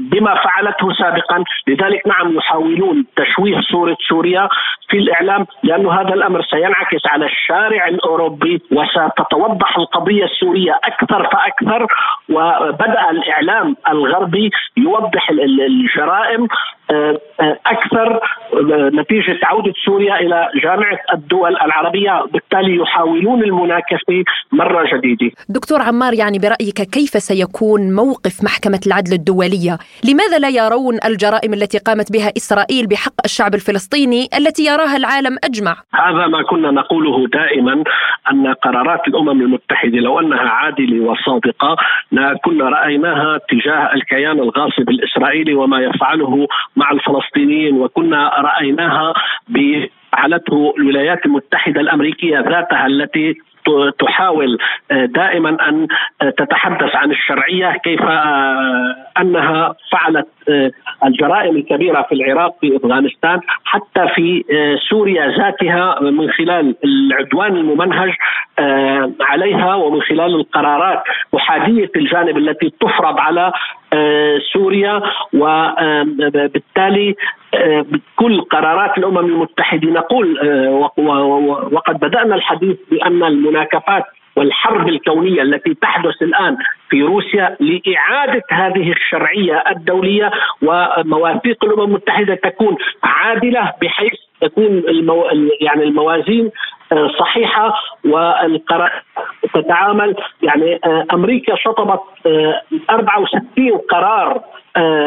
بما 0.00 0.34
فعلته 0.34 0.92
سابقا. 0.92 1.44
لذلك 1.66 2.06
نعم 2.06 2.36
يحاولون 2.36 3.04
تشويه 3.16 3.60
صورة 3.60 3.96
سوريا 4.08 4.48
في 4.88 4.96
الإعلام 4.98 5.46
لأنه 5.62 5.92
هذا 5.92 6.14
الأمر 6.14 6.42
سينعكس 6.42 7.06
على 7.06 7.26
الشارع 7.26 7.88
الأوروبي 7.88 8.62
وستتوضح 8.72 9.78
القضية 9.78 10.24
السورية 10.24 10.80
أكثر 10.84 11.28
فأكثر 11.32 11.86
وبدأ 12.28 13.10
الإعلام 13.10 13.76
الغربي 13.90 14.50
يوضح 14.76 15.30
الجرائم 15.30 16.42
آه، 16.42 16.46
آه، 16.46 16.83
أكثر 17.66 18.20
نتيجة 19.00 19.38
عوده 19.42 19.72
سوريا 19.84 20.20
إلى 20.20 20.48
جامعة 20.62 20.98
الدول 21.14 21.56
العربية 21.56 22.24
بالتالي 22.32 22.76
يحاولون 22.76 23.42
المناكفه 23.42 24.24
مرة 24.52 24.88
جديدة. 24.94 25.32
دكتور 25.48 25.82
عمار 25.82 26.14
يعني 26.14 26.38
برأيك 26.38 26.90
كيف 26.92 27.10
سيكون 27.10 27.80
موقف 27.94 28.44
محكمة 28.44 28.80
العدل 28.86 29.12
الدولية؟ 29.12 29.78
لماذا 30.08 30.38
لا 30.38 30.48
يرون 30.48 30.98
الجرائم 31.04 31.52
التي 31.54 31.78
قامت 31.78 32.12
بها 32.12 32.32
إسرائيل 32.36 32.86
بحق 32.86 33.18
الشعب 33.24 33.54
الفلسطيني 33.54 34.28
التي 34.38 34.62
يراها 34.64 34.96
العالم 34.96 35.36
أجمع؟ 35.44 35.76
هذا 35.94 36.26
ما 36.26 36.42
كنا 36.42 36.70
نقوله 36.70 37.26
دائما 37.26 37.84
أن 38.30 38.54
قرارات 38.54 39.08
الأمم 39.08 39.40
المتحدة 39.42 39.98
لو 39.98 40.20
أنها 40.20 40.48
عادلة 40.48 41.04
وصادقة 41.04 41.76
كنا 42.44 42.68
رأيناها 42.68 43.38
تجاه 43.48 43.94
الكيان 43.94 44.38
الغاصب 44.38 44.88
الإسرائيلي 44.88 45.54
وما 45.54 45.80
يفعله 45.80 46.46
مع 46.76 46.90
الفلسطينيين 46.90 47.76
وكنا 47.76 48.28
رأيناها 48.28 49.14
فعلته 50.12 50.74
الولايات 50.78 51.26
المتحدة 51.26 51.80
الأمريكية 51.80 52.40
ذاتها 52.40 52.86
التي 52.86 53.34
تحاول 53.98 54.58
آه، 54.90 55.04
دائما 55.04 55.68
أن 55.68 55.86
آه، 56.22 56.30
تتحدث 56.30 56.96
عن 56.96 57.10
الشرعية 57.10 57.72
كيف 57.84 58.02
آه، 58.02 58.96
أنها 59.20 59.74
فعلت 59.92 60.28
الجرائم 61.04 61.56
الكبيرة 61.56 62.02
في 62.02 62.14
العراق 62.14 62.56
في 62.60 62.76
أفغانستان 62.76 63.40
حتى 63.64 64.08
في 64.14 64.44
سوريا 64.90 65.26
ذاتها 65.38 66.00
من 66.00 66.30
خلال 66.30 66.76
العدوان 66.84 67.56
الممنهج 67.56 68.12
عليها 69.20 69.74
ومن 69.74 70.02
خلال 70.02 70.34
القرارات 70.34 71.02
أحادية 71.36 71.90
الجانب 71.96 72.38
التي 72.38 72.72
تفرض 72.80 73.18
على 73.18 73.52
سوريا 74.52 75.02
وبالتالي 75.34 77.14
كل 78.16 78.40
قرارات 78.40 78.98
الأمم 78.98 79.18
المتحدة. 79.18 79.88
نقول 79.90 80.38
وقد 81.72 81.98
بدأنا 82.00 82.34
الحديث 82.34 82.76
بأن 82.90 83.22
المناكفات 83.24 84.04
والحرب 84.36 84.88
الكونية 84.88 85.42
التي 85.42 85.74
تحدث 85.74 86.22
الآن 86.22 86.56
في 86.94 87.02
روسيا 87.02 87.56
لإعادة 87.60 88.42
هذه 88.50 88.92
الشرعية 88.92 89.64
الدولية 89.70 90.30
ومواثيق 90.62 91.64
الأمم 91.64 91.82
المتحدة 91.82 92.34
تكون 92.34 92.76
عادلة 93.02 93.72
بحيث 93.82 94.12
تكون 94.40 94.66
المو... 94.66 95.24
يعني 95.60 95.82
الموازين 95.82 96.50
آه، 96.92 97.10
صحيحة 97.18 97.74
والقرار 98.04 98.92
تتعامل. 99.54 100.16
يعني 100.42 100.80
آه، 100.84 101.06
أمريكا 101.12 101.56
شطبت 101.56 102.00
64 102.90 103.72
آه، 103.72 103.80
قرار 103.90 104.40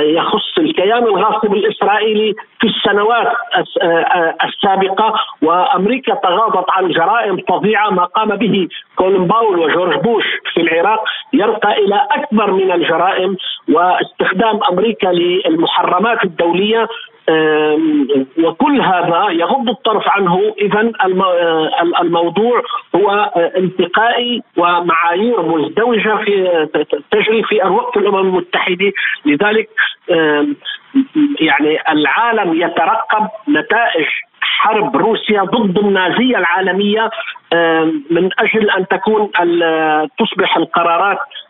يخص 0.01 0.57
الكيان 0.57 1.03
الغاصب 1.03 1.53
الإسرائيلي 1.53 2.33
في 2.59 2.67
السنوات 2.67 3.27
السابقة. 4.43 5.13
وأمريكا 5.41 6.15
تغاضت 6.15 6.65
عن 6.69 6.89
جرائم 6.91 7.37
فظيعة 7.49 7.89
ما 7.89 8.05
قام 8.05 8.29
به 8.29 8.67
كولين 8.95 9.27
باول 9.27 9.59
وجورج 9.59 9.99
بوش 9.99 10.25
في 10.53 10.61
العراق. 10.61 11.03
يرقى 11.33 11.76
إلى 11.77 12.07
أكبر 12.11 12.51
من 12.51 12.71
الجرائم 12.71 13.37
واستخدام 13.69 14.59
أمريكا 14.71 15.07
للمحرمات 15.07 16.23
الدولية 16.23 16.87
وكل 18.43 18.81
هذا 18.81 19.27
يغض 19.29 19.69
الطرف 19.69 20.07
عنه. 20.07 20.53
اذا 20.61 20.91
الموضوع 22.01 22.61
هو 22.95 23.31
انتقائي 23.57 24.41
ومعايير 24.57 25.41
مزدوجة 25.41 26.15
في 26.15 26.67
تجري 27.11 27.43
في 27.43 27.63
الوقت 27.63 27.97
الأمم 27.97 28.19
المتحدة. 28.19 28.91
لذلك 29.25 29.69
يعني 31.39 31.79
العالم 31.89 32.61
يترقب 32.61 33.27
نتائج 33.49 34.05
حرب 34.41 34.97
روسيا 34.97 35.43
ضد 35.43 35.77
النازية 35.77 36.37
العالمية 36.37 37.09
من 38.11 38.29
أجل 38.39 38.69
أن 38.69 38.87
تكون 38.87 39.31
تصبح 40.19 40.57
القرارات 40.57 41.17
آه، 41.17 41.46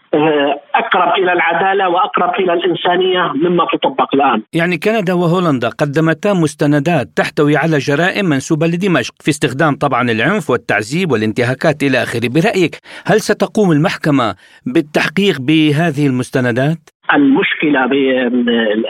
أقرب 0.75 1.23
إلى 1.23 1.33
العدالة 1.33 1.89
وأقرب 1.89 2.33
إلى 2.39 2.53
الإنسانية 2.53 3.21
مما 3.49 3.65
تطبق 3.73 4.15
الآن. 4.15 4.41
يعني 4.53 4.77
كندا 4.77 5.13
وهولندا 5.13 5.69
قدمتا 5.69 6.33
مستندات 6.33 7.07
تحتوي 7.15 7.57
على 7.57 7.77
جرائم 7.77 8.25
منسوبة 8.25 8.67
لدمشق 8.67 9.13
في 9.19 9.29
استخدام 9.29 9.75
طبعا 9.75 10.11
العنف 10.11 10.49
والتعذيب 10.49 11.11
والانتهاكات 11.11 11.83
إلى 11.83 12.03
آخره، 12.03 12.27
برأيك 12.27 12.79
هل 13.05 13.21
ستقوم 13.21 13.71
المحكمة 13.71 14.35
بالتحقيق 14.65 15.41
بهذه 15.41 16.07
المستندات؟ 16.07 16.77
المشكلة 17.13 17.85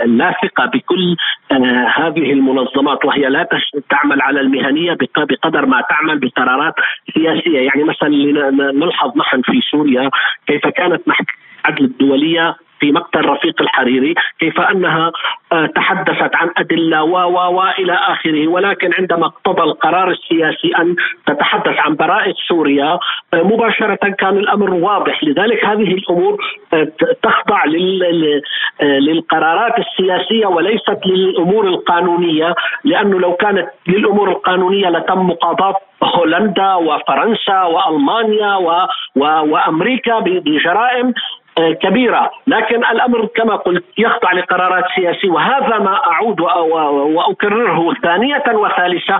اللاصقة 0.06 0.66
بكل 0.66 1.16
آه، 1.52 1.88
هذه 1.96 2.34
المنظمات 2.34 3.06
وهي 3.06 3.30
لا 3.30 3.48
تعمل 3.90 4.22
على 4.22 4.42
المهنية 4.42 4.98
بقدر 5.16 5.66
ما 5.66 5.82
تعمل 5.90 6.20
بقرارات 6.20 6.74
سياسية، 7.14 7.60
يعني 7.60 7.84
مثلا 7.84 8.10
نلحظ 8.72 9.18
نحن 9.18 9.42
في 9.42 9.62
سوريا 9.72 10.10
كيف 10.48 10.68
كانت 10.68 11.08
محكمه 11.08 11.48
العدل 11.68 11.86
الدولية 11.86 12.56
في 12.80 12.92
مقتل 12.92 13.26
رفيق 13.26 13.62
الحريري 13.62 14.16
كيف 14.40 14.62
أنها 14.62 15.12
آه، 15.52 15.66
تحدثت 15.66 16.36
عن 16.36 16.50
أدلة 16.58 17.04
و 17.04 17.16
و 17.18 17.58
والى 17.58 17.94
آخره. 17.94 18.48
ولكن 18.48 18.94
عندما 18.94 19.26
اقتضى 19.26 19.64
القرار 19.64 20.12
السياسي 20.12 20.72
أن 20.80 20.96
تتحدث 21.28 21.80
عن 21.80 21.96
براءة 21.96 22.34
سوريا 22.48 23.00
آه، 23.34 23.42
مباشرة 23.44 24.10
كان 24.20 24.38
الأمر 24.38 24.74
واضح. 24.74 25.24
لذلك 25.24 25.66
هذه 25.66 25.94
الأمور 25.94 26.38
آه، 26.74 26.88
تخضع 27.24 27.64
للقرارات 28.82 29.74
السياسية 29.80 30.46
وليست 30.46 31.00
للأمور 31.06 31.68
القانونية 31.68 32.56
لأنه 32.84 33.20
لو 33.20 33.34
كانت 33.34 33.68
للأمور 33.88 34.30
القانونية 34.30 34.90
لتم 34.90 35.20
مقاضاة 35.28 35.76
هولندا 36.04 36.74
وفرنسا 36.76 37.64
وألمانيا 37.64 38.56
و 38.56 38.88
و 39.16 39.24
وأمريكا 39.24 40.20
بجرائم 40.20 41.14
آه، 41.58 41.72
كبيرة. 41.72 42.32
لكن 42.68 42.86
الأمر 42.86 43.26
كما 43.26 43.56
قلت 43.56 43.84
يخضع 43.98 44.32
لقرارات 44.32 44.84
سياسية 44.96 45.30
وهذا 45.30 45.80
ما 45.80 46.00
أعود 46.08 46.42
وأكرره 46.42 47.94
ثانية 47.94 48.44
وثالثة 48.48 49.20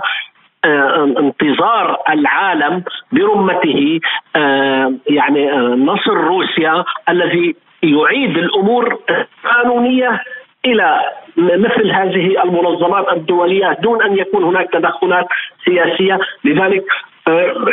آه، 0.64 1.04
انتظار 1.04 1.96
العالم 2.08 2.84
برمته 3.12 4.00
آه، 4.36 4.92
يعني 5.06 5.50
نصر 5.76 6.14
روسيا 6.14 6.84
الذي 7.08 7.56
يعيد 7.82 8.38
الأمور 8.38 8.98
القانونيه 9.10 10.22
إلى 10.64 11.00
مثل 11.36 11.90
هذه 11.90 12.42
المنظمات 12.44 13.12
الدولية 13.12 13.78
دون 13.82 14.02
أن 14.02 14.18
يكون 14.18 14.44
هناك 14.44 14.70
تدخلات 14.72 15.26
سياسية. 15.64 16.18
لذلك 16.44 16.84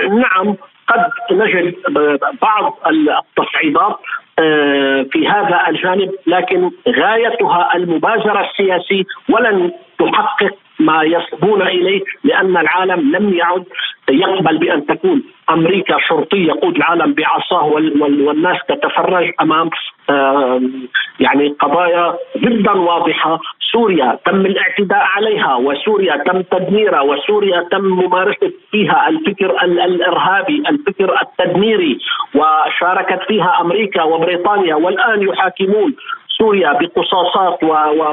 نعم 0.10 0.56
قد 0.88 1.10
نجد 1.32 1.76
بعض 2.42 2.80
التصعيدات 2.88 4.00
آه، 4.00 4.25
في 5.12 5.28
هذا 5.28 5.62
الجانب 5.69 6.12
لكن 6.28 6.71
غايتها 6.89 7.76
المبادره 7.76 8.50
السياسي 8.50 9.06
ولن 9.30 9.71
تحقق 9.99 10.55
ما 10.79 11.03
يصبون 11.03 11.62
إليه 11.62 12.01
لأن 12.23 12.58
العالم 12.58 13.15
لم 13.15 13.34
يعد 13.34 13.63
يقبل 14.10 14.58
بأن 14.58 14.86
تكون 14.86 15.23
أمريكا 15.49 15.97
شرطي 16.08 16.38
يقود 16.38 16.75
العالم 16.75 17.13
بعصاه 17.13 17.65
والناس 17.65 18.58
تتفرج 18.69 19.31
أمام 19.41 19.69
يعني 21.19 21.49
قضايا 21.60 22.15
جدا 22.38 22.71
واضحة. 22.71 23.39
سوريا 23.71 24.19
تم 24.25 24.45
الاعتداء 24.45 25.03
عليها 25.15 25.55
وسوريا 25.55 26.23
تم 26.25 26.41
تدميرها 26.41 27.01
وسوريا 27.01 27.67
تم 27.71 27.81
ممارسة 27.81 28.51
فيها 28.71 29.10
الفكر 29.10 29.63
الإرهابي 29.63 30.63
الفكر 30.69 31.17
التدميري 31.21 31.97
وشاركت 32.36 33.19
فيها 33.27 33.62
أمريكا 33.62 34.03
وبريطانيا 34.03 34.75
والآن 34.75 35.21
يحاكمون. 35.21 35.95
سوريا 36.38 36.74
بقصاصات 36.74 37.63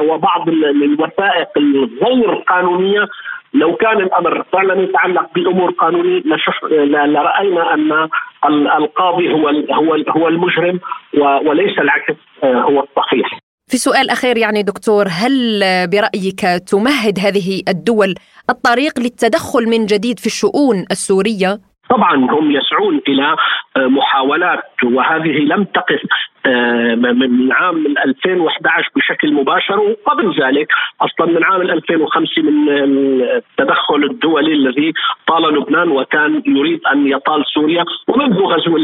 وبعض 0.09 0.49
الوثائق 0.49 1.49
الغير 1.57 2.35
قانونية 2.47 3.07
لو 3.53 3.75
كان 3.75 3.97
الأمر 3.97 4.43
فعلا 4.53 4.81
يتعلق 4.81 5.29
بأمور 5.35 5.71
قانونية 5.71 6.21
لرأينا 6.85 7.73
أن 7.73 8.67
القاضي 8.67 9.33
هو 9.33 9.49
هو 9.71 9.95
هو 10.09 10.27
المجرم 10.27 10.79
وليس 11.45 11.79
العكس 11.79 12.15
آه، 12.43 12.61
هو 12.61 12.79
الصحيح. 12.83 13.39
في 13.67 13.77
سؤال 13.77 14.09
أخير 14.09 14.37
يعني 14.37 14.63
دكتور 14.63 15.05
هل 15.07 15.61
برأيك 15.93 16.41
تمهد 16.71 17.19
هذه 17.19 17.61
الدول 17.67 18.15
الطريق 18.49 18.99
للتدخل 18.99 19.69
من 19.69 19.85
جديد 19.85 20.19
في 20.19 20.25
الشؤون 20.25 20.77
السورية؟ 20.91 21.59
طبعا 21.89 22.15
هم 22.15 22.51
يسعون 22.51 23.01
إلى 23.07 23.35
آه، 23.77 23.87
محاولات 23.87 24.63
وهذه 24.83 25.37
لم 25.53 25.63
تقف 25.63 26.01
من 26.95 27.51
عام 27.51 27.85
2011 28.05 28.89
بشكل 28.95 29.33
مباشر 29.33 29.79
وقبل 29.79 30.43
ذلك 30.43 30.67
أصلا 31.01 31.31
من 31.31 31.43
عام 31.43 31.61
2005 31.61 32.41
من 32.41 32.69
التدخل 33.21 34.03
الدولي 34.03 34.53
الذي 34.53 34.93
طال 35.27 35.43
لبنان 35.53 35.89
وكان 35.89 36.41
يريد 36.45 36.81
أن 36.93 37.07
يطال 37.07 37.43
سوريا 37.53 37.85
ومنذ 38.07 38.39
غزو 38.39 38.77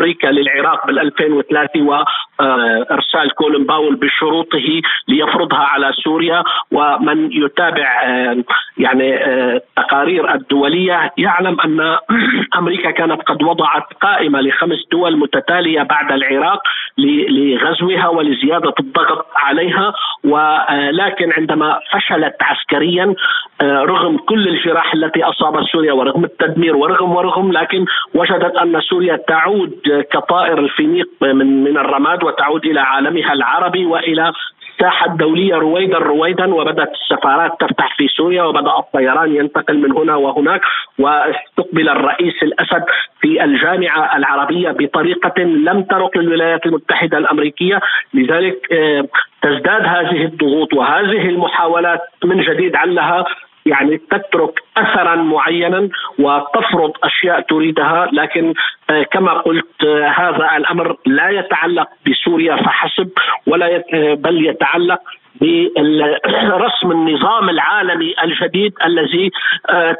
أمريكا 0.00 0.26
للعراق 0.26 0.86
بال 0.86 0.98
2003 0.98 1.82
وإرسال 1.82 3.34
كولن 3.34 3.64
باول 3.64 3.96
بشروطه 3.96 4.82
ليفرضها 5.08 5.58
على 5.58 5.92
سوريا 6.04 6.44
ومن 6.72 7.32
يتابع 7.32 8.02
آه، 8.04 8.44
يعني 8.78 9.24
التقارير 9.56 10.34
الدولية 10.34 11.12
يعلم 11.18 11.60
أن 11.60 11.96
أمريكا 12.58 12.90
كانت 12.90 13.22
قد 13.22 13.42
وضعت 13.42 13.92
قائمة 14.00 14.40
لخمس 14.40 14.88
دول 14.92 15.16
متتالية 15.16 15.82
بعد 15.82 16.12
العراق 16.12 16.62
لغزوها 16.98 18.08
ولزيادة 18.08 18.74
الضغط 18.80 19.26
عليها 19.36 19.94
ولكن 20.24 21.32
عندما 21.32 21.80
فشلت 21.92 22.36
عسكريا 22.40 23.14
آه، 23.60 23.82
رغم 23.82 24.16
كل 24.16 24.48
الجراح 24.48 24.94
التي 24.94 25.24
اصابت 25.24 25.64
سوريا 25.72 25.92
ورغم 25.92 26.24
التدمير 26.24 26.76
ورغم 26.76 27.12
ورغم 27.12 27.52
لكن 27.52 27.84
وجدت 28.14 28.56
أن 28.56 28.80
سوريا 28.80 29.16
تعود 29.16 30.04
كطائر 30.12 30.58
الفينيق 30.58 31.08
من 31.22 31.64
من 31.64 31.78
الرماد 31.78 32.24
وتعود 32.24 32.66
إلى 32.66 32.80
عالمها 32.80 33.32
العربي 33.32 33.86
وإلى 33.86 34.32
الساحة 34.76 35.06
الدولية 35.06 35.54
رويدا 35.54 35.98
رويدا 35.98 36.54
وبدأت 36.54 36.92
السفارات 36.92 37.52
تفتح 37.60 37.96
في 37.96 38.08
سوريا 38.08 38.42
وبدأ 38.42 38.70
الطيران 38.78 39.36
ينتقل 39.36 39.78
من 39.78 39.92
هنا 39.92 40.16
وهناك 40.16 40.60
واستقبل 40.98 41.88
الرئيس 41.88 42.42
الأسد 42.42 42.84
في 43.20 43.44
الجامعة 43.44 44.16
العربية 44.16 44.70
بطريقة 44.70 45.42
لم 45.42 45.82
ترق 45.82 46.18
للولايات 46.18 46.66
المتحدة 46.66 47.18
الأمريكية. 47.18 47.80
لذلك 48.14 48.72
آه، 48.72 49.04
تزداد 49.42 49.82
هذه 49.84 50.24
الضغوط 50.24 50.74
وهذه 50.74 51.28
المحاولات 51.28 52.00
من 52.24 52.40
جديد 52.40 52.76
علها 52.76 53.24
يعني 53.66 53.98
تترك 53.98 54.60
اثرا 54.76 55.16
معينا 55.16 55.88
وتفرض 56.18 56.92
أشياء 57.04 57.40
تريدها 57.40 58.08
لكن 58.12 58.54
آه، 58.90 59.02
كما 59.02 59.32
قلت 59.32 59.84
آه، 59.84 60.08
هذا 60.08 60.56
الأمر 60.56 60.96
لا 61.06 61.30
يتعلق 61.30 61.88
بسوريا 62.06 62.56
فحسب 62.56 63.10
ولا 63.46 63.84
آه، 63.94 64.14
بل 64.14 64.46
يتعلق 64.46 65.00
برسم 65.40 66.90
النظام 66.90 67.50
العالمي 67.50 68.14
الجديد 68.24 68.72
الذي 68.84 69.30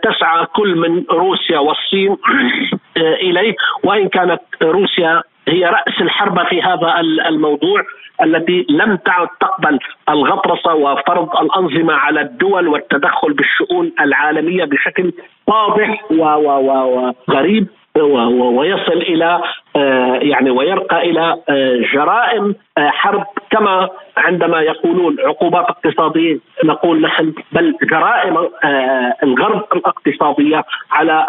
تسعى 0.03 0.47
كل 0.47 0.75
من 0.77 1.05
روسيا 1.11 1.59
والصين 1.59 2.17
إليه. 2.97 3.55
وإن 3.85 4.09
كانت 4.09 4.41
روسيا 4.63 5.23
هي 5.49 5.65
رأس 5.65 6.01
الحربه 6.01 6.45
في 6.45 6.63
هذا 6.63 7.01
الموضوع 7.29 7.83
التي 8.23 8.67
لم 8.69 8.97
تعد 8.97 9.29
تقبل 9.41 9.79
الغطرسه 10.09 10.75
وفرض 10.75 11.37
الأنظمة 11.37 11.95
على 11.95 12.21
الدول 12.21 12.69
والتدخل 12.69 13.33
بالشؤون 13.33 13.93
العالمية 14.01 14.65
بشكل 14.65 15.13
واضح 15.47 16.05
وغريب 16.11 17.67
ويصل 18.03 18.93
إلى 18.93 19.41
آه، 19.77 20.15
يعني 20.17 20.51
ويرقى 20.51 21.11
إلى 21.11 21.37
آه، 21.49 21.77
جرائم 21.95 22.55
آه، 22.79 22.91
حرب. 22.91 23.25
كما 23.51 23.89
عندما 24.17 24.61
يقولون 24.61 25.17
عقوبات 25.21 25.65
اقتصادية 25.65 26.39
نقول 26.65 27.01
نحن 27.01 27.33
بل 27.53 27.75
جرائم 27.83 28.49
الغرب 29.23 29.65
الاقتصادية 29.73 30.65
على 30.91 31.27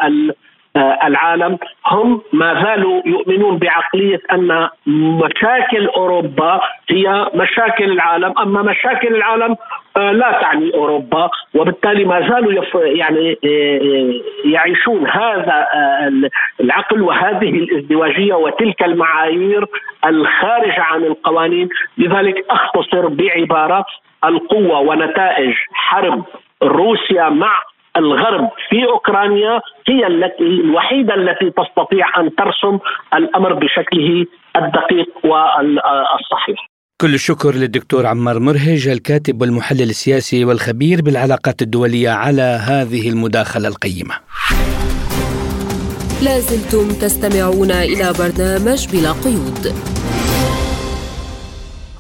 العالم 0.78 1.58
هم 1.86 2.22
ما 2.34 2.64
زالوا 2.64 3.02
يؤمنون 3.06 3.58
بعقلية 3.58 4.20
أن 4.32 4.70
مشاكل 4.88 5.88
أوروبا 5.88 6.60
هي 6.90 7.28
مشاكل 7.34 7.92
العالم 7.92 8.34
أما 8.40 8.62
مشاكل 8.62 9.16
العالم 9.16 9.56
آه، 9.98 10.12
لا 10.12 10.32
تعني 10.42 10.74
أوروبا 10.74 11.30
وبالتالي 11.56 12.06
ما 12.06 12.30
زالوا 12.30 12.64
يعني 12.74 13.38
آه، 13.46 14.12
يعيشون 14.46 15.08
هذا 15.08 15.68
العقل 16.60 17.02
وهذه 17.02 17.50
الازدواجية 17.50 18.34
وتلك 18.34 18.84
المعايير 18.84 19.66
الخارجة 20.06 20.82
عن 20.82 21.04
القوانين. 21.04 21.70
لذلك 21.98 22.46
أختصر 22.50 23.08
بعبارة 23.08 23.86
القوة 24.26 24.80
ونتائج 24.80 25.54
حرب 25.74 26.24
روسيا 26.64 27.30
مع 27.30 27.62
الغرب 27.98 28.50
في 28.70 28.86
أوكرانيا 28.94 29.62
هي 29.88 30.08
التي 30.08 30.44
الوحيدة 30.44 31.14
التي 31.16 31.50
تستطيع 31.50 32.06
أن 32.20 32.36
ترسم 32.36 32.80
الأمر 33.14 33.54
بشكله 33.54 34.26
الدقيق 34.56 35.10
والصحيح. 35.24 36.60
كل 37.02 37.14
الشكر 37.14 37.52
للدكتور 37.56 38.06
عمار 38.06 38.40
مرهج 38.40 38.88
الكاتب 38.88 39.42
والمحلل 39.42 39.90
السياسي 39.90 40.46
والخبير 40.46 41.02
بالعلاقات 41.02 41.62
الدولية 41.62 42.10
على 42.10 42.60
هذه 42.70 43.10
المداخلة 43.10 43.68
القيمة. 43.68 44.16
لازلتم 46.24 46.88
تستمعون 47.02 47.72
إلى 47.72 48.14
برنامج 48.20 48.80
بلا 48.94 49.12
قيود. 49.26 49.64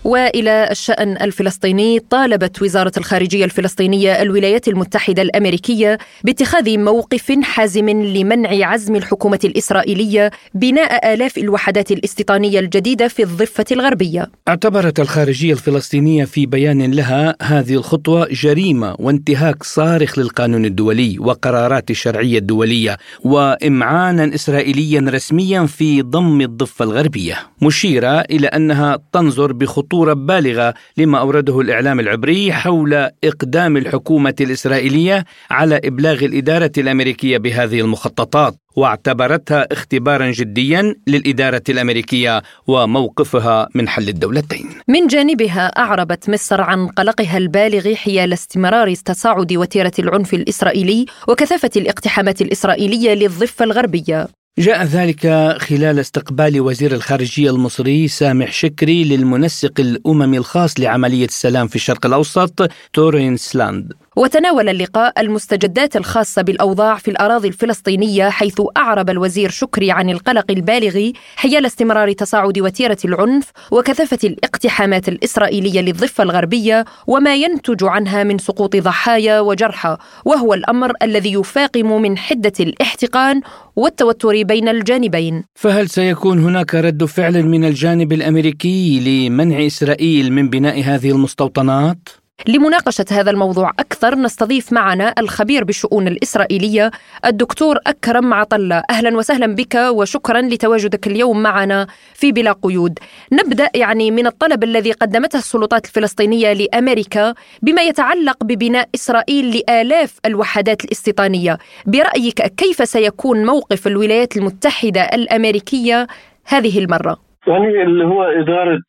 وإلى 0.08 0.68
الشأن 0.72 1.18
الفلسطيني 1.22 2.00
طالبت 2.00 2.62
وزارة 2.62 2.92
الخارجية 2.98 3.46
الفلسطينية 3.46 4.22
الولايات 4.22 4.68
المتحدة 4.68 5.22
الأمريكية 5.22 5.98
باتخاذ 6.24 6.78
موقف 6.78 7.32
حازم 7.42 7.90
لمنع 7.90 8.68
عزم 8.68 8.96
الحكومة 8.96 9.40
الإسرائيلية 9.44 10.32
بناء 10.54 11.14
آلاف 11.14 11.38
الوحدات 11.38 11.92
الاستيطانية 11.92 12.60
الجديدة 12.60 13.08
في 13.08 13.24
الضفة 13.24 13.66
الغربية. 13.72 14.32
اعتبرت 14.48 15.00
الخارجية 15.00 15.54
الفلسطينية 15.54 16.26
في 16.26 16.46
بيان 16.46 16.92
لها 16.92 17.36
هذه 17.42 17.74
الخطوة 17.74 18.28
جريمة 18.32 18.96
وانتهاك 19.00 19.64
صارخ 19.64 20.20
للقانون 20.20 20.66
الدولي 20.66 21.20
وقرارات 21.20 21.92
الشرعية 21.92 22.38
الدولية 22.38 22.98
وإمعانا 23.24 24.36
إسرائيليا 24.36 25.06
رسميا 25.08 25.66
في 25.66 26.02
ضم 26.02 26.42
الضفة 26.42 26.86
الغربية، 26.86 27.36
مشيرة 27.62 28.20
إلى 28.20 28.48
أنها 28.48 28.98
تنظر 29.14 29.52
بخطوره 29.98 30.14
بالغة 30.14 30.74
لما 30.98 31.20
أورده 31.20 31.60
الإعلام 31.60 32.00
العبري 32.00 32.54
حول 32.54 32.94
إقدام 33.24 33.78
الحكومة 33.78 34.36
الإسرائيلية 34.42 35.26
على 35.52 35.82
إبلاغ 35.86 36.26
الإدارة 36.26 36.72
الأمريكية 36.78 37.38
بهذه 37.38 37.82
المخططات 37.82 38.56
واعتبرتها 38.76 39.68
اختبارا 39.72 40.32
جديا 40.32 40.96
للإدارة 41.08 41.64
الأمريكية 41.70 42.42
وموقفها 42.68 43.70
من 43.76 43.88
حل 43.88 44.10
الدولتين. 44.10 44.70
من 44.88 45.08
جانبها 45.08 45.68
أعربت 45.68 46.30
مصر 46.30 46.62
عن 46.62 46.88
قلقها 46.88 47.38
البالغ 47.38 47.96
حيال 47.96 48.34
استمرار 48.34 48.96
تصاعد 48.96 49.54
وتيرة 49.54 49.94
العنف 50.00 50.34
الإسرائيلي 50.34 51.06
وكثافة 51.28 51.70
الاقتحامات 51.78 52.42
الإسرائيلية 52.42 53.14
للضفة 53.14 53.66
الغربية. 53.66 54.28
جاء 54.60 54.84
ذلك 54.84 55.28
خلال 55.60 56.00
استقبال 56.00 56.62
وزير 56.62 56.94
الخارجية 56.94 57.50
المصري 57.50 58.08
سامح 58.08 58.52
شكري 58.52 59.04
للمنسق 59.04 59.80
الأممي 59.80 60.38
الخاص 60.38 60.80
لعملية 60.80 61.26
السلام 61.26 61.68
في 61.68 61.76
الشرق 61.76 62.06
الأوسط 62.06 62.70
تورينسلاند 62.94 63.94
وتناول 64.18 64.70
اللقاء 64.70 65.22
المستجدات 65.22 65.96
الخاصة 65.96 66.42
بالأوضاع 66.42 66.96
في 66.96 67.12
الأراضي 67.12 67.48
الفلسطينية 67.48 68.30
حيث 68.30 68.62
أعرب 68.78 69.10
الوزير 69.10 69.50
شكري 69.50 69.92
عن 69.92 70.10
القلق 70.10 70.52
البالغ 70.52 71.12
حيال 71.36 71.66
استمرار 71.66 72.12
تصاعد 72.12 72.60
وتيرة 72.60 72.98
العنف 73.06 73.52
وكثافة 73.72 74.18
الاقتحامات 74.24 75.10
الإسرائيلية 75.10 75.82
للضفة 75.82 76.24
الغربية 76.24 76.86
وما 77.08 77.36
ينتج 77.36 77.84
عنها 77.84 78.24
من 78.24 78.38
سقوط 78.38 78.76
ضحايا 78.76 79.40
وجرحى 79.40 79.98
وهو 80.26 80.54
الأمر 80.54 80.94
الذي 81.04 81.34
يفاقم 81.34 82.02
من 82.02 82.18
حدة 82.18 82.54
الاحتقان 82.60 83.42
والتوتر 83.76 84.44
بين 84.44 84.70
الجانبين 84.70 85.44
فهل 85.56 85.90
سيكون 85.90 86.40
هناك 86.40 86.76
رد 86.76 87.06
فعل 87.06 87.44
من 87.44 87.66
الجانب 87.66 88.14
الأمريكي 88.14 89.00
لمنع 89.00 89.66
إسرائيل 89.66 90.34
من 90.34 90.50
بناء 90.50 90.82
هذه 90.82 91.12
المستوطنات؟ 91.12 92.27
لمناقشة 92.48 93.06
هذا 93.12 93.32
الموضوع 93.32 93.70
أكثر 93.80 94.16
نستضيف 94.16 94.74
معنا 94.74 95.14
الخبير 95.20 95.64
بالشؤون 95.64 96.08
الإسرائيلية 96.08 96.92
الدكتور 97.26 97.78
أكرم 97.88 98.34
عطلة. 98.34 98.84
أهلا 98.90 99.18
وسهلا 99.18 99.56
بك 99.56 99.76
وشكرا 99.76 100.42
لتواجدك 100.42 101.08
اليوم 101.08 101.44
معنا 101.44 101.88
في 102.14 102.32
بلا 102.32 102.52
قيود. 102.52 103.00
نبدأ 103.32 103.70
يعني 103.76 104.12
من 104.12 104.28
الطلب 104.28 104.64
الذي 104.64 104.92
قدمته 104.92 105.38
السلطات 105.38 105.86
الفلسطينية 105.86 106.54
لأمريكا 106.54 107.34
بما 107.62 107.82
يتعلق 107.82 108.44
ببناء 108.44 108.90
إسرائيل 108.96 109.58
لآلاف 109.58 110.14
الوحدات 110.26 110.86
الاستيطانية. 110.86 111.58
برأيك 111.86 112.42
كيف 112.42 112.90
سيكون 112.90 113.46
موقف 113.46 113.88
الولايات 113.88 114.38
المتحدة 114.38 115.02
الأمريكية 115.02 116.08
هذه 116.46 116.80
المرة؟ 116.80 117.27
يعني 117.48 117.84
اللي 117.84 118.06
هو 118.06 118.24
إدارة 118.24 118.80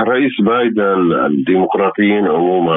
رئيس 0.00 0.40
بايدن 0.40 1.12
الديمقراطيين 1.12 2.26
عموما 2.28 2.76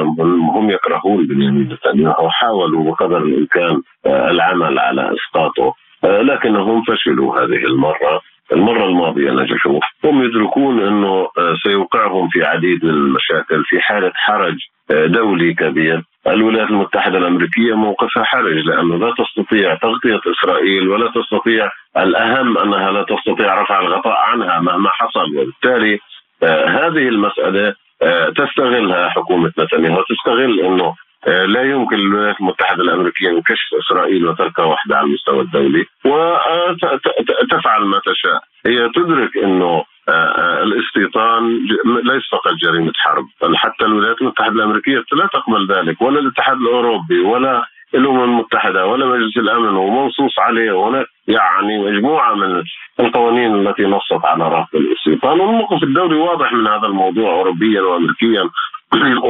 هم 0.54 0.70
يكرهون 0.70 1.26
بنيامين 1.26 1.68
نتنياهو 1.72 2.30
حاولوا 2.30 2.84
بقدر 2.84 3.18
الإمكان 3.18 3.82
العمل 4.06 4.78
على 4.78 5.10
إسقاطه 5.14 5.74
لكنهم 6.04 6.82
فشلوا 6.82 7.34
هذه 7.40 7.64
المرة 7.64 8.20
المرة 8.52 8.84
الماضية 8.86 9.30
نجحوا 9.30 9.80
هم 10.04 10.22
يدركون 10.24 10.82
أنه 10.82 11.28
سيوقعهم 11.62 12.28
في 12.28 12.44
عديد 12.44 12.84
من 12.84 12.90
المشاكل 12.90 13.64
في 13.64 13.80
حالة 13.80 14.12
حرج 14.14 14.56
دولي 14.90 15.54
كبير. 15.54 16.02
الولايات 16.26 16.70
المتحدة 16.70 17.18
الأمريكية 17.18 17.74
موقفها 17.74 18.24
حرج 18.24 18.56
لأنه 18.66 18.96
لا 18.98 19.14
تستطيع 19.18 19.74
تغطية 19.74 20.20
إسرائيل 20.30 20.88
ولا 20.88 21.10
تستطيع 21.14 21.70
الأهم 21.96 22.58
أنها 22.58 22.90
لا 22.92 23.02
تستطيع 23.02 23.62
رفع 23.62 23.80
الغطاء 23.80 24.16
عنها 24.18 24.60
مهما 24.60 24.90
حصل. 24.92 25.36
وبالتالي 25.38 25.98
آه 26.42 26.66
هذه 26.68 27.08
المسألة 27.08 27.74
آه 28.02 28.28
تستغلها 28.28 29.08
حكومة 29.08 29.52
نتنياهو 29.58 30.02
تستغل 30.02 30.60
أنه 30.60 30.94
آه 31.26 31.44
لا 31.44 31.62
يمكن 31.62 31.96
للولايات 31.96 32.40
المتحدة 32.40 32.82
الأمريكية 32.82 33.30
من 33.30 33.42
كشف 33.42 33.68
إسرائيل 33.80 34.26
وتركها 34.26 34.64
وحدها 34.64 34.96
على 34.96 35.06
المستوى 35.06 35.40
الدولي 35.40 35.84
وتفعل 36.04 37.82
ما 37.84 38.00
تشاء. 38.06 38.40
هي 38.66 38.88
تدرك 38.94 39.36
أنه 39.36 39.84
الاستيطان 40.08 41.58
ليس 41.84 42.22
فقط 42.32 42.52
جريمة 42.62 42.92
حرب 42.96 43.26
حتى 43.54 43.84
الولايات 43.84 44.20
المتحدة 44.22 44.52
الأمريكية 44.52 45.04
لا 45.12 45.26
تقبل 45.26 45.66
ذلك 45.72 46.02
ولا 46.02 46.20
الاتحاد 46.20 46.56
الأوروبي 46.56 47.20
ولا 47.20 47.64
الأمم 47.94 48.24
المتحدة 48.24 48.86
ولا 48.86 49.06
مجلس 49.06 49.36
الأمن 49.36 49.76
ومنصوص 49.76 50.38
عليه 50.38 50.72
وهناك 50.72 51.06
يعني 51.28 51.78
مجموعة 51.78 52.34
من 52.34 52.62
القوانين 53.00 53.54
التي 53.54 53.82
نصت 53.82 54.24
على 54.24 54.48
رفض 54.48 54.76
الاستيطان. 54.76 55.40
والموقف 55.40 55.82
الدولي 55.82 56.14
واضح 56.14 56.52
من 56.52 56.66
هذا 56.66 56.86
الموضوع 56.86 57.32
اوروبيا 57.32 57.82
وامريكيا 57.82 58.50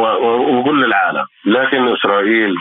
وكل 0.58 0.84
العالم. 0.84 1.24
لكن 1.44 1.88
إسرائيل 1.88 2.54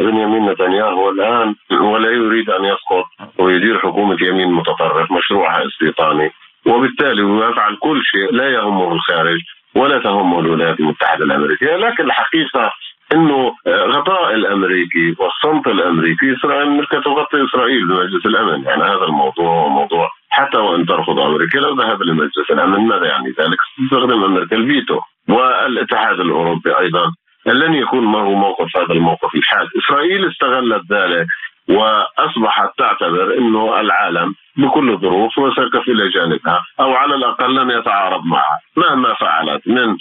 بنيامين 0.00 0.50
نتنياهو 0.50 1.10
الآن 1.10 1.54
ولا 1.80 2.10
يريد 2.10 2.50
أن 2.50 2.64
يسقط 2.64 3.04
ويدير 3.38 3.78
حكومة 3.78 4.16
يمين 4.20 4.52
متطرف 4.52 5.12
مشروعها 5.12 5.66
استيطاني. 5.66 6.30
وبالتالي 6.66 7.22
يفعل 7.22 7.76
كل 7.76 8.00
شيء 8.04 8.32
لا 8.32 8.50
يهمه 8.50 8.92
الخارج 8.92 9.38
ولا 9.74 9.98
تهمه 9.98 10.40
الولايات 10.40 10.80
المتحدة 10.80 11.24
الأمريكية 11.24 11.76
لكن 11.76 12.04
الحقيقة 12.04 12.72
إنه 13.12 13.54
غطاء 13.68 14.34
الأمريكي 14.34 15.16
والصمت 15.18 15.66
الأمريكي 15.66 16.34
إسرائيل 16.36 16.66
أمريكا 16.66 17.00
تغطي 17.00 17.44
إسرائيل 17.44 17.86
بمجلس 17.86 18.26
الأمن 18.26 18.64
يعني 18.64 18.82
هذا 18.82 19.04
الموضوع 19.04 19.68
موضوع 19.68 20.10
حتى 20.30 20.58
وإن 20.58 20.86
ترفض 20.86 21.18
أمريكا 21.18 21.58
لو 21.58 21.74
ذهب 21.74 22.02
لمجلس 22.02 22.50
الأمن 22.50 22.86
ماذا 22.86 23.06
يعني 23.06 23.28
ذلك؟ 23.40 23.58
تستخدم 23.78 24.24
أمريكا 24.24 24.56
الفيتو 24.56 25.00
والاتحاد 25.28 26.20
الأوروبي 26.20 26.78
أيضا 26.78 27.12
لن 27.46 27.74
يكون 27.74 28.04
ما 28.04 28.18
هو 28.18 28.34
موقف 28.34 28.76
هذا 28.76 28.92
الموقف 28.92 29.34
الحاد، 29.34 29.66
إسرائيل 29.84 30.30
استغلت 30.30 30.92
ذلك 30.92 31.26
وأصبحت 31.68 32.70
تعتبر 32.78 33.38
إنه 33.38 33.80
العالم 33.80 34.34
بكل 34.56 34.90
الظروف 34.90 35.38
وسيقف 35.38 35.88
إلى 35.88 36.08
جانبها 36.08 36.60
أو 36.80 36.92
على 36.92 37.14
الأقل 37.14 37.54
لن 37.54 37.70
يتعارض 37.70 38.24
معها 38.24 38.58
مهما 38.76 39.14
فعلت 39.14 39.68
من 39.68 39.96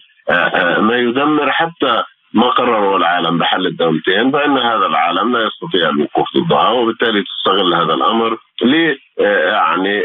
ما 0.88 0.98
يدمر 0.98 1.52
حتى 1.52 2.04
ما 2.34 2.50
قرره 2.50 2.98
العالم 2.98 3.38
بحل 3.38 3.68
الدولتين 3.68 4.32
فإن 4.32 4.58
هذا 4.58 4.86
العالم 4.86 5.38
لا 5.38 5.48
يستطيع 5.48 5.90
الوقوف 5.90 6.28
ضدها 6.38 6.70
وبالتالي 6.70 7.24
تستغل 7.24 7.74
هذا 7.74 7.94
الأمر 7.94 8.38
ل 8.62 8.96
يعني 9.20 10.02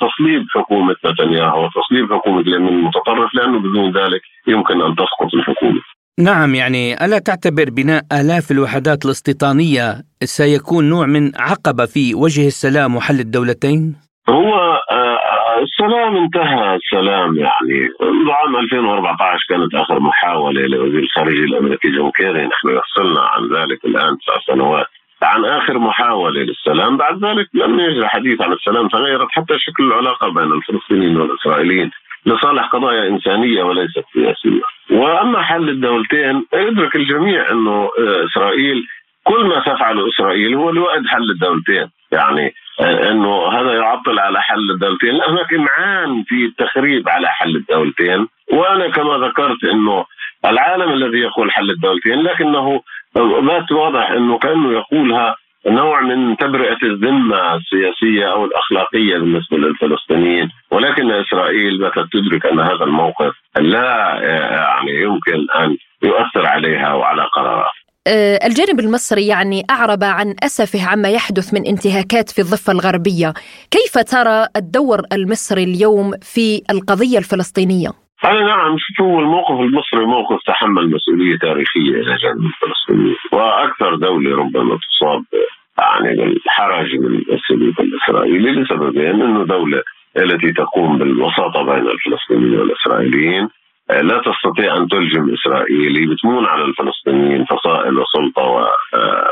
تصليب 0.00 0.46
حكومة 0.54 0.96
نتنياهو 1.06 1.64
وتصليب 1.64 2.12
حكومة 2.12 2.40
اليمين 2.40 2.68
المتطرف 2.68 3.34
لأنه 3.34 3.58
بدون 3.58 3.90
ذلك 3.92 4.20
يمكن 4.46 4.82
أن 4.82 4.94
تسقط 4.96 5.34
الحكومة. 5.34 5.80
نعم 6.20 6.54
يعني 6.54 7.04
ألا 7.04 7.18
تعتبر 7.18 7.64
بناء 7.70 8.02
آلاف 8.12 8.50
الوحدات 8.50 9.04
الاستيطانية 9.04 9.94
سيكون 10.24 10.88
نوع 10.88 11.06
من 11.06 11.32
عقبة 11.38 11.84
في 11.84 12.14
وجه 12.14 12.46
السلام 12.46 12.96
وحل 12.96 13.20
الدولتين؟ 13.20 13.96
هو 14.28 14.80
السلام 15.62 16.16
انتهى 16.16 16.76
السلام 16.76 17.36
يعني 17.36 17.88
عام 18.32 18.56
2014 18.56 19.38
كانت 19.48 19.74
آخر 19.74 20.00
محاولة 20.00 20.60
لوزير 20.60 20.98
الخارجية 20.98 21.44
الأمريكي 21.44 21.88
جون 21.88 22.10
كيري 22.10 22.46
نحن 22.46 22.68
يفصلنا 22.68 23.20
عن 23.20 23.42
ذلك 23.56 23.84
الآن 23.84 24.18
تسع 24.18 24.54
سنوات 24.54 24.86
عن 25.22 25.44
آخر 25.44 25.78
محاولة 25.78 26.40
للسلام 26.40 26.96
بعد 26.96 27.24
ذلك 27.24 27.48
لم 27.54 27.80
يجري 27.80 28.08
حديث 28.08 28.40
عن 28.40 28.52
السلام 28.52 28.88
تغيرت 28.88 29.28
حتى 29.30 29.54
شكل 29.58 29.84
العلاقة 29.84 30.28
بين 30.28 30.52
الفلسطينيين 30.52 31.16
والإسرائيليين 31.16 31.90
لصالح 32.26 32.66
قضايا 32.66 33.08
إنسانية 33.08 33.62
وليست 33.62 34.04
سياسية. 34.12 34.60
وأما 34.90 35.42
حل 35.42 35.68
الدولتين 35.68 36.46
يدرك 36.54 36.96
الجميع 36.96 37.50
إنه 37.50 37.90
إسرائيل 37.98 38.86
كل 39.24 39.44
ما 39.44 39.60
تفعله 39.60 40.08
اسرائيل 40.08 40.54
هو 40.54 40.70
لوعد 40.70 41.06
حل 41.06 41.30
الدولتين. 41.30 41.86
يعني 42.12 42.54
إنه 42.80 43.48
هذا 43.48 43.74
يعطل 43.74 44.18
على 44.18 44.42
حل 44.42 44.70
الدولتين. 44.70 45.14
لا 45.14 45.30
هناك 45.30 45.54
إمعان 45.54 46.22
في 46.22 46.44
التخريب 46.44 47.08
على 47.08 47.28
حل 47.28 47.56
الدولتين. 47.56 48.28
وأنا 48.52 48.88
كما 48.88 49.18
ذكرت 49.26 49.64
إنه 49.64 50.04
العالم 50.44 50.92
الذي 50.92 51.18
يقول 51.18 51.50
حل 51.52 51.70
الدولتين 51.70 52.22
لكنه 52.22 52.80
بات 53.42 53.72
واضح 53.72 54.10
إنه 54.10 54.38
كأنه 54.38 54.72
يقولها 54.72 55.36
نوع 55.66 56.00
من 56.00 56.36
تبرئة 56.36 56.78
الذمة 56.82 57.54
السياسية 57.54 58.32
أو 58.32 58.44
الأخلاقية 58.44 59.18
بالنسبة 59.18 59.56
للفلسطينيين. 59.58 60.50
ولكن 60.70 61.10
إسرائيل 61.10 61.78
باتت 61.78 62.06
تدرك 62.12 62.46
أن 62.46 62.60
هذا 62.60 62.84
الموقف 62.84 63.32
لا 63.56 64.18
يعني 64.22 65.02
يمكن 65.02 65.46
أن 65.58 65.76
يؤثر 66.02 66.46
عليها 66.46 66.94
وعلى 66.94 67.22
قراراتها 67.22 67.86
آه، 68.08 68.38
الجانب 68.46 68.80
المصري 68.80 69.26
يعني 69.26 69.62
أعرب 69.70 70.04
عن 70.04 70.34
أسفه 70.44 70.90
عما 70.90 71.08
يحدث 71.08 71.54
من 71.54 71.66
انتهاكات 71.66 72.30
في 72.30 72.38
الضفة 72.38 72.72
الغربية. 72.72 73.32
كيف 73.70 73.98
ترى 73.98 74.46
الدور 74.56 75.00
المصري 75.12 75.64
اليوم 75.64 76.10
في 76.22 76.62
القضية 76.70 77.18
الفلسطينية؟ 77.18 77.88
أنا 78.24 78.40
نعم 78.40 78.76
شوفوا 78.78 79.20
الموقف 79.20 79.60
المصري 79.60 80.04
موقف 80.06 80.38
تحمل 80.46 80.90
مسؤولية 80.90 81.38
تاريخية 81.38 81.90
إلى 81.90 82.16
جانب 82.22 82.44
الفلسطينيين 82.50 83.16
وأكثر 83.32 83.94
دولة 83.94 84.36
ربما 84.36 84.78
تصاب 84.78 85.24
يعني 85.78 86.16
بالحرج 86.16 86.94
من 86.94 87.22
السلوك 87.32 87.80
الإسرائيلي 87.80 88.50
لسببين 88.52 89.22
أنه 89.22 89.44
دولة 89.44 89.82
التي 90.16 90.52
تقوم 90.52 90.98
بالوساطة 90.98 91.62
بين 91.62 91.88
الفلسطينيين 91.88 92.60
والإسرائيليين 92.60 93.48
لا 93.90 94.22
تستطيع 94.26 94.76
أن 94.76 94.88
تلجم 94.88 95.34
إسرائيل 95.34 96.14
بتمون 96.14 96.46
على 96.46 96.64
الفلسطينيين 96.64 97.44
فصائل 97.44 97.98
وسلطة 97.98 98.68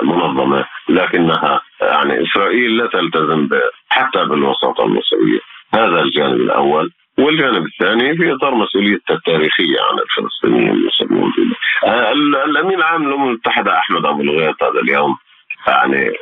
ومنظمة 0.03 0.65
لكنها 0.89 1.61
يعني 1.81 2.23
إسرائيل 2.23 2.77
لا 2.77 2.87
تلتزم 2.87 3.49
حتى 3.89 4.25
بالوساطة 4.25 4.85
المصريه 4.85 5.41
هذا 5.75 6.01
الجانب 6.01 6.41
الأول. 6.41 6.91
والجانب 7.19 7.67
الثاني 7.67 8.17
في 8.17 8.33
إطار 8.33 8.55
مسؤوليته 8.55 9.15
التاريخية 9.15 9.77
عن 9.81 9.99
الفلسطينيين 9.99 10.71
المسلمين 10.71 11.33
الأمين 12.45 12.79
العام 12.79 13.05
للأمم 13.05 13.29
المتحدة 13.29 13.79
أحمد 13.79 14.07
أبو 14.07 14.21
الغيط 14.23 14.63
هذا 14.63 14.81
اليوم 14.81 15.17
يعني 15.67 16.13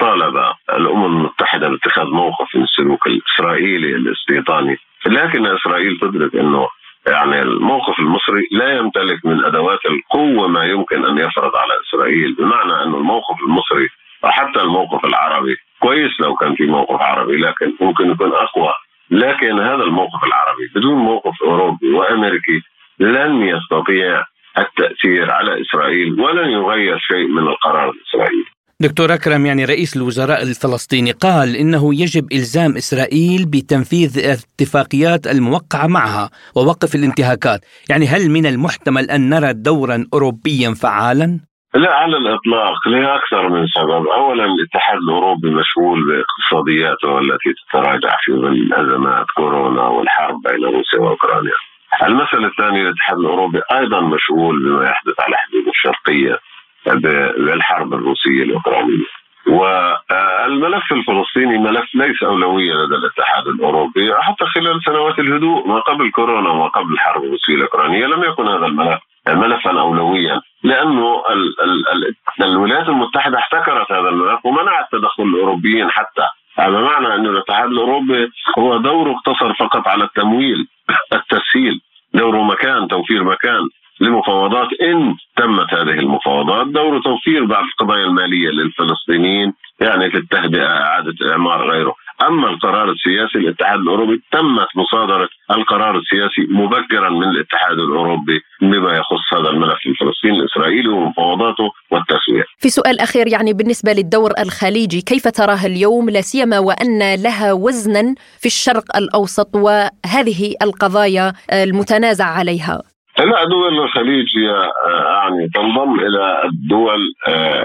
طالب 0.00 0.36
الأمم 0.72 1.04
المتحدة 1.16 1.68
باتخاذ 1.68 2.04
موقف 2.06 2.56
من 2.56 2.62
السلوك 2.62 3.06
الإسرائيلي 3.06 3.94
الاستيطاني. 3.96 4.76
لكن 5.06 5.46
إسرائيل 5.46 5.98
تدرك 6.00 6.34
أنه 6.34 6.68
يعني 7.06 7.42
الموقف 7.42 7.98
المصري 7.98 8.48
لا 8.52 8.76
يمتلك 8.76 9.26
من 9.26 9.44
أدوات 9.44 9.78
القوة 9.86 10.48
ما 10.48 10.64
يمكن 10.64 11.04
أن 11.04 11.18
يفرض 11.18 11.56
على 11.56 11.72
إسرائيل. 11.88 12.34
بمعنى 12.34 12.72
أن 12.72 12.94
الموقف 12.94 13.36
المصري 13.48 13.88
وحتى 14.22 14.60
الموقف 14.60 15.04
العربي 15.04 15.56
كويس 15.80 16.20
لو 16.20 16.34
كان 16.34 16.54
في 16.54 16.66
موقف 16.66 17.00
عربي 17.00 17.36
لكن 17.36 17.72
ممكن 17.80 18.10
يكون 18.10 18.32
أقوى. 18.32 18.72
لكن 19.10 19.58
هذا 19.60 19.82
الموقف 19.84 20.24
العربي 20.24 20.70
بدون 20.74 20.94
موقف 20.98 21.42
أوروبي 21.42 21.90
وأمريكي 21.92 22.60
لن 22.98 23.42
يستطيع 23.42 24.24
التأثير 24.58 25.30
على 25.30 25.60
إسرائيل 25.60 26.20
ولن 26.20 26.50
يغير 26.50 26.98
شيء 26.98 27.26
من 27.28 27.48
القرار 27.48 27.90
الإسرائيلي. 27.90 28.44
دكتور 28.82 29.14
أكرم 29.14 29.46
يعني 29.46 29.64
رئيس 29.64 29.96
الوزراء 29.96 30.42
الفلسطيني 30.42 31.12
قال 31.12 31.56
إنه 31.56 31.94
يجب 31.94 32.32
إلزام 32.32 32.76
إسرائيل 32.76 33.46
بتنفيذ 33.52 34.18
الاتفاقيات 34.18 35.26
الموقعة 35.26 35.86
معها 35.86 36.30
ووقف 36.56 36.94
الانتهاكات 36.94 37.60
يعني 37.90 38.06
هل 38.06 38.30
من 38.30 38.46
المحتمل 38.46 39.10
أن 39.10 39.28
نرى 39.28 39.52
دورا 39.52 40.06
أوروبيا 40.14 40.70
فعالا؟ 40.82 41.40
لا 41.74 41.92
على 41.94 42.16
الإطلاق 42.16 42.88
لأكثر 42.88 43.48
من 43.48 43.66
سبب، 43.66 44.06
اولا 44.06 44.44
الاتحاد 44.44 44.98
الأوروبي 45.08 45.50
مشغول 45.50 45.98
باقتصادياته 46.08 47.18
التي 47.18 47.50
تتراجع 47.60 48.16
في 48.24 48.32
ظل 48.32 48.72
أزمات 48.72 49.26
كورونا 49.36 49.82
والحرب 49.82 50.36
بين 50.46 50.64
روسيا 50.64 50.98
وأوكرانيا. 50.98 51.58
المساله 52.02 52.46
الثانية 52.46 52.82
الاتحاد 52.82 53.18
الأوروبي 53.18 53.60
أيضا 53.72 54.00
مشغول 54.00 54.62
بما 54.64 54.84
يحدث 54.84 55.20
على 55.20 55.36
حدود 55.36 55.66
الشرقية 55.68 56.38
بالحرب 56.86 57.94
الروسية 57.94 58.42
الأوكرانية. 58.42 59.04
والملف 59.46 60.92
الفلسطيني 60.92 61.58
ملف 61.58 61.94
ليس 61.94 62.22
أولوية 62.22 62.74
لدى 62.74 62.94
الاتحاد 62.94 63.46
الأوروبي. 63.46 64.14
حتى 64.20 64.46
خلال 64.46 64.80
سنوات 64.84 65.18
الهدوء 65.18 65.68
ما 65.68 65.80
قبل 65.80 66.10
كورونا 66.10 66.50
وما 66.50 66.66
قبل 66.68 66.92
الحرب 66.92 67.24
الروسية 67.24 67.54
الأوكرانية 67.54 68.06
لم 68.06 68.24
يكن 68.24 68.48
هذا 68.48 68.66
الملف 68.66 69.00
ملفا 69.28 69.80
اولويا 69.80 70.40
لأنه 70.64 71.22
ال 71.30 71.60
ال 71.62 71.88
ال 71.88 72.14
الولايات 72.42 72.88
المتحدة 72.88 73.38
احتكرت 73.38 73.92
هذا 73.92 74.08
الملف 74.08 74.46
ومنعت 74.46 74.92
تدخل 74.92 75.22
الأوروبيين 75.22 75.90
حتى. 75.90 76.26
هذا 76.58 76.80
معنى 76.80 77.14
أن 77.14 77.26
الاتحاد 77.26 77.68
الأوروبي 77.70 78.30
هو 78.58 78.76
دوره 78.76 79.12
اقتصر 79.12 79.54
فقط 79.54 79.88
على 79.88 80.04
التمويل 80.04 80.66
التسهيل 81.12 81.80
دوره 82.14 82.42
مكان 82.42 82.88
توفير 82.88 83.24
مكان. 83.24 83.68
لمفاوضات 84.00 84.68
إن 84.82 85.14
تمت 85.36 85.74
هذه 85.74 85.98
المفاوضات 85.98 86.66
دور 86.66 87.02
توفير 87.02 87.44
بعض 87.44 87.64
القضايا 87.64 88.04
المالية 88.04 88.48
للفلسطينيين 88.48 89.52
يعني 89.80 90.10
في 90.10 90.16
التهدئة 90.16 90.66
إعادة 90.66 91.14
إعمار 91.30 91.70
غيره 91.70 91.94
أما 92.28 92.48
القرار 92.48 92.90
السياسي 92.90 93.38
الاتحاد 93.38 93.78
الأوروبي 93.78 94.22
تمت 94.32 94.68
مصادرة 94.76 95.28
القرار 95.50 95.98
السياسي 95.98 96.46
مبكرا 96.50 97.10
من 97.10 97.24
الاتحاد 97.24 97.78
الأوروبي 97.78 98.40
بما 98.60 98.92
يخص 98.96 99.34
هذا 99.34 99.48
الملف 99.50 99.78
الفلسطيني 99.86 100.38
الإسرائيلي 100.38 100.88
ومفاوضاته 100.88 101.70
والتسوية. 101.90 102.44
في 102.58 102.68
سؤال 102.68 103.00
أخير 103.00 103.28
يعني 103.28 103.52
بالنسبة 103.52 103.92
للدور 103.92 104.30
الخليجي 104.38 105.00
كيف 105.00 105.28
تراه 105.28 105.66
اليوم 105.66 106.10
لا 106.10 106.20
سيما 106.20 106.58
وأن 106.58 107.14
لها 107.22 107.52
وزنا 107.52 108.14
في 108.38 108.46
الشرق 108.46 108.96
الأوسط 108.96 109.56
وهذه 109.56 110.54
القضايا 110.62 111.32
المتنازع 111.52 112.24
عليها؟ 112.24 112.89
لا 113.24 113.44
دول 113.44 113.78
الخليج 113.78 114.26
هي 114.36 114.70
يعني 115.04 115.48
تنضم 115.54 116.00
إلى 116.00 116.42
الدول 116.44 117.00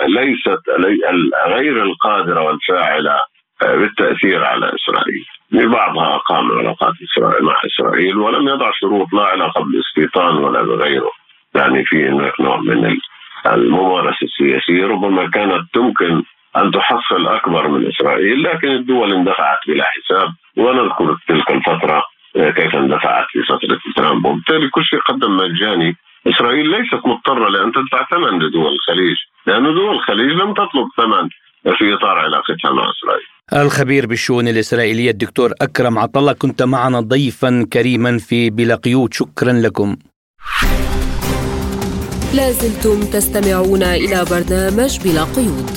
ليست 0.07 0.61
غير 1.47 1.83
القادرة 1.83 2.41
والفاعلة 2.41 3.19
بالتأثير 3.61 4.43
على 4.43 4.71
إسرائيل. 4.75 5.25
بعضها 5.51 6.15
أقام 6.15 6.51
علاقات 6.51 6.93
مع 7.41 7.55
إسرائيل 7.65 8.17
ولم 8.17 8.47
يضع 8.47 8.71
شروط 8.73 9.13
لا 9.13 9.23
علاقة 9.23 9.63
بالاستيطان 9.63 10.37
ولا 10.37 10.61
بغيره. 10.61 11.11
يعني 11.55 11.85
في 11.85 12.09
نوع 12.39 12.57
من 12.57 12.97
الممارسة 13.45 14.17
السياسية 14.23 14.85
ربما 14.87 15.29
كانت 15.29 15.73
تمكن 15.73 16.23
أن 16.57 16.71
تحصل 16.71 17.27
أكبر 17.27 17.67
من 17.67 17.87
إسرائيل 17.87 18.43
لكن 18.43 18.69
الدول 18.69 19.13
اندفعت 19.13 19.57
بلا 19.67 19.83
حساب 19.83 20.29
ونذكر 20.57 21.17
تلك 21.27 21.51
الفترة 21.51 22.03
كيف 22.35 22.75
اندفعت 22.75 23.25
في 23.31 23.39
فتره 23.43 23.79
ترامب 23.95 24.25
وبالتالي 24.25 24.69
كل 24.69 24.83
شيء 24.83 24.99
قدم 24.99 25.37
مجاني. 25.37 25.95
إسرائيل 26.27 26.69
ليست 26.69 27.01
مضطرة 27.05 27.49
لأن 27.49 27.71
تدفع 27.71 28.07
ثمن 28.11 28.39
لدول 28.39 28.73
الخليج. 28.73 29.17
لأن 29.47 29.63
دول 29.63 29.95
الخليج 29.95 30.31
لم 30.31 30.53
تطلب 30.53 30.87
ثمن 30.97 31.29
في 31.77 31.93
إطار 31.93 32.17
علاقتها 32.17 32.71
مع 32.71 32.83
إسرائيل. 32.91 33.27
الخبير 33.65 34.07
بالشؤون 34.07 34.47
الإسرائيلية 34.47 35.11
الدكتور 35.11 35.51
أكرم 35.61 35.97
عطلة 35.99 36.33
كنت 36.33 36.63
معنا 36.63 36.99
ضيفا 36.99 37.67
كريما 37.73 38.17
في 38.17 38.49
بلا 38.49 38.75
قيود 38.75 39.13
شكرا 39.13 39.53
لكم. 39.53 39.95
لازلتم 42.33 42.99
تستمعون 43.13 43.83
إلى 43.83 44.25
برنامج 44.31 44.91
بلا 45.03 45.23
قيود 45.23 45.75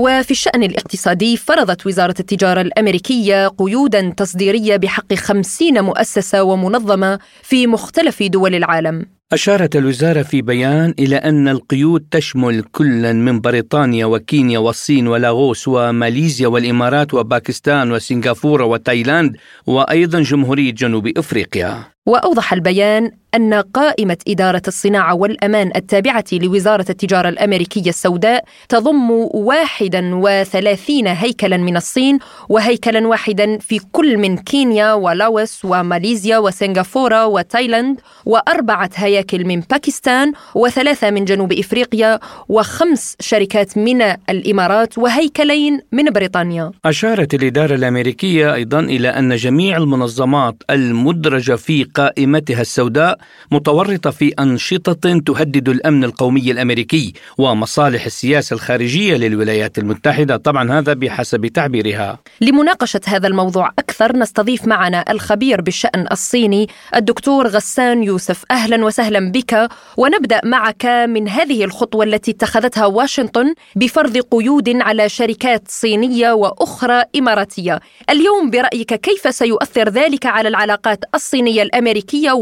وفي 0.00 0.30
الشأن 0.30 0.62
الاقتصادي 0.62 1.36
فرضت 1.36 1.86
وزارة 1.86 2.14
التجارة 2.20 2.60
الأمريكية 2.60 3.48
قيودا 3.48 4.14
تصديرية 4.16 4.76
بحق 4.76 5.14
خمسين 5.14 5.80
مؤسسة 5.80 6.42
ومنظمة 6.42 7.18
في 7.42 7.66
مختلف 7.66 8.22
دول 8.22 8.54
العالم. 8.54 9.06
أشارت 9.32 9.76
الوزارة 9.76 10.22
في 10.22 10.42
بيان 10.42 10.94
إلى 10.98 11.16
أن 11.16 11.48
القيود 11.48 12.06
تشمل 12.10 12.62
كلا 12.62 13.12
من 13.12 13.40
بريطانيا 13.40 14.06
وكينيا 14.06 14.58
والصين 14.58 15.08
ولاغوس 15.08 15.68
وماليزيا 15.68 16.48
والإمارات 16.48 17.14
وباكستان 17.14 17.92
وسنغافورة 17.92 18.64
وتايلاند 18.64 19.36
وأيضا 19.66 20.20
جمهورية 20.20 20.70
جنوب 20.72 21.06
إفريقيا. 21.18 21.84
وأوضح 22.06 22.52
البيان 22.52 23.10
أن 23.34 23.54
قائمة 23.54 24.16
إدارة 24.28 24.62
الصناعة 24.68 25.14
والأمان 25.14 25.70
التابعة 25.76 26.24
لوزارة 26.32 26.84
التجارة 26.90 27.28
الأمريكية 27.28 27.90
السوداء 27.90 28.44
تضم 28.68 29.10
31 29.10 31.06
هيكلا 31.06 31.56
من 31.56 31.76
الصين 31.76 32.18
وهيكلا 32.48 33.06
واحدا 33.06 33.58
في 33.58 33.80
كل 33.92 34.18
من 34.18 34.36
كينيا 34.36 34.92
ولاوس 34.92 35.64
وماليزيا 35.64 36.38
وسنغافورة 36.38 37.26
وتايلاند 37.26 38.00
وأربعة 38.26 38.90
هياكل 38.94 39.44
من 39.44 39.60
باكستان 39.60 40.32
وثلاثة 40.54 41.10
من 41.10 41.24
جنوب 41.24 41.52
إفريقيا 41.52 42.20
وخمس 42.48 43.16
شركات 43.20 43.78
من 43.78 44.02
الإمارات 44.30 44.98
وهيكلين 44.98 45.80
من 45.92 46.04
بريطانيا. 46.04 46.70
أشارت 46.84 47.34
الإدارة 47.34 47.74
الأمريكية 47.74 48.54
أيضا 48.54 48.80
إلى 48.80 49.08
أن 49.08 49.36
جميع 49.36 49.76
المنظمات 49.76 50.54
المدرجة 50.70 51.56
في 51.56 51.84
قائمتها 51.84 52.60
السوداء 52.60 53.19
متورطة 53.50 54.10
في 54.10 54.28
أنشطة 54.38 55.20
تهدد 55.26 55.68
الأمن 55.68 56.04
القومي 56.04 56.50
الأمريكي 56.50 57.12
ومصالح 57.38 58.04
السياسة 58.04 58.54
الخارجية 58.54 59.16
للولايات 59.16 59.78
المتحدة، 59.78 60.36
طبعا 60.36 60.78
هذا 60.78 60.92
بحسب 60.92 61.46
تعبيرها. 61.46 62.18
لمناقشة 62.40 63.00
هذا 63.06 63.26
الموضوع 63.28 63.72
أكثر 63.78 64.16
نستضيف 64.16 64.66
معنا 64.66 65.04
الخبير 65.10 65.60
بالشأن 65.60 66.06
الصيني 66.12 66.68
الدكتور 66.96 67.46
غسان 67.46 68.02
يوسف، 68.02 68.44
أهلا 68.50 68.84
وسهلا 68.84 69.30
بك 69.30 69.68
ونبدأ 69.96 70.40
معك 70.44 70.86
من 70.86 71.28
هذه 71.28 71.64
الخطوة 71.64 72.04
التي 72.04 72.30
اتخذتها 72.30 72.86
واشنطن 72.86 73.54
بفرض 73.76 74.18
قيود 74.18 74.68
على 74.68 75.08
شركات 75.08 75.62
صينية 75.68 76.32
وأخرى 76.32 77.02
إماراتية. 77.16 77.80
اليوم 78.10 78.50
برأيك 78.50 78.94
كيف 78.94 79.34
سيؤثر 79.34 79.88
ذلك 79.88 80.26
على 80.26 80.48
العلاقات 80.48 81.04
الصينية 81.14 81.62
الأمريكية 81.62 82.32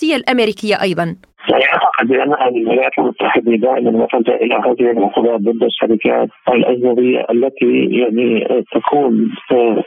والاماراتيه 0.00 0.16
الأمريكية 0.16 0.82
أيضا؟ 0.82 1.16
يعني 1.48 1.64
أعتقد 1.64 2.08
بأن 2.08 2.56
الولايات 2.56 2.92
المتحدة 2.98 3.52
دائما 3.56 3.90
ما 3.90 4.06
تلجا 4.12 4.34
إلى 4.34 4.54
هذه 4.54 4.90
العقوبات 4.90 5.40
ضد 5.40 5.62
الشركات 5.62 6.28
الاجنبيه 6.48 7.26
التي 7.30 7.88
يعني 7.90 8.46
تكون 8.72 9.30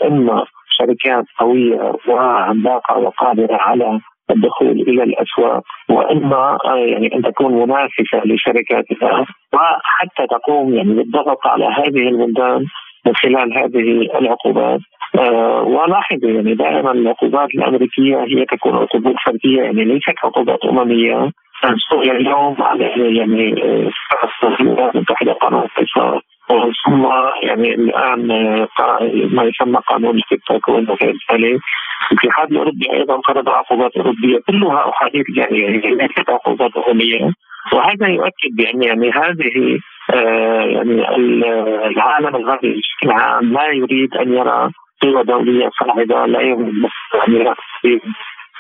اما 0.06 0.46
شركات 0.80 1.26
قوية 1.40 1.94
وعملاقه 2.08 2.98
وقادرة 2.98 3.58
على 3.62 4.00
الدخول 4.32 4.82
إلى 4.82 5.04
الأسواق 5.04 5.64
وأما 5.90 6.58
يعني 6.66 7.16
أن 7.16 7.22
تكون 7.22 7.54
منافسة 7.54 8.22
لشركاتها 8.26 9.26
وحتى 9.54 10.28
تقوم 10.30 10.74
يعني 10.74 10.94
بالضغط 10.94 11.48
على 11.48 11.66
هذه 11.66 12.10
البلدان 12.10 12.66
من 13.06 13.16
خلال 13.16 13.58
هذه 13.58 14.18
العقوبات. 14.20 14.80
آه 15.20 15.62
ولاحظوا 15.62 16.30
يعني 16.30 16.54
دائما 16.54 16.92
العقوبات 16.92 17.50
الأمريكية 17.56 18.18
هي 18.18 18.46
تكون 18.46 18.76
عقوبات 18.76 19.16
فردية 19.26 19.62
يعني 19.62 19.86
ليست 19.86 20.14
عقوبات 20.24 20.66
أممية. 20.66 21.32
سوريا 21.90 22.12
اليوم 22.12 22.56
على 22.60 22.84
يعني 23.18 23.56
الولايات 24.60 24.96
المتحدة 24.96 25.34
قانون 25.34 25.64
القصاص 25.64 26.22
ثم 26.86 27.06
يعني 27.44 27.76
الآن 27.76 28.28
ما 29.32 29.44
يسمى 29.44 29.80
قانون 29.88 30.18
التيك 30.18 30.40
توك 30.48 30.70
الاتحاد 32.12 32.52
الأوروبي 32.52 32.92
أيضا 32.94 33.22
فرض 33.28 33.50
عقوبات 33.50 33.98
أوروبية 33.98 34.40
كلها 34.48 34.90
أحاديث 34.90 35.26
يعني 35.38 36.08
عقوبات 36.30 36.72
امميه 36.78 37.32
وهذا 37.74 38.08
يؤكد 38.08 38.52
بأن 38.58 38.84
يعني 38.84 39.12
هذه 39.12 39.80
آه 40.14 40.62
يعني 40.62 41.08
العالم 41.88 42.36
الغربي 42.36 42.74
بشكل 42.80 43.12
عام 43.12 43.54
لا 43.54 43.68
يريد 43.68 44.16
أن 44.16 44.34
يرى 44.34 44.70
قوى 45.02 45.24
دولية 45.24 45.70
صاعدة 45.80 46.26
لا 46.26 46.42
يريد 46.42 46.86
أن 47.28 47.34
يرى 47.34 47.56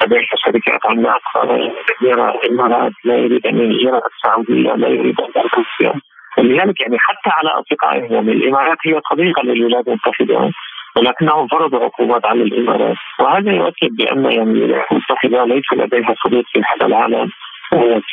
لديها 0.01 0.35
شركات 0.45 0.85
عملاقه 0.85 1.45
لا 1.45 1.71
يرى 2.01 2.29
الامارات 2.29 2.91
لا 3.03 3.17
يريد 3.17 3.47
أن 3.47 3.71
يرى 3.71 4.01
السعودية 4.15 4.73
لا 4.75 4.87
يريد 4.87 5.21
أن 5.21 5.29
يرى 5.35 5.49
روسيا. 5.57 6.01
لذلك 6.37 6.81
يعني 6.81 6.97
حتى 6.99 7.29
على 7.29 7.49
اصدقائهم 7.49 8.13
يعني 8.13 8.31
الإمارات 8.31 8.77
هي 8.85 9.01
صديقة 9.11 9.43
للولايات 9.43 9.87
المتحدة 9.87 10.51
ولكنهم 10.95 11.47
فرضوا 11.47 11.79
عقوبات 11.79 12.25
على 12.25 12.43
الإمارات 12.43 12.95
وهذا 13.19 13.51
يؤكد 13.51 13.89
بأن 13.97 14.25
يعني 14.25 14.51
الولايات 14.51 14.91
المتحدة 14.91 15.45
ليس 15.45 15.65
لديها 15.73 16.15
صديق 16.25 16.45
في 16.53 16.61
هذا 16.71 16.85
العالم 16.85 17.29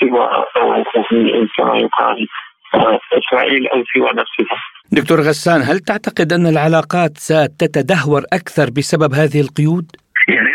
سوى 0.01 0.29
كما 1.57 1.77
يقال 1.79 2.27
إسرائيل 3.19 3.69
أو 3.69 3.85
سوى 3.95 4.11
نفسها. 4.11 4.59
دكتور 4.93 5.21
غسان 5.21 5.63
هل 5.63 5.79
تعتقد 5.79 6.33
أن 6.33 6.47
العلاقات 6.47 7.19
ستتدهور 7.19 8.23
أكثر 8.33 8.71
بسبب 8.77 9.15
هذه 9.15 9.41
القيود؟ 9.41 9.87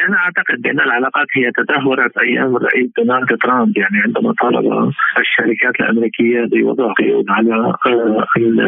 أنا 0.07 0.17
أعتقد 0.17 0.61
بأن 0.61 0.79
العلاقات 0.79 1.27
هي 1.35 1.51
تدهورت 1.51 2.17
أيام 2.17 2.55
الرئيس 2.55 2.91
دونالد 2.97 3.37
ترامب. 3.41 3.77
يعني 3.77 3.97
عندما 4.05 4.33
طالب 4.41 4.91
الشركات 5.19 5.79
الأمريكية 5.79 6.45
بوضع 6.51 6.93
قيود 6.93 7.25
على 7.29 7.73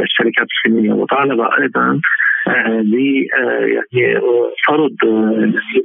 الشركات 0.03 0.47
الصينية 0.51 0.93
وطالب 0.93 1.41
أيضا 1.59 1.99
ب 2.91 2.93
يعني 3.93 4.19
فرض 4.67 4.95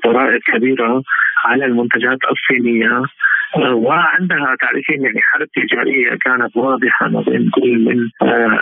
ضرائب 0.06 0.40
كبيرة 0.52 1.02
على 1.44 1.64
المنتجات 1.64 2.18
الصينية. 2.30 3.02
وعندها 3.56 4.56
تعرفين 4.60 5.02
يعني 5.02 5.20
حرب 5.20 5.48
تجاريه 5.54 6.14
كانت 6.14 6.56
واضحة 6.56 7.08
ما 7.08 7.20
بين 7.20 7.50
كل 7.50 7.78
من 7.78 8.08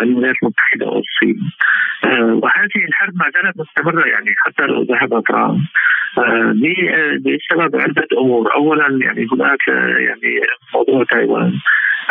الولايات 0.02 0.36
المتحدة 0.42 0.86
والصين. 0.86 1.40
وهذه 2.42 2.84
الحرب 2.88 3.14
ما 3.14 3.30
زالت 3.34 3.60
مستمرة 3.60 4.06
يعني 4.06 4.34
حتى 4.38 4.62
لو 4.62 4.82
ذهب 4.82 5.22
ترامب. 5.24 5.60
بسبب 7.20 7.76
عدة 7.76 8.06
أمور، 8.18 8.54
اولا 8.54 8.98
يعني 9.04 9.26
هناك 9.32 9.68
يعني 9.98 10.40
موضوع 10.74 11.04
تايوان. 11.04 11.52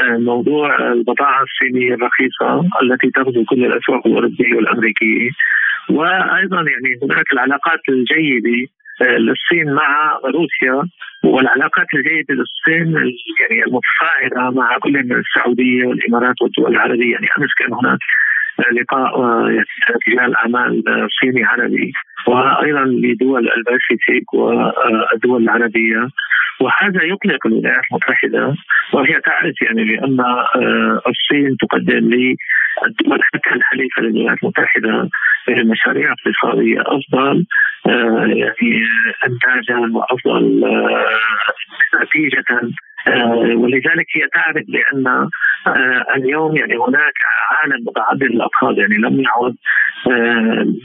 موضوع 0.09 0.91
البضاعه 0.91 1.43
الصينية 1.43 1.93
الرخيصة 1.93 2.69
التي 2.81 3.09
تغزو 3.09 3.43
كل 3.45 3.65
الأسواق 3.65 4.07
الأوروبية 4.07 4.55
والأمريكية. 4.55 5.29
وأيضا 5.89 6.57
يعني 6.57 6.99
هناك 7.03 7.33
العلاقات 7.33 7.79
الجيدة 7.89 8.67
للصين 9.01 9.73
مع 9.73 10.19
روسيا 10.25 10.89
والعلاقات 11.23 11.87
الجيدة 11.93 12.35
للصين 12.35 12.93
يعني 13.39 13.63
المتفاعلة 13.67 14.51
مع 14.51 14.77
كل 14.77 14.93
من 14.93 15.11
السعودية 15.11 15.85
والإمارات 15.85 16.41
والدول 16.41 16.71
العربية. 16.71 17.13
يعني 17.13 17.27
أمس 17.37 17.53
كان 17.59 17.73
هناك 17.73 17.99
لقاء 18.81 19.19
رجال 20.07 20.35
اعمال 20.35 20.83
صيني 21.19 21.43
عربي 21.43 21.91
وأيضا 22.27 22.85
لدول 22.85 23.49
الباسيفيك 23.57 24.33
والدول 24.33 25.43
العربية. 25.43 26.07
وهذا 26.61 27.03
يقلق 27.03 27.47
الولايات 27.47 27.83
المتحدة 27.91 28.55
وهي 28.93 29.19
تعرف 29.21 29.61
يعني 29.61 29.83
بأن 29.83 30.19
الصين 31.07 31.57
تقدم 31.57 31.97
للدول 31.97 33.19
حتى 33.23 33.55
الحليفة 33.55 34.01
للولايات 34.01 34.37
المتحدة 34.43 35.09
مشاريع 35.49 36.13
اقتصادية 36.13 36.81
أفضل. 36.81 37.45
يعني 38.37 38.81
انتاجا 39.27 39.79
وأفضل 39.93 40.63
نتيجة 42.01 42.71
ولذلك 43.55 44.07
هي 44.15 44.27
تعرف 44.33 44.63
بأن 44.67 45.29
اليوم 46.15 46.57
يعني 46.57 46.77
هناك 46.77 47.13
عالم 47.51 47.85
متعدد 47.87 48.23
الافراد 48.23 48.77
يعني 48.77 48.95
لم 48.95 49.23
يعد 49.23 49.55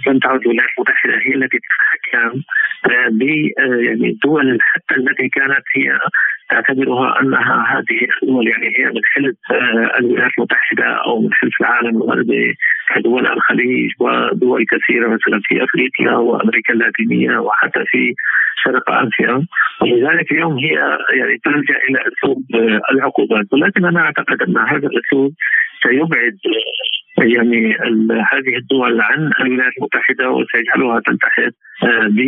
لم 0.06 0.18
تعد 0.18 0.40
الولايات 0.40 0.70
المتحدة 0.78 1.14
هي 1.26 1.34
التي 1.34 1.58
تتحكم 1.58 2.40
ب 3.10 3.22
يعني 3.22 4.08
الدول 4.08 4.58
حتى 4.60 4.94
التي 4.94 5.28
كانت 5.28 5.64
هي 5.76 5.98
تعتبرها 6.50 7.20
انها 7.20 7.64
هذه 7.72 7.98
الدول 8.22 8.48
يعني 8.48 8.66
هي 8.78 8.84
من 8.84 9.00
حلف 9.04 9.36
الولايات 9.98 10.30
المتحدة 10.38 10.84
أو 11.06 11.20
من 11.20 11.32
حلف 11.32 11.60
العالم 11.60 12.02
الغربي 12.02 12.54
كدول 12.94 13.26
الخليج 13.26 13.90
ودول 14.00 14.64
كثيرة 14.70 15.08
مثلا 15.08 15.40
في 15.44 15.64
أفريقيا 15.64 16.16
وأمريكا 16.16 16.72
اللاتينية 16.72 17.38
وحتى 17.38 17.84
في 17.86 18.14
شرق 18.64 18.90
آسيا. 18.90 19.46
ولذلك 19.82 20.32
اليوم 20.32 20.58
هي 20.58 20.74
يعني 21.18 21.38
تلجأ 21.44 21.78
إلى 21.88 21.98
أسلوب 22.08 22.42
العقوبات. 22.92 23.46
ولكن 23.52 23.84
أنا 23.84 24.00
أعتقد 24.00 24.42
أن 24.42 24.58
هذا 24.58 24.88
الأسلوب 24.88 25.32
سيبعد 25.82 26.38
يعني 27.18 27.76
هذه 28.32 28.56
الدول 28.56 29.00
عن 29.00 29.30
الولايات 29.40 29.72
المتحدة 29.78 30.30
وسيجعلها 30.30 31.00
تلتحق 31.00 31.52
ب 32.06 32.18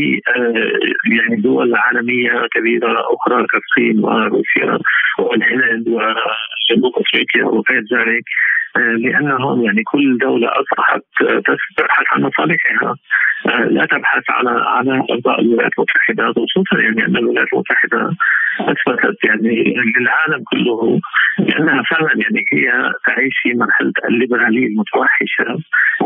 يعني 1.13 1.37
دول 1.37 1.75
عالمية 1.77 2.47
كبيرة 2.55 3.01
أخرى 3.15 3.47
كالصين 3.47 4.05
وروسيا 4.05 4.79
والهند 5.19 5.89
وجنوب 5.89 6.93
أفريقيا 6.97 7.45
وغير 7.45 7.85
ذلك 7.93 8.25
لأنهم 8.77 9.63
يعني 9.65 9.83
كل 9.83 10.19
دولة 10.19 10.49
أصبحت 10.49 11.03
تبحث 11.77 12.05
عن 12.13 12.23
مصالحها 12.23 12.97
لا 13.71 13.87
تبحث 13.87 14.23
على 14.31 14.51
على 14.51 15.03
ارضاء 15.11 15.41
الولايات 15.41 15.73
المتحدة 15.79 16.33
خصوصا 16.33 16.83
يعني 16.83 17.07
أن 17.07 17.17
الولايات 17.17 17.49
المتحدة 17.53 18.11
أثبتت 18.61 19.25
يعني 19.25 19.75
للعالم 20.01 20.45
كله 20.51 21.01
بانها 21.39 21.83
فعلا 21.91 22.11
يعني 22.15 22.45
هي 22.53 22.93
تعيش 23.07 23.35
في 23.43 23.55
مرحلة 23.55 23.93
الليبرالية 24.09 24.67
المتوحشة 24.67 25.59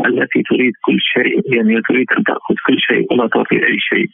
التي 0.06 0.42
تريد 0.42 0.72
كل 0.84 0.98
شيء 1.00 1.54
يعني 1.54 1.80
تريد 1.88 2.06
أن 2.18 2.24
تأخذ 2.24 2.54
كل 2.66 2.76
شيء 2.78 3.06
ولا 3.10 3.28
تعطي 3.28 3.56
أي 3.56 3.78
شيء 3.78 4.08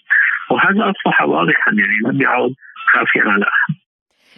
وهذا 0.51 0.91
أصبح 0.91 1.23
واضحا 1.23 1.73
يعني 1.73 1.99
لم 2.05 2.23
يعد 2.23 2.55
خافيا 2.93 3.23
على 3.23 3.45
أحد 3.45 3.75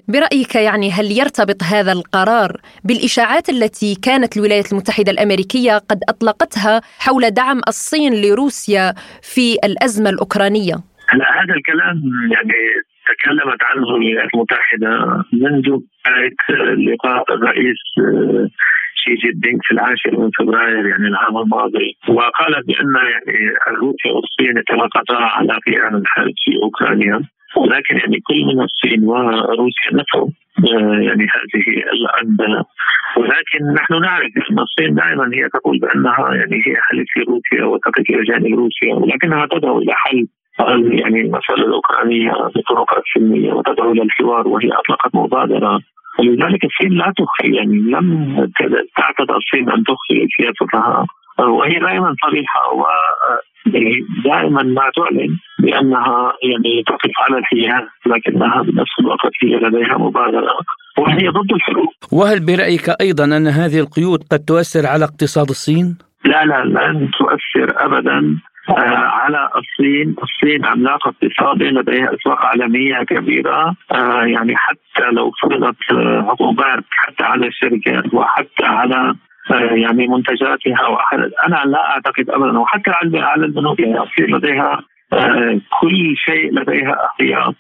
برأيك 0.09 0.55
يعني 0.55 0.91
هل 0.91 1.05
يرتبط 1.19 1.63
هذا 1.63 1.93
القرار 1.93 2.53
بالإشاعات 2.85 3.49
التي 3.49 3.95
كانت 3.95 4.37
الولايات 4.37 4.73
المتحدة 4.73 5.13
الأمريكية 5.13 5.79
قد 5.79 6.01
أطلقتها 6.09 6.81
حول 6.99 7.31
دعم 7.31 7.61
الصين 7.69 8.13
لروسيا 8.23 8.95
في 9.23 9.57
الأزمة 9.65 10.11
الأوكرانية؟ 10.11 10.75
هلا 11.09 11.25
هذا 11.43 11.55
الكلام 11.55 12.03
يعني 12.33 12.55
تكلمت 13.11 13.63
عنه 13.63 13.83
الولايات 13.83 14.29
المتحدة 14.35 14.91
منذ 15.33 15.79
لقاء 16.93 17.35
الرئيس 17.35 17.81
شي 19.01 19.15
جي 19.15 19.33
بينغ 19.43 19.59
في 19.63 19.71
العاشر 19.71 20.21
من 20.21 20.31
فبراير 20.39 20.87
يعني 20.87 21.07
العام 21.09 21.37
الماضي. 21.39 21.97
وقالت 22.09 22.67
بأن 22.67 22.95
يعني 23.13 23.39
روسيا 23.69 24.13
والصين 24.13 24.59
اتفقتا 24.59 25.15
على 25.15 25.59
قيام 25.67 25.97
الحرب 25.97 26.35
في 26.45 26.51
أوكرانيا. 26.63 27.21
ولكن 27.57 27.97
يعني 27.97 28.21
كل 28.27 28.45
من 28.45 28.61
الصين 28.65 29.05
وروسيا 29.05 29.91
نفوا 29.93 30.29
آه، 30.59 31.01
يعني 31.09 31.27
هذه 31.35 31.65
الأنباء. 31.93 32.63
ولكن 33.17 33.61
نحن 33.75 34.01
نعرف 34.03 34.31
أن 34.51 34.59
الصين 34.59 34.95
دائما 34.95 35.31
هي 35.35 35.49
تقول 35.49 35.79
بأنها 35.79 36.35
يعني 36.35 36.57
هي 36.67 36.75
حليف 36.89 37.09
روسيا 37.29 37.65
وتقف 37.65 38.11
إلى 38.11 38.23
جانب 38.23 38.59
روسيا 38.59 38.95
ولكنها 38.95 39.47
تدعو 39.47 39.79
إلى 39.79 39.95
حل 39.95 40.27
يعني 41.01 41.21
المسألة 41.21 41.67
الأوكرانية 41.67 42.31
بطرق 42.31 43.03
سلمية 43.15 43.53
وتدعو 43.53 43.93
إلى 43.93 44.03
الحوار 44.03 44.49
وهي 44.49 44.69
أطلقت 44.73 45.15
مبادرة 45.15 45.81
ولذلك 46.19 46.65
الصين 46.65 46.99
لا 46.99 47.13
تخفي 47.17 47.57
يعني 47.57 47.77
لم 47.77 48.35
تعتد 48.97 49.31
الصين 49.31 49.71
أن 49.71 49.85
تخفي 49.85 50.27
سياستها 50.37 51.07
وهي 51.39 51.79
دائما 51.79 52.15
صريحة 52.27 52.73
و 52.75 52.85
يعني 53.75 54.07
دائما 54.25 54.63
ما 54.63 54.91
تعلن 54.97 55.37
بأنها 55.59 56.33
يعني 56.43 56.83
تقف 56.87 57.13
على 57.19 57.39
الحياد 57.39 57.89
لكنها 58.07 58.63
بنفس 58.63 58.91
الوقت 59.01 59.33
هي 59.43 59.57
لديها 59.57 59.99
مبادرة 59.99 60.59
وهي 60.99 61.29
ضد 61.29 61.53
الحروب. 61.53 61.89
وهل 62.13 62.47
برأيك 62.47 62.89
أيضا 63.01 63.25
أن 63.25 63.47
هذه 63.47 63.81
القيود 63.81 64.21
قد 64.33 64.39
تؤثر 64.39 64.87
على 64.87 65.05
اقتصاد 65.05 65.49
الصين؟ 65.49 65.99
لا 66.25 66.45
لا 66.45 66.65
لن 66.65 67.11
تؤثر 67.19 67.85
ابدا 67.87 68.19
آه، 68.19 68.58
على 68.77 69.49
الصين، 69.57 70.15
الصين 70.23 70.65
عملاق 70.65 71.09
اقتصادي 71.09 71.65
لديها 71.65 72.15
أسواق 72.15 72.47
عالمية 72.47 73.03
كبيرة. 73.03 73.75
آه، 73.93 74.25
يعني 74.25 74.57
حتى 74.57 75.11
لو 75.13 75.31
فرضت 75.43 75.77
عقوبات 76.29 76.85
حتى 76.91 77.25
على 77.25 77.47
الشركات 77.47 78.15
وحتى 78.15 78.65
على 78.65 79.15
آه، 79.51 79.55
يعني 79.55 80.07
منتجاتها 80.07 80.99
أنا 81.47 81.63
لا 81.65 81.91
أعتقد 81.91 82.31
ابدا. 82.31 82.59
وحتى 82.59 82.91
على 83.15 83.47
البنوك 83.47 83.81
يعني 83.81 84.01
الصين 84.01 84.37
لديها 84.37 84.81
كل 85.81 86.15
شيء 86.17 86.55
لديها 86.55 87.07
احتياط. 87.07 87.55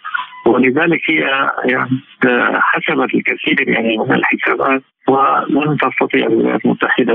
ولذلك 0.47 1.01
هي 1.11 1.51
يعني 1.65 1.91
حسبت 2.55 3.15
الكثير 3.15 3.69
يعني 3.69 3.99
من 3.99 4.15
الحسابات 4.15 4.83
ولن 5.09 5.77
تستطيع 5.77 6.27
الولايات 6.27 6.65
المتحدة 6.65 7.15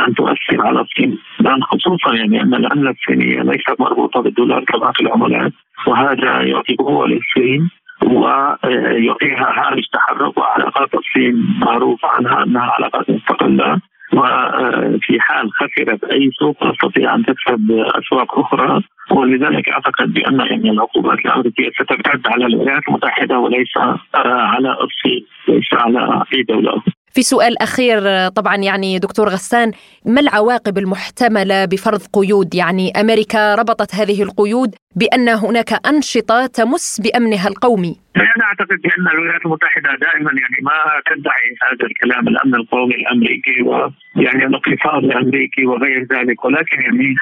أن 0.00 0.14
تؤثر 0.14 0.66
على 0.66 0.80
الصين 0.80 1.18
خصوصا 1.62 2.14
يعني 2.14 2.42
أن 2.42 2.54
العمله 2.54 2.90
الصينيه 2.90 3.42
ليست 3.42 3.80
مربوطه 3.80 4.20
بالدولار 4.20 4.64
كباقي 4.64 5.04
العملات 5.04 5.52
وهذا 5.86 6.42
يعطي 6.42 6.74
قوه 6.74 7.08
للصين 7.08 7.70
ويعطيها 8.02 9.52
هامش 9.56 9.88
تحرك 9.92 10.38
وعلاقات 10.38 10.94
الصين 10.94 11.34
معروف 11.60 12.04
عنها 12.04 12.42
أنها 12.42 12.62
علاقات 12.62 13.10
مستقلة 13.10 13.80
وفي 14.12 15.20
حال 15.20 15.50
خسرت 15.52 16.04
أي 16.04 16.30
سوق 16.38 16.70
تستطيع 16.72 17.14
أن 17.14 17.24
تكسب 17.24 17.70
أسواق 17.70 18.38
أخرى 18.38 18.82
ولذلك 19.10 19.68
أعتقد 19.68 20.12
بأن 20.12 20.40
يعني 20.40 20.70
العقوبات 20.70 21.18
الأمريكية 21.18 21.70
ستبتعد 21.70 22.26
على 22.26 22.46
الولايات 22.46 22.82
المتحدة 22.88 23.38
وليس 23.38 23.76
على 24.24 24.76
الصين 24.82 25.26
ليس 25.48 25.74
على 25.74 26.22
أي 26.34 26.42
دولة 26.42 26.70
أخرى. 26.70 26.92
في 27.14 27.22
سؤال 27.22 27.62
أخير 27.62 27.98
طبعا 28.28 28.56
يعني 28.56 28.98
دكتور 28.98 29.28
غسان 29.28 29.72
ما 30.06 30.20
العواقب 30.20 30.78
المحتملة 30.78 31.64
بفرض 31.64 32.00
قيود؟ 32.12 32.54
يعني 32.54 32.92
أمريكا 33.00 33.54
ربطت 33.54 33.94
هذه 33.94 34.22
القيود 34.22 34.74
بأن 34.96 35.28
هناك 35.28 35.70
أنشطة 35.86 36.46
تمس 36.46 37.00
بأمنها 37.04 37.48
القومي. 37.48 37.96
أنا 38.16 38.44
أعتقد 38.44 38.78
بأن 38.84 39.08
الولايات 39.14 39.44
المتحدة 39.46 39.90
دائما 40.00 40.30
يعني 40.42 40.58
ما 40.62 40.76
تدعي 41.06 41.48
هذا 41.62 41.86
الكلام 41.86 42.28
الأمن 42.28 42.54
القومي 42.54 42.94
الأمريكي 42.94 43.62
ويعني 43.62 44.46
الاقتصاد 44.46 45.04
الأمريكي 45.04 45.66
وغير 45.66 46.06
ذلك. 46.12 46.44
ولكن 46.44 46.80
يعني 46.80 47.14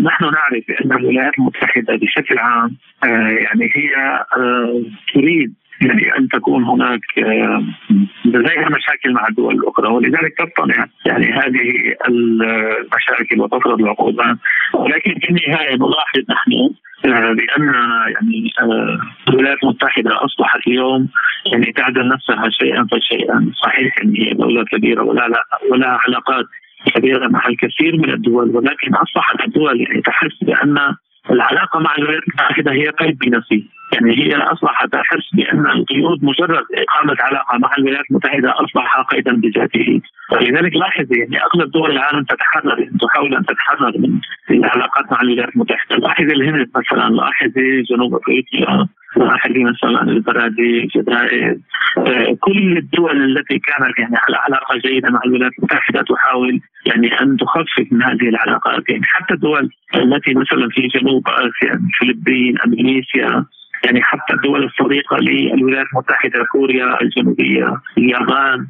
نحن 0.00 0.24
نعرف 0.24 0.64
بأن 0.68 0.92
الولايات 0.98 1.38
المتحدة 1.38 1.96
بشكل 1.96 2.38
عام 2.38 2.76
آه، 3.04 3.28
يعني 3.28 3.70
هي 3.76 3.94
آه، 4.36 4.82
تريد 5.14 5.54
يعني 5.80 6.18
أن 6.18 6.28
تكون 6.28 6.64
هناك 6.64 7.00
لديها 8.24 8.68
مشاكل 8.68 9.12
مع 9.12 9.28
الدول 9.28 9.54
الأخرى 9.54 9.88
ولذلك 9.88 10.34
تصطنع 10.38 10.86
يعني 11.06 11.32
هذه 11.32 11.94
المشاكل 12.08 13.40
وتفرض 13.40 13.80
العقوبات. 13.80 14.36
ولكن 14.74 15.14
في 15.20 15.30
النهاية 15.30 15.76
نلاحظ 15.76 16.20
نحن 16.30 16.52
آه، 17.04 17.32
بأن 17.32 17.74
يعني 18.14 18.50
آه، 18.62 19.00
الولايات 19.28 19.58
المتحدة 19.62 20.24
أصبحت 20.24 20.66
اليوم 20.66 21.08
يعني 21.52 21.72
تعدل 21.72 22.08
نفسها 22.08 22.50
شيئا 22.50 22.86
فشيئا. 22.92 23.52
صحيح 23.62 23.94
إن 24.02 24.14
هي 24.16 24.32
دولة 24.32 24.64
كبيرة 24.64 25.02
ولا 25.02 25.28
لا 25.28 25.44
ولا 25.70 25.98
علاقات 26.06 26.44
كبيرة 26.94 27.28
مع 27.28 27.48
الكثير 27.48 27.96
من 27.96 28.10
الدول 28.10 28.56
ولكن 28.56 28.94
أصبحت 28.94 29.40
الدول 29.46 29.80
يعني 29.80 30.00
تحس 30.00 30.44
بأن 30.44 30.78
العلاقة 31.30 31.80
مع 31.80 31.94
الولايات 31.98 32.22
المتحدة 32.28 32.72
هي 32.72 32.88
قيد 32.88 33.18
بنفسه 33.18 33.62
يعني 33.92 34.18
هي 34.18 34.36
أصبحت 34.36 34.92
تحس 34.92 35.30
بأن 35.34 35.66
القيود 35.66 36.24
مجرد 36.24 36.64
إقامة 36.74 37.16
علاقة 37.20 37.58
مع 37.58 37.70
الولايات 37.78 38.04
المتحدة 38.10 38.54
أصبح 38.64 39.00
قيدا 39.00 39.32
بذاته. 39.32 40.00
ولذلك 40.32 40.76
لاحظي 40.76 41.18
يعني 41.18 41.38
أغلب 41.42 41.70
دول 41.70 41.90
العالم 41.90 42.24
تتحرر 42.24 42.88
تحاول 43.00 43.34
أن 43.34 43.44
تتحرر 43.44 43.92
من 43.98 44.20
العلاقات 44.50 45.12
مع 45.12 45.20
الولايات 45.22 45.54
المتحدة. 45.54 45.96
لاحظي 45.96 46.32
الهند 46.32 46.70
مثلا 46.76 47.14
لاحظي 47.14 47.82
جنوب 47.82 48.14
أفريقيا 48.14 48.86
لاحظي 49.16 49.64
مثلا 49.64 50.02
البرازيل 50.02 50.82
الجزائر. 50.82 51.56
كل 52.40 52.76
الدول 52.78 53.22
التي 53.24 53.58
كانت 53.58 53.98
يعني 53.98 54.16
على 54.16 54.36
علاقة 54.36 54.78
جيدة 54.78 55.10
مع 55.10 55.20
الولايات 55.26 55.52
المتحدة 55.58 56.02
تحاول 56.02 56.60
يعني 56.86 57.20
أن 57.20 57.36
تخفف 57.36 57.92
من 57.92 58.02
هذه 58.02 58.28
العلاقات. 58.28 58.88
يعني 58.88 59.02
حتى 59.06 59.34
الدول 59.34 59.70
التي 59.94 60.34
مثلا 60.34 60.68
في 60.68 60.86
جنوب 60.86 61.28
آسيا 61.28 61.80
الفلبين 61.88 62.58
إندونيسيا 62.66 63.44
يعني 63.84 64.02
حتى 64.02 64.34
الدول 64.34 64.64
الصديقه 64.64 65.16
للولايات 65.16 65.86
المتحدة 65.92 66.44
كوريا 66.52 67.02
الجنوبية 67.02 67.74
اليابان 67.98 68.66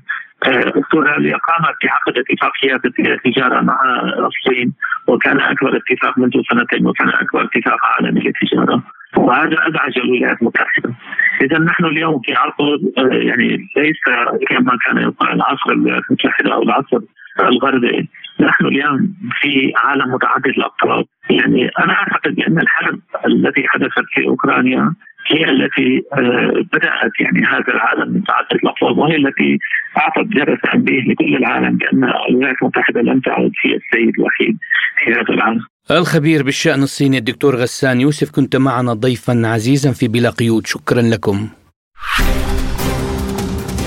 استراليا 0.47 1.37
قامت 1.37 1.77
بعقد 1.85 2.19
اتفاقيات 2.19 2.81
التجارة 2.85 3.61
مع 3.61 3.79
الصين 4.19 4.73
وكان 5.07 5.41
أكبر 5.41 5.77
اتفاق 5.77 6.19
منذ 6.19 6.33
سنتين 6.51 6.87
وكان 6.87 7.09
أكبر 7.09 7.45
اتفاق 7.45 7.79
عالمي 7.85 8.21
للتجارة 8.21 8.83
وهذا 9.17 9.57
أزعج 9.69 9.99
الولايات 9.99 10.43
المتحدة. 10.43 10.95
إذا 11.43 11.59
نحن 11.59 11.85
اليوم 11.85 12.21
في 12.21 12.35
عصر 12.35 12.79
يعني 13.13 13.69
ليس 13.77 14.01
كما 14.49 14.79
كان 14.87 14.99
يقال 14.99 15.33
العصر 15.33 15.73
الولايات 15.73 16.03
المتحدة 16.11 16.55
أو 16.55 16.63
العصر 16.63 17.01
الغربي 17.41 18.09
نحن 18.41 18.67
اليوم 18.67 19.15
في 19.41 19.73
عالم 19.77 20.15
متعدد 20.15 20.47
الاقطاب 20.47 21.05
يعني 21.31 21.71
أنا 21.79 21.93
أعتقد 21.93 22.35
بأن 22.35 22.59
الحرب 22.59 23.01
التي 23.27 23.69
حدثت 23.69 24.07
في 24.15 24.27
أوكرانيا 24.27 24.95
هي 25.27 25.45
التي 25.45 26.03
آه، 26.13 26.65
بدأت 26.73 27.13
يعني 27.21 27.47
هذا 27.47 27.69
العالم 27.75 28.17
متعدد 28.17 28.55
الاقطاب 28.63 28.99
وهي 28.99 29.17
التي 29.17 29.59
أعطت 29.99 30.29
جرس 30.29 30.59
تنبيه 30.73 31.01
لكل 31.01 31.37
العالم 31.37 31.77
بأن 31.77 32.05
الولايات 32.05 32.57
المتحدة 32.63 33.01
لن 33.01 33.21
تعد 33.23 33.51
هي 33.65 33.77
السيد 33.77 34.15
الوحيد 34.19 34.59
في 35.05 35.13
هذا 35.13 35.35
العالم. 35.35 35.61
الخبير 35.91 36.43
بالشأن 36.43 36.83
الصيني 36.83 37.19
الدكتور 37.19 37.57
غسان 37.57 38.01
يوسف 38.01 38.31
كنت 38.31 38.57
معنا 38.57 38.93
ضيفا 38.93 39.43
عزيزا 39.45 39.93
في 39.93 40.09
بلا 40.09 40.31
قيود. 40.31 40.67
شكرا 40.67 41.03
لكم. 41.03 41.49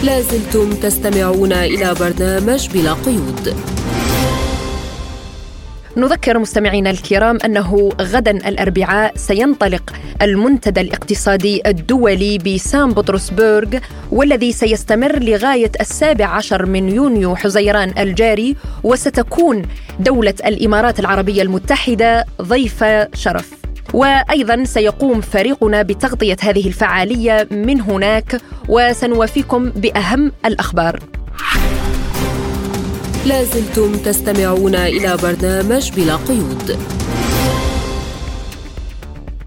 لازلتم 0.05 0.69
تستمعون 0.83 1.51
إلى 1.51 1.93
برنامج 1.99 2.61
بلا 2.73 2.93
قيود. 2.93 3.45
نذكر 5.97 6.39
مستمعينا 6.39 6.89
الكرام 6.89 7.37
أنه 7.45 7.89
غدا 8.01 8.31
الأربعاء 8.31 9.13
سينطلق 9.15 9.93
المنتدى 10.21 10.81
الاقتصادي 10.81 11.61
الدولي 11.69 12.37
بسان 12.37 12.89
بطرسبرغ 12.89 13.77
والذي 14.11 14.51
سيستمر 14.51 15.19
لغاية 15.19 15.71
السابع 15.81 16.25
عشر 16.25 16.65
من 16.65 16.89
يونيو 16.89 17.35
حزيران 17.35 17.93
الجاري 17.97 18.55
وستكون 18.83 19.61
دولة 19.99 20.33
الإمارات 20.45 20.99
العربية 20.99 21.41
المتحدة 21.41 22.25
ضيف 22.41 22.83
شرف. 23.13 23.53
وأيضا 23.93 24.63
سيقوم 24.63 25.21
فريقنا 25.21 25.81
بتغطية 25.81 26.37
هذه 26.41 26.67
الفعالية 26.67 27.47
من 27.51 27.81
هناك 27.81 28.41
وسنوافيكم 28.69 29.69
بأهم 29.69 30.31
الأخبار. 30.45 30.99
لازلتم 33.25 33.95
تستمعون 33.95 34.75
إلى 34.75 35.17
برنامج 35.23 35.91
بلا 35.91 36.15
قيود. 36.15 36.77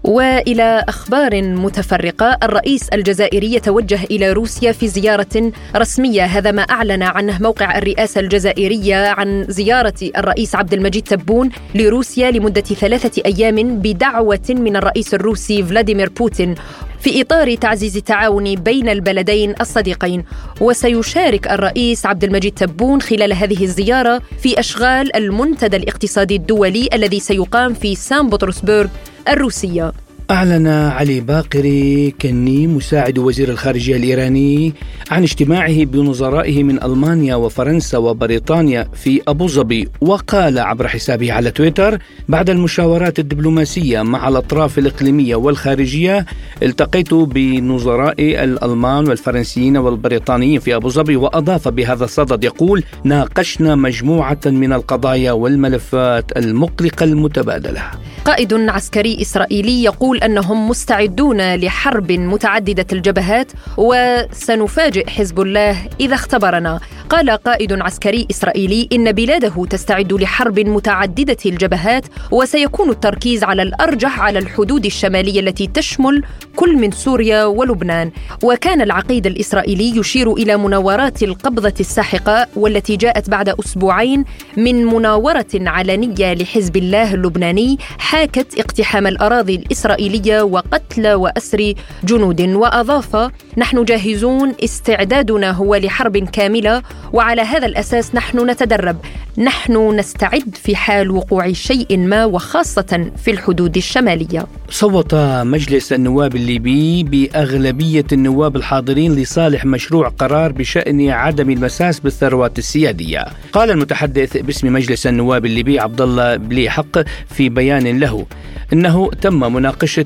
وإلى 0.03 0.83
أخبار 0.87 1.41
متفرقة 1.41 2.37
الرئيس 2.43 2.89
الجزائري 2.89 3.53
يتوجه 3.53 3.99
إلى 4.11 4.31
روسيا 4.31 4.71
في 4.71 4.87
زيارة 4.87 5.51
رسمية. 5.75 6.23
هذا 6.23 6.51
ما 6.51 6.61
أعلن 6.61 7.03
عنه 7.03 7.37
موقع 7.41 7.77
الرئاسة 7.77 8.21
الجزائرية 8.21 9.07
عن 9.07 9.45
زيارة 9.49 10.11
الرئيس 10.17 10.55
عبد 10.55 10.73
المجيد 10.73 11.03
تبون 11.03 11.49
لروسيا 11.75 12.31
لمدة 12.31 12.61
ثلاثة 12.61 13.21
أيام 13.25 13.79
بدعوة 13.79 14.47
من 14.49 14.75
الرئيس 14.75 15.13
الروسي 15.13 15.63
فلاديمير 15.63 16.09
بوتين. 16.09 16.55
في 16.99 17.21
إطار 17.21 17.55
تعزيز 17.55 17.97
التعاون 17.97 18.55
بين 18.55 18.89
البلدين 18.89 19.55
الصديقين. 19.61 20.23
وسيشارك 20.61 21.47
الرئيس 21.47 22.05
عبد 22.05 22.23
المجيد 22.23 22.53
تبون 22.53 23.01
خلال 23.01 23.33
هذه 23.33 23.63
الزيارة 23.63 24.21
في 24.41 24.59
أشغال 24.59 25.15
المنتدى 25.15 25.77
الاقتصادي 25.77 26.35
الدولي 26.35 26.89
الذي 26.93 27.19
سيقام 27.19 27.73
في 27.73 27.95
سان 27.95 28.29
بطرسبرغ 28.29 28.87
الروسية. 29.27 30.06
أعلن 30.31 30.67
علي 30.67 31.19
باقري 31.19 32.11
كني 32.21 32.67
مساعد 32.67 33.17
وزير 33.17 33.49
الخارجية 33.49 33.95
الإيراني 33.95 34.73
عن 35.11 35.23
اجتماعه 35.23 35.85
بنظرائه 35.85 36.63
من 36.63 36.83
ألمانيا 36.83 37.35
وفرنسا 37.35 37.97
وبريطانيا 37.97 38.89
في 38.93 39.21
أبو 39.27 39.47
ظبي 39.47 39.89
وقال 40.01 40.59
عبر 40.59 40.87
حسابه 40.87 41.33
على 41.33 41.51
تويتر 41.51 41.99
بعد 42.29 42.49
المشاورات 42.49 43.19
الدبلوماسية 43.19 44.01
مع 44.01 44.27
الأطراف 44.27 44.77
الإقليمية 44.77 45.35
والخارجية 45.35 46.25
التقيت 46.63 47.13
بنظراء 47.13 48.21
الألمان 48.43 49.07
والفرنسيين 49.07 49.77
والبريطانيين 49.77 50.59
في 50.59 50.75
أبو 50.75 50.89
ظبي 50.89 51.15
وأضاف 51.15 51.67
بهذا 51.67 52.05
الصدد 52.05 52.43
يقول 52.43 52.83
ناقشنا 53.03 53.75
مجموعة 53.75 54.39
من 54.45 54.73
القضايا 54.73 55.31
والملفات 55.31 56.37
المقلقة 56.37 57.03
المتبادلة. 57.03 57.83
قائد 58.25 58.53
عسكري 58.53 59.21
إسرائيلي 59.21 59.83
يقول 59.83 60.16
أنهم 60.23 60.69
مستعدون 60.69 61.55
لحرب 61.55 62.11
متعددة 62.11 62.85
الجبهات 62.91 63.51
وسنفاجئ 63.77 65.09
حزب 65.09 65.41
الله 65.41 65.75
إذا 65.99 66.15
اختبرنا. 66.15 66.79
قال 67.09 67.29
قائد 67.29 67.81
عسكري 67.81 68.27
إسرائيلي 68.31 68.89
إن 68.93 69.11
بلاده 69.11 69.65
تستعد 69.65 70.13
لحرب 70.13 70.59
متعددة 70.59 71.37
الجبهات 71.45 72.05
وسيكون 72.31 72.89
التركيز 72.89 73.43
على 73.43 73.61
الأرجح 73.61 74.19
على 74.19 74.39
الحدود 74.39 74.85
الشمالية 74.85 75.39
التي 75.39 75.67
تشمل 75.67 76.23
كل 76.55 76.75
من 76.77 76.91
سوريا 76.91 77.45
ولبنان. 77.45 78.11
وكان 78.43 78.81
العقيد 78.81 79.27
الإسرائيلي 79.27 79.97
يشير 79.99 80.33
إلى 80.33 80.57
مناورات 80.57 81.23
القبضة 81.23 81.73
الساحقة 81.79 82.47
والتي 82.55 82.95
جاءت 82.95 83.29
بعد 83.29 83.49
أسبوعين 83.49 84.25
من 84.57 84.85
مناورة 84.85 85.47
علنية 85.55 86.33
لحزب 86.33 86.77
الله 86.77 87.13
اللبناني 87.13 87.77
حاكت 87.97 88.59
اقتحام 88.59 89.07
الأراضي 89.07 89.55
الإسرائيلية 89.55 90.41
وقتل 90.41 91.07
وأسر 91.13 91.73
جنود. 92.03 92.41
وأضاف 92.41 93.31
نحن 93.57 93.83
جاهزون 93.83 94.53
استعدادنا 94.63 95.51
هو 95.51 95.75
لحرب 95.75 96.17
كاملة 96.17 96.81
وعلى 97.13 97.41
هذا 97.41 97.65
الأساس 97.65 98.15
نحن 98.15 98.49
نتدرب. 98.49 98.97
نحن 99.37 99.95
نستعد 99.95 100.55
في 100.63 100.75
حال 100.75 101.11
وقوع 101.11 101.51
شيء 101.51 101.97
ما 101.97 102.25
وخاصة 102.25 103.11
في 103.23 103.31
الحدود 103.31 103.77
الشمالية. 103.77 104.47
صوت 104.69 105.15
مجلس 105.43 105.93
النواب 105.93 106.35
الليبي 106.35 107.03
بأغلبية 107.03 108.05
النواب 108.11 108.55
الحاضرين 108.55 109.15
لصالح 109.15 109.65
مشروع 109.65 110.07
قرار 110.07 110.51
بشأن 110.51 111.09
عدم 111.09 111.49
المساس 111.49 111.99
بالثروات 111.99 112.57
السيادية. 112.59 113.25
قال 113.53 113.71
المتحدث 113.71 114.37
باسم 114.37 114.73
مجلس 114.73 115.07
النواب 115.07 115.45
الليبي 115.45 115.79
عبد 115.79 116.01
الله 116.01 116.35
بلي 116.35 116.69
حق 116.69 116.99
في 117.29 117.49
بيان 117.49 117.99
له 117.99 118.25
إنه 118.73 119.09
تم 119.21 119.53
مناقشة 119.53 120.05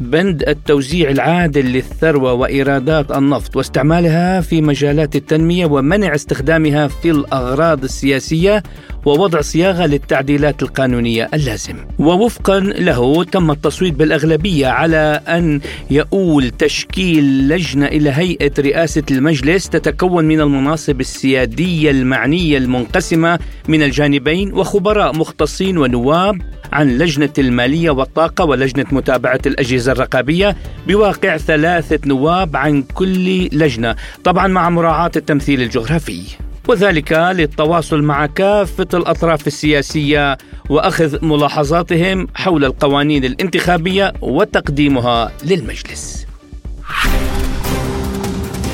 بند 0.00 0.42
التوزيع 0.48 1.10
العادل 1.10 1.64
للثروة 1.64 2.32
وإيرادات 2.32 3.10
النفط 3.10 3.56
واستعمالها 3.56 4.40
في 4.40 4.60
مجالات 4.60 5.16
التنمية 5.16 5.66
ومنع 5.66 6.14
استخدامها 6.22 6.88
في 6.88 7.10
الأغراض 7.10 7.84
السياسية 7.84 8.62
ووضع 9.04 9.40
صياغة 9.40 9.86
للتعديلات 9.86 10.62
القانونية 10.62 11.28
اللازم. 11.34 11.76
ووفقا 11.98 12.60
له 12.60 13.24
تم 13.24 13.50
التصويت 13.50 13.94
بالأغلبية 13.94 14.66
على 14.66 15.20
أن 15.28 15.60
يؤول 15.90 16.50
تشكيل 16.50 17.48
لجنة 17.48 17.86
إلى 17.86 18.10
هيئة 18.10 18.52
رئاسة 18.58 19.02
المجلس 19.10 19.68
تتكون 19.68 20.24
من 20.24 20.40
المناصب 20.40 21.00
السيادية 21.00 21.90
المعنية 21.90 22.58
المنقسمة 22.58 23.38
من 23.68 23.82
الجانبين 23.82 24.52
وخبراء 24.52 25.16
مختصين 25.16 25.78
ونواب 25.78 26.42
عن 26.72 26.98
لجنة 26.98 27.32
المالية 27.38 27.90
والطاقة 27.90 28.44
ولجنة 28.44 28.86
متابعة 28.92 29.40
الأجهزة 29.46 29.92
الرقابية 29.92 30.56
بواقع 30.88 31.36
ثلاثة 31.36 31.98
نواب 32.06 32.56
عن 32.56 32.82
كل 32.82 33.48
لجنة 33.52 33.96
طبعا 34.24 34.46
مع 34.46 34.70
مراعاة 34.70 35.10
التمثيل 35.16 35.62
الجغرافي 35.62 36.22
وذلك 36.68 37.12
للتواصل 37.12 38.02
مع 38.02 38.26
كافة 38.26 38.86
الأطراف 38.94 39.46
السياسية 39.46 40.38
وأخذ 40.68 41.24
ملاحظاتهم 41.24 42.28
حول 42.34 42.64
القوانين 42.64 43.24
الانتخابية 43.24 44.12
وتقديمها 44.20 45.32
للمجلس. 45.44 46.26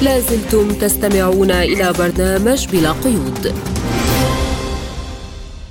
لازلتم 0.03 0.69
تستمعون 0.73 1.51
إلى 1.51 1.93
برنامج 1.99 2.67
بلا 2.69 2.93
قيود. 2.93 3.55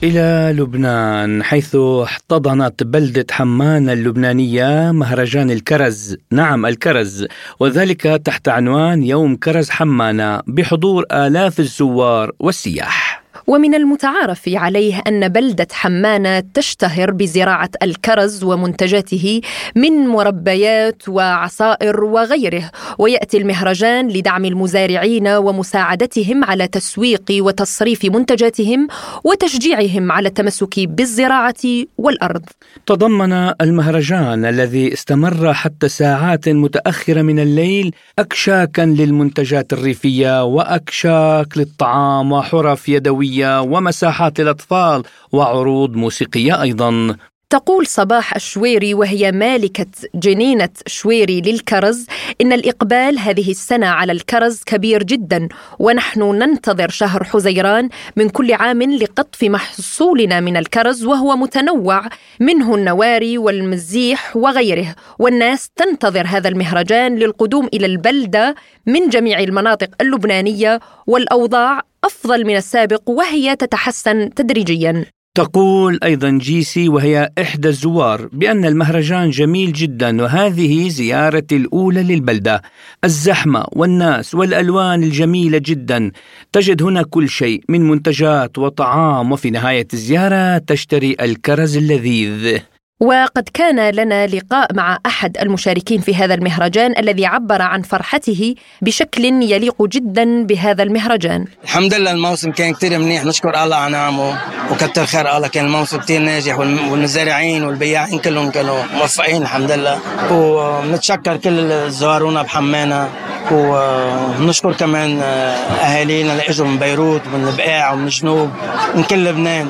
إلى 0.03 0.53
لبنان 0.59 1.43
حيث 1.43 1.75
احتضنت 1.75 2.83
بلدة 2.83 3.25
حمان 3.31 3.89
اللبنانية 3.89 4.91
مهرجان 4.91 5.51
الكرز. 5.51 6.17
نعم 6.31 6.65
الكرز. 6.65 7.27
وذلك 7.59 8.01
تحت 8.01 8.49
عنوان 8.49 9.03
يوم 9.03 9.35
كرز 9.35 9.69
حمانة 9.69 10.41
بحضور 10.47 11.05
آلاف 11.11 11.59
الزوار 11.59 12.31
والسياح. 12.39 13.07
ومن 13.47 13.75
المتعارف 13.75 14.41
عليه 14.47 15.01
أن 15.07 15.27
بلدة 15.27 15.67
حمانة 15.71 16.43
تشتهر 16.53 17.11
بزراعة 17.11 17.69
الكرز 17.83 18.43
ومنتجاته 18.43 19.41
من 19.75 20.07
مربيات 20.07 21.09
وعصائر 21.09 22.03
وغيره 22.03 22.71
ويأتي 22.97 23.37
المهرجان 23.37 24.07
لدعم 24.07 24.45
المزارعين 24.45 25.27
ومساعدتهم 25.27 26.43
على 26.43 26.67
تسويق 26.67 27.23
وتصريف 27.31 28.05
منتجاتهم 28.05 28.87
وتشجيعهم 29.23 30.11
على 30.11 30.27
التمسك 30.27 30.79
بالزراعة 30.79 31.63
والأرض. 31.97 32.45
تضمن 32.85 33.33
المهرجان 33.61 34.45
الذي 34.45 34.93
استمر 34.93 35.53
حتى 35.53 35.89
ساعات 35.89 36.49
متأخرة 36.49 37.21
من 37.21 37.39
الليل 37.39 37.95
أكشاكا 38.19 38.81
للمنتجات 38.81 39.73
الريفية 39.73 40.43
وأكشاك 40.43 41.57
للطعام 41.57 42.31
وحرف 42.31 42.89
يدوية. 42.89 43.36
ومساحات 43.45 44.39
الأطفال 44.39 45.03
وعروض 45.31 45.95
موسيقية 45.95 46.61
أيضا. 46.61 47.17
تقول 47.49 47.87
صباح 47.87 48.35
الشويري 48.35 48.93
وهي 48.93 49.31
مالكة 49.31 49.85
جنينة 50.15 50.69
شويري 50.87 51.41
للكرز 51.41 52.05
إن 52.41 52.53
الإقبال 52.53 53.19
هذه 53.19 53.51
السنة 53.51 53.87
على 53.87 54.11
الكرز 54.11 54.63
كبير 54.65 55.03
جدا 55.03 55.47
ونحن 55.79 56.21
ننتظر 56.21 56.89
شهر 56.89 57.23
حزيران 57.23 57.89
من 58.15 58.29
كل 58.29 58.53
عام 58.53 58.81
لقطف 58.83 59.43
محصولنا 59.43 60.39
من 60.39 60.57
الكرز 60.57 61.05
وهو 61.05 61.35
متنوع 61.35 62.01
منه 62.39 62.75
النواري 62.75 63.37
والمزيح 63.37 64.37
وغيره 64.37 64.95
والناس 65.19 65.69
تنتظر 65.75 66.25
هذا 66.27 66.49
المهرجان 66.49 67.15
للقدوم 67.15 67.69
إلى 67.73 67.85
البلدة 67.85 68.55
من 68.85 69.09
جميع 69.09 69.39
المناطق 69.39 69.89
اللبنانية 70.01 70.79
والأوضاع 71.07 71.81
أفضل 72.03 72.45
من 72.45 72.55
السابق 72.55 73.09
وهي 73.09 73.55
تتحسن 73.55 74.33
تدريجيا. 74.33 75.16
تقول 75.38 75.99
أيضا 76.03 76.29
جيسي 76.29 76.89
وهي 76.89 77.29
إحدى 77.41 77.67
الزوار 77.67 78.29
بأن 78.33 78.65
المهرجان 78.65 79.29
جميل 79.29 79.73
جدا 79.73 80.21
وهذه 80.21 80.89
زيارتي 80.89 81.55
الأولى 81.55 82.03
للبلدة. 82.03 82.61
الزحمة 83.03 83.65
والناس 83.71 84.35
والألوان 84.35 85.03
الجميلة 85.03 85.57
جدا. 85.57 86.11
تجد 86.51 86.83
هنا 86.83 87.03
كل 87.03 87.29
شيء 87.29 87.63
من 87.69 87.81
منتجات 87.81 88.57
وطعام 88.57 89.31
وفي 89.31 89.49
نهاية 89.49 89.88
الزيارة 89.93 90.57
تشتري 90.57 91.15
الكرز 91.21 91.77
اللذيذ. 91.77 92.59
وقد 92.99 93.49
كان 93.53 93.89
لنا 93.89 94.27
لقاء 94.27 94.73
مع 94.73 94.97
أحد 95.05 95.37
المشاركين 95.37 96.01
في 96.01 96.15
هذا 96.15 96.33
المهرجان 96.33 96.93
الذي 96.99 97.25
عبر 97.25 97.61
عن 97.61 97.81
فرحته 97.81 98.55
بشكل 98.81 99.25
يليق 99.25 99.83
جدا 99.83 100.43
بهذا 100.43 100.83
المهرجان. 100.83 101.45
الحمد 101.63 101.93
لله 101.93 102.11
الموسم 102.11 102.51
كان 102.51 102.73
كثير 102.73 102.99
منيح. 102.99 103.25
نشكر 103.25 103.63
الله 103.63 103.75
على 103.75 103.91
نعمه 103.91 104.37
وكثر 104.71 105.05
خير 105.05 105.37
الله. 105.37 105.47
كان 105.47 105.65
الموسم 105.65 105.97
كثير 105.97 106.21
ناجح 106.21 106.59
والمزارعين 106.59 107.63
والبياعين 107.63 108.19
كلهم 108.19 108.51
كانوا 108.51 108.83
موفقين 108.93 109.41
الحمد 109.41 109.71
لله. 109.71 109.99
ونتشكر 110.31 111.37
كل 111.37 111.71
الزوارونا 111.71 112.41
بحمانا. 112.41 113.09
ونشكر 113.51 114.73
كمان 114.73 115.21
أهالينا 115.21 116.31
اللي 116.31 116.43
إجوا 116.49 116.67
من 116.67 116.77
بيروت 116.77 117.21
ومن 117.27 117.47
البقاع 117.47 117.93
ومن 117.93 118.05
الجنوب 118.05 118.51
من 118.95 119.03
كل 119.03 119.25
لبنان. 119.25 119.69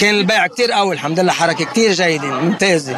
كان 0.00 0.14
البيع 0.14 0.46
كتير 0.46 0.72
قوي 0.72 0.94
الحمد 0.94 1.20
لله 1.20 1.32
حركة 1.32 1.64
كتير 1.64 1.92
جيدة 1.92 2.26
ممتازة. 2.26 2.96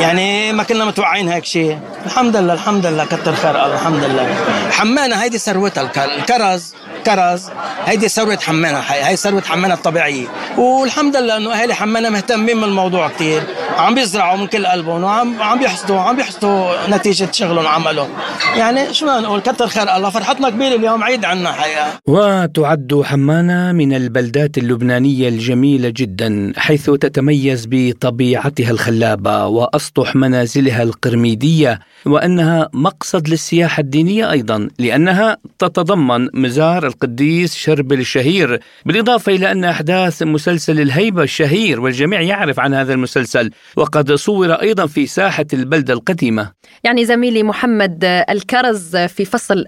يعني 0.00 0.52
ما 0.52 0.62
كنا 0.62 0.84
متوقعين 0.84 1.28
هيك 1.28 1.44
شيء 1.44 1.78
الحمد 2.06 2.36
لله 2.36 2.52
الحمد 2.52 2.86
لله 2.86 3.04
كتر 3.04 3.34
خير 3.34 3.50
الله 3.50 3.74
الحمد 3.74 4.04
لله. 4.04 4.34
حمانه 4.70 5.16
هيدي 5.16 5.38
ثروتها 5.38 5.90
الكرز. 6.04 6.74
كرز 7.06 7.50
هيدي 7.84 8.08
ثروة 8.08 8.36
حمانة 8.36 8.78
هي 8.78 9.16
ثروة 9.16 9.42
حمانة 9.42 9.74
الطبيعية. 9.74 10.26
والحمد 10.58 11.16
لله 11.16 11.36
إنه 11.36 11.52
اهالي 11.52 11.74
حمانا 11.74 12.10
مهتمين 12.10 12.60
بالموضوع 12.60 13.08
كثير 13.08 13.42
عم 13.78 13.94
بيزرعوا 13.94 14.36
من 14.38 14.46
كل 14.46 14.66
قلبهم 14.66 15.04
وعم 15.04 15.42
عم 15.42 15.58
بيحصدوا 15.58 16.00
عم 16.00 16.16
بيحصدوا 16.16 16.72
نتيجة 16.88 17.28
شغلهم 17.32 17.64
وعملهم. 17.64 18.08
يعني 18.56 18.94
شو 18.94 19.06
ما 19.06 19.20
نقول؟ 19.20 19.40
كتر 19.40 19.66
خير 19.68 19.96
الله. 19.96 20.10
فرحتنا 20.10 20.50
كبيرة 20.50 20.74
اليوم 20.74 21.02
عيد 21.04 21.24
عنا 21.24 21.52
حقيقه 21.52 21.86
وتعد 22.06 23.02
حمانة 23.04 23.72
من 23.72 23.92
البلدات 23.94 24.58
اللبنانية 24.58 25.28
الجميلة 25.28 25.92
جدا 25.96 26.52
حيث 26.56 26.90
تتميز 26.90 27.66
بطبيعتها 27.70 28.70
الخلابة 28.70 29.46
وأسطح 29.46 30.16
منازلها 30.16 30.82
القرميدية 30.82 31.80
وأنها 32.06 32.68
مقصد 32.72 33.28
للسياحة 33.28 33.80
الدينية 33.80 34.30
أيضا 34.30 34.68
لأنها 34.78 35.36
تتضمن 35.58 36.28
مزار 36.34 36.86
القديس 36.96 37.54
شربل 37.54 38.00
الشهير 38.00 38.60
بالإضافة 38.86 39.32
إلى 39.32 39.52
أن 39.52 39.64
أحداث 39.64 40.22
مسلسل 40.22 40.80
الهيبة 40.80 41.22
الشهير 41.22 41.80
والجميع 41.80 42.20
يعرف 42.20 42.60
عن 42.60 42.74
هذا 42.74 42.92
المسلسل 42.92 43.50
وقد 43.76 44.12
صور 44.12 44.52
أيضا 44.52 44.86
في 44.86 45.06
ساحة 45.06 45.46
البلدة 45.52 45.94
القديمة. 45.94 46.52
يعني 46.84 47.04
زميلي 47.04 47.42
محمد 47.42 48.04
الكرز 48.04 48.96
في 48.96 49.24
فصل 49.24 49.64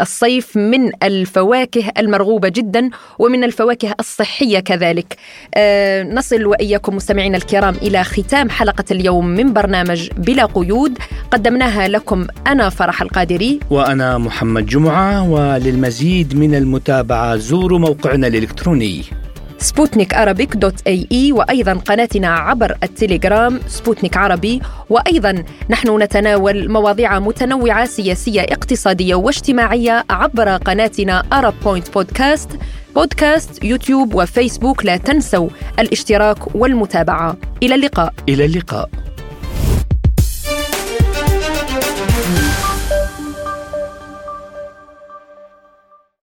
الصيف 0.00 0.56
من 0.56 0.92
الفواكه 1.02 1.92
المرغوبة 1.98 2.48
جدا 2.48 2.90
ومن 3.18 3.44
الفواكه 3.44 3.94
الصحية 4.00 4.60
كذلك. 4.60 5.16
أه 5.54 6.02
نصل 6.02 6.46
وإياكم 6.46 6.96
مستمعينا 6.96 7.36
الكرام 7.36 7.74
إلى 7.74 8.04
ختام 8.04 8.50
حلقة 8.50 8.84
اليوم 8.90 9.26
من 9.26 9.52
برنامج 9.52 10.08
بلا 10.16 10.44
قيود 10.44 10.98
قدمناها 11.30 11.88
لكم 11.88 12.26
أنا 12.46 12.68
فرح 12.68 13.02
القادري 13.02 13.60
وأنا 13.70 14.18
محمد 14.18 14.66
جمعة 14.66 15.30
وللمزيد 15.30 16.36
من 16.36 16.54
المتابعة. 16.64 17.36
زوروا 17.36 17.78
موقعنا 17.78 18.26
الإلكتروني. 18.26 19.04
سبوتنيك 19.58 20.14
Arabic 20.14 20.56
dot 20.56 20.86
ae 20.86 21.32
وأيضا 21.32 21.72
قناتنا 21.72 22.28
عبر 22.28 22.76
التليجرام 22.82 23.60
سبوتنيك 23.68 24.16
عربي 24.16 24.60
وأيضا 24.90 25.44
نحن 25.70 26.02
نتناول 26.02 26.72
مواضيع 26.72 27.18
متنوعة 27.18 27.86
سياسية 27.86 28.40
اقتصادية 28.40 29.14
واجتماعية 29.14 30.04
عبر 30.10 30.48
قناتنا 30.48 31.22
Arab 31.32 31.54
Point 31.64 31.94
Podcast 31.94 32.48
بودكاست 32.94 33.64
يوتيوب 33.64 34.14
وفيسبوك. 34.14 34.84
لا 34.84 34.96
تنسوا 34.96 35.48
الاشتراك 35.78 36.54
والمتابعة. 36.54 37.36
إلى 37.62 37.74
اللقاء. 37.74 38.14
إلى 38.28 38.44
اللقاء. 38.44 38.90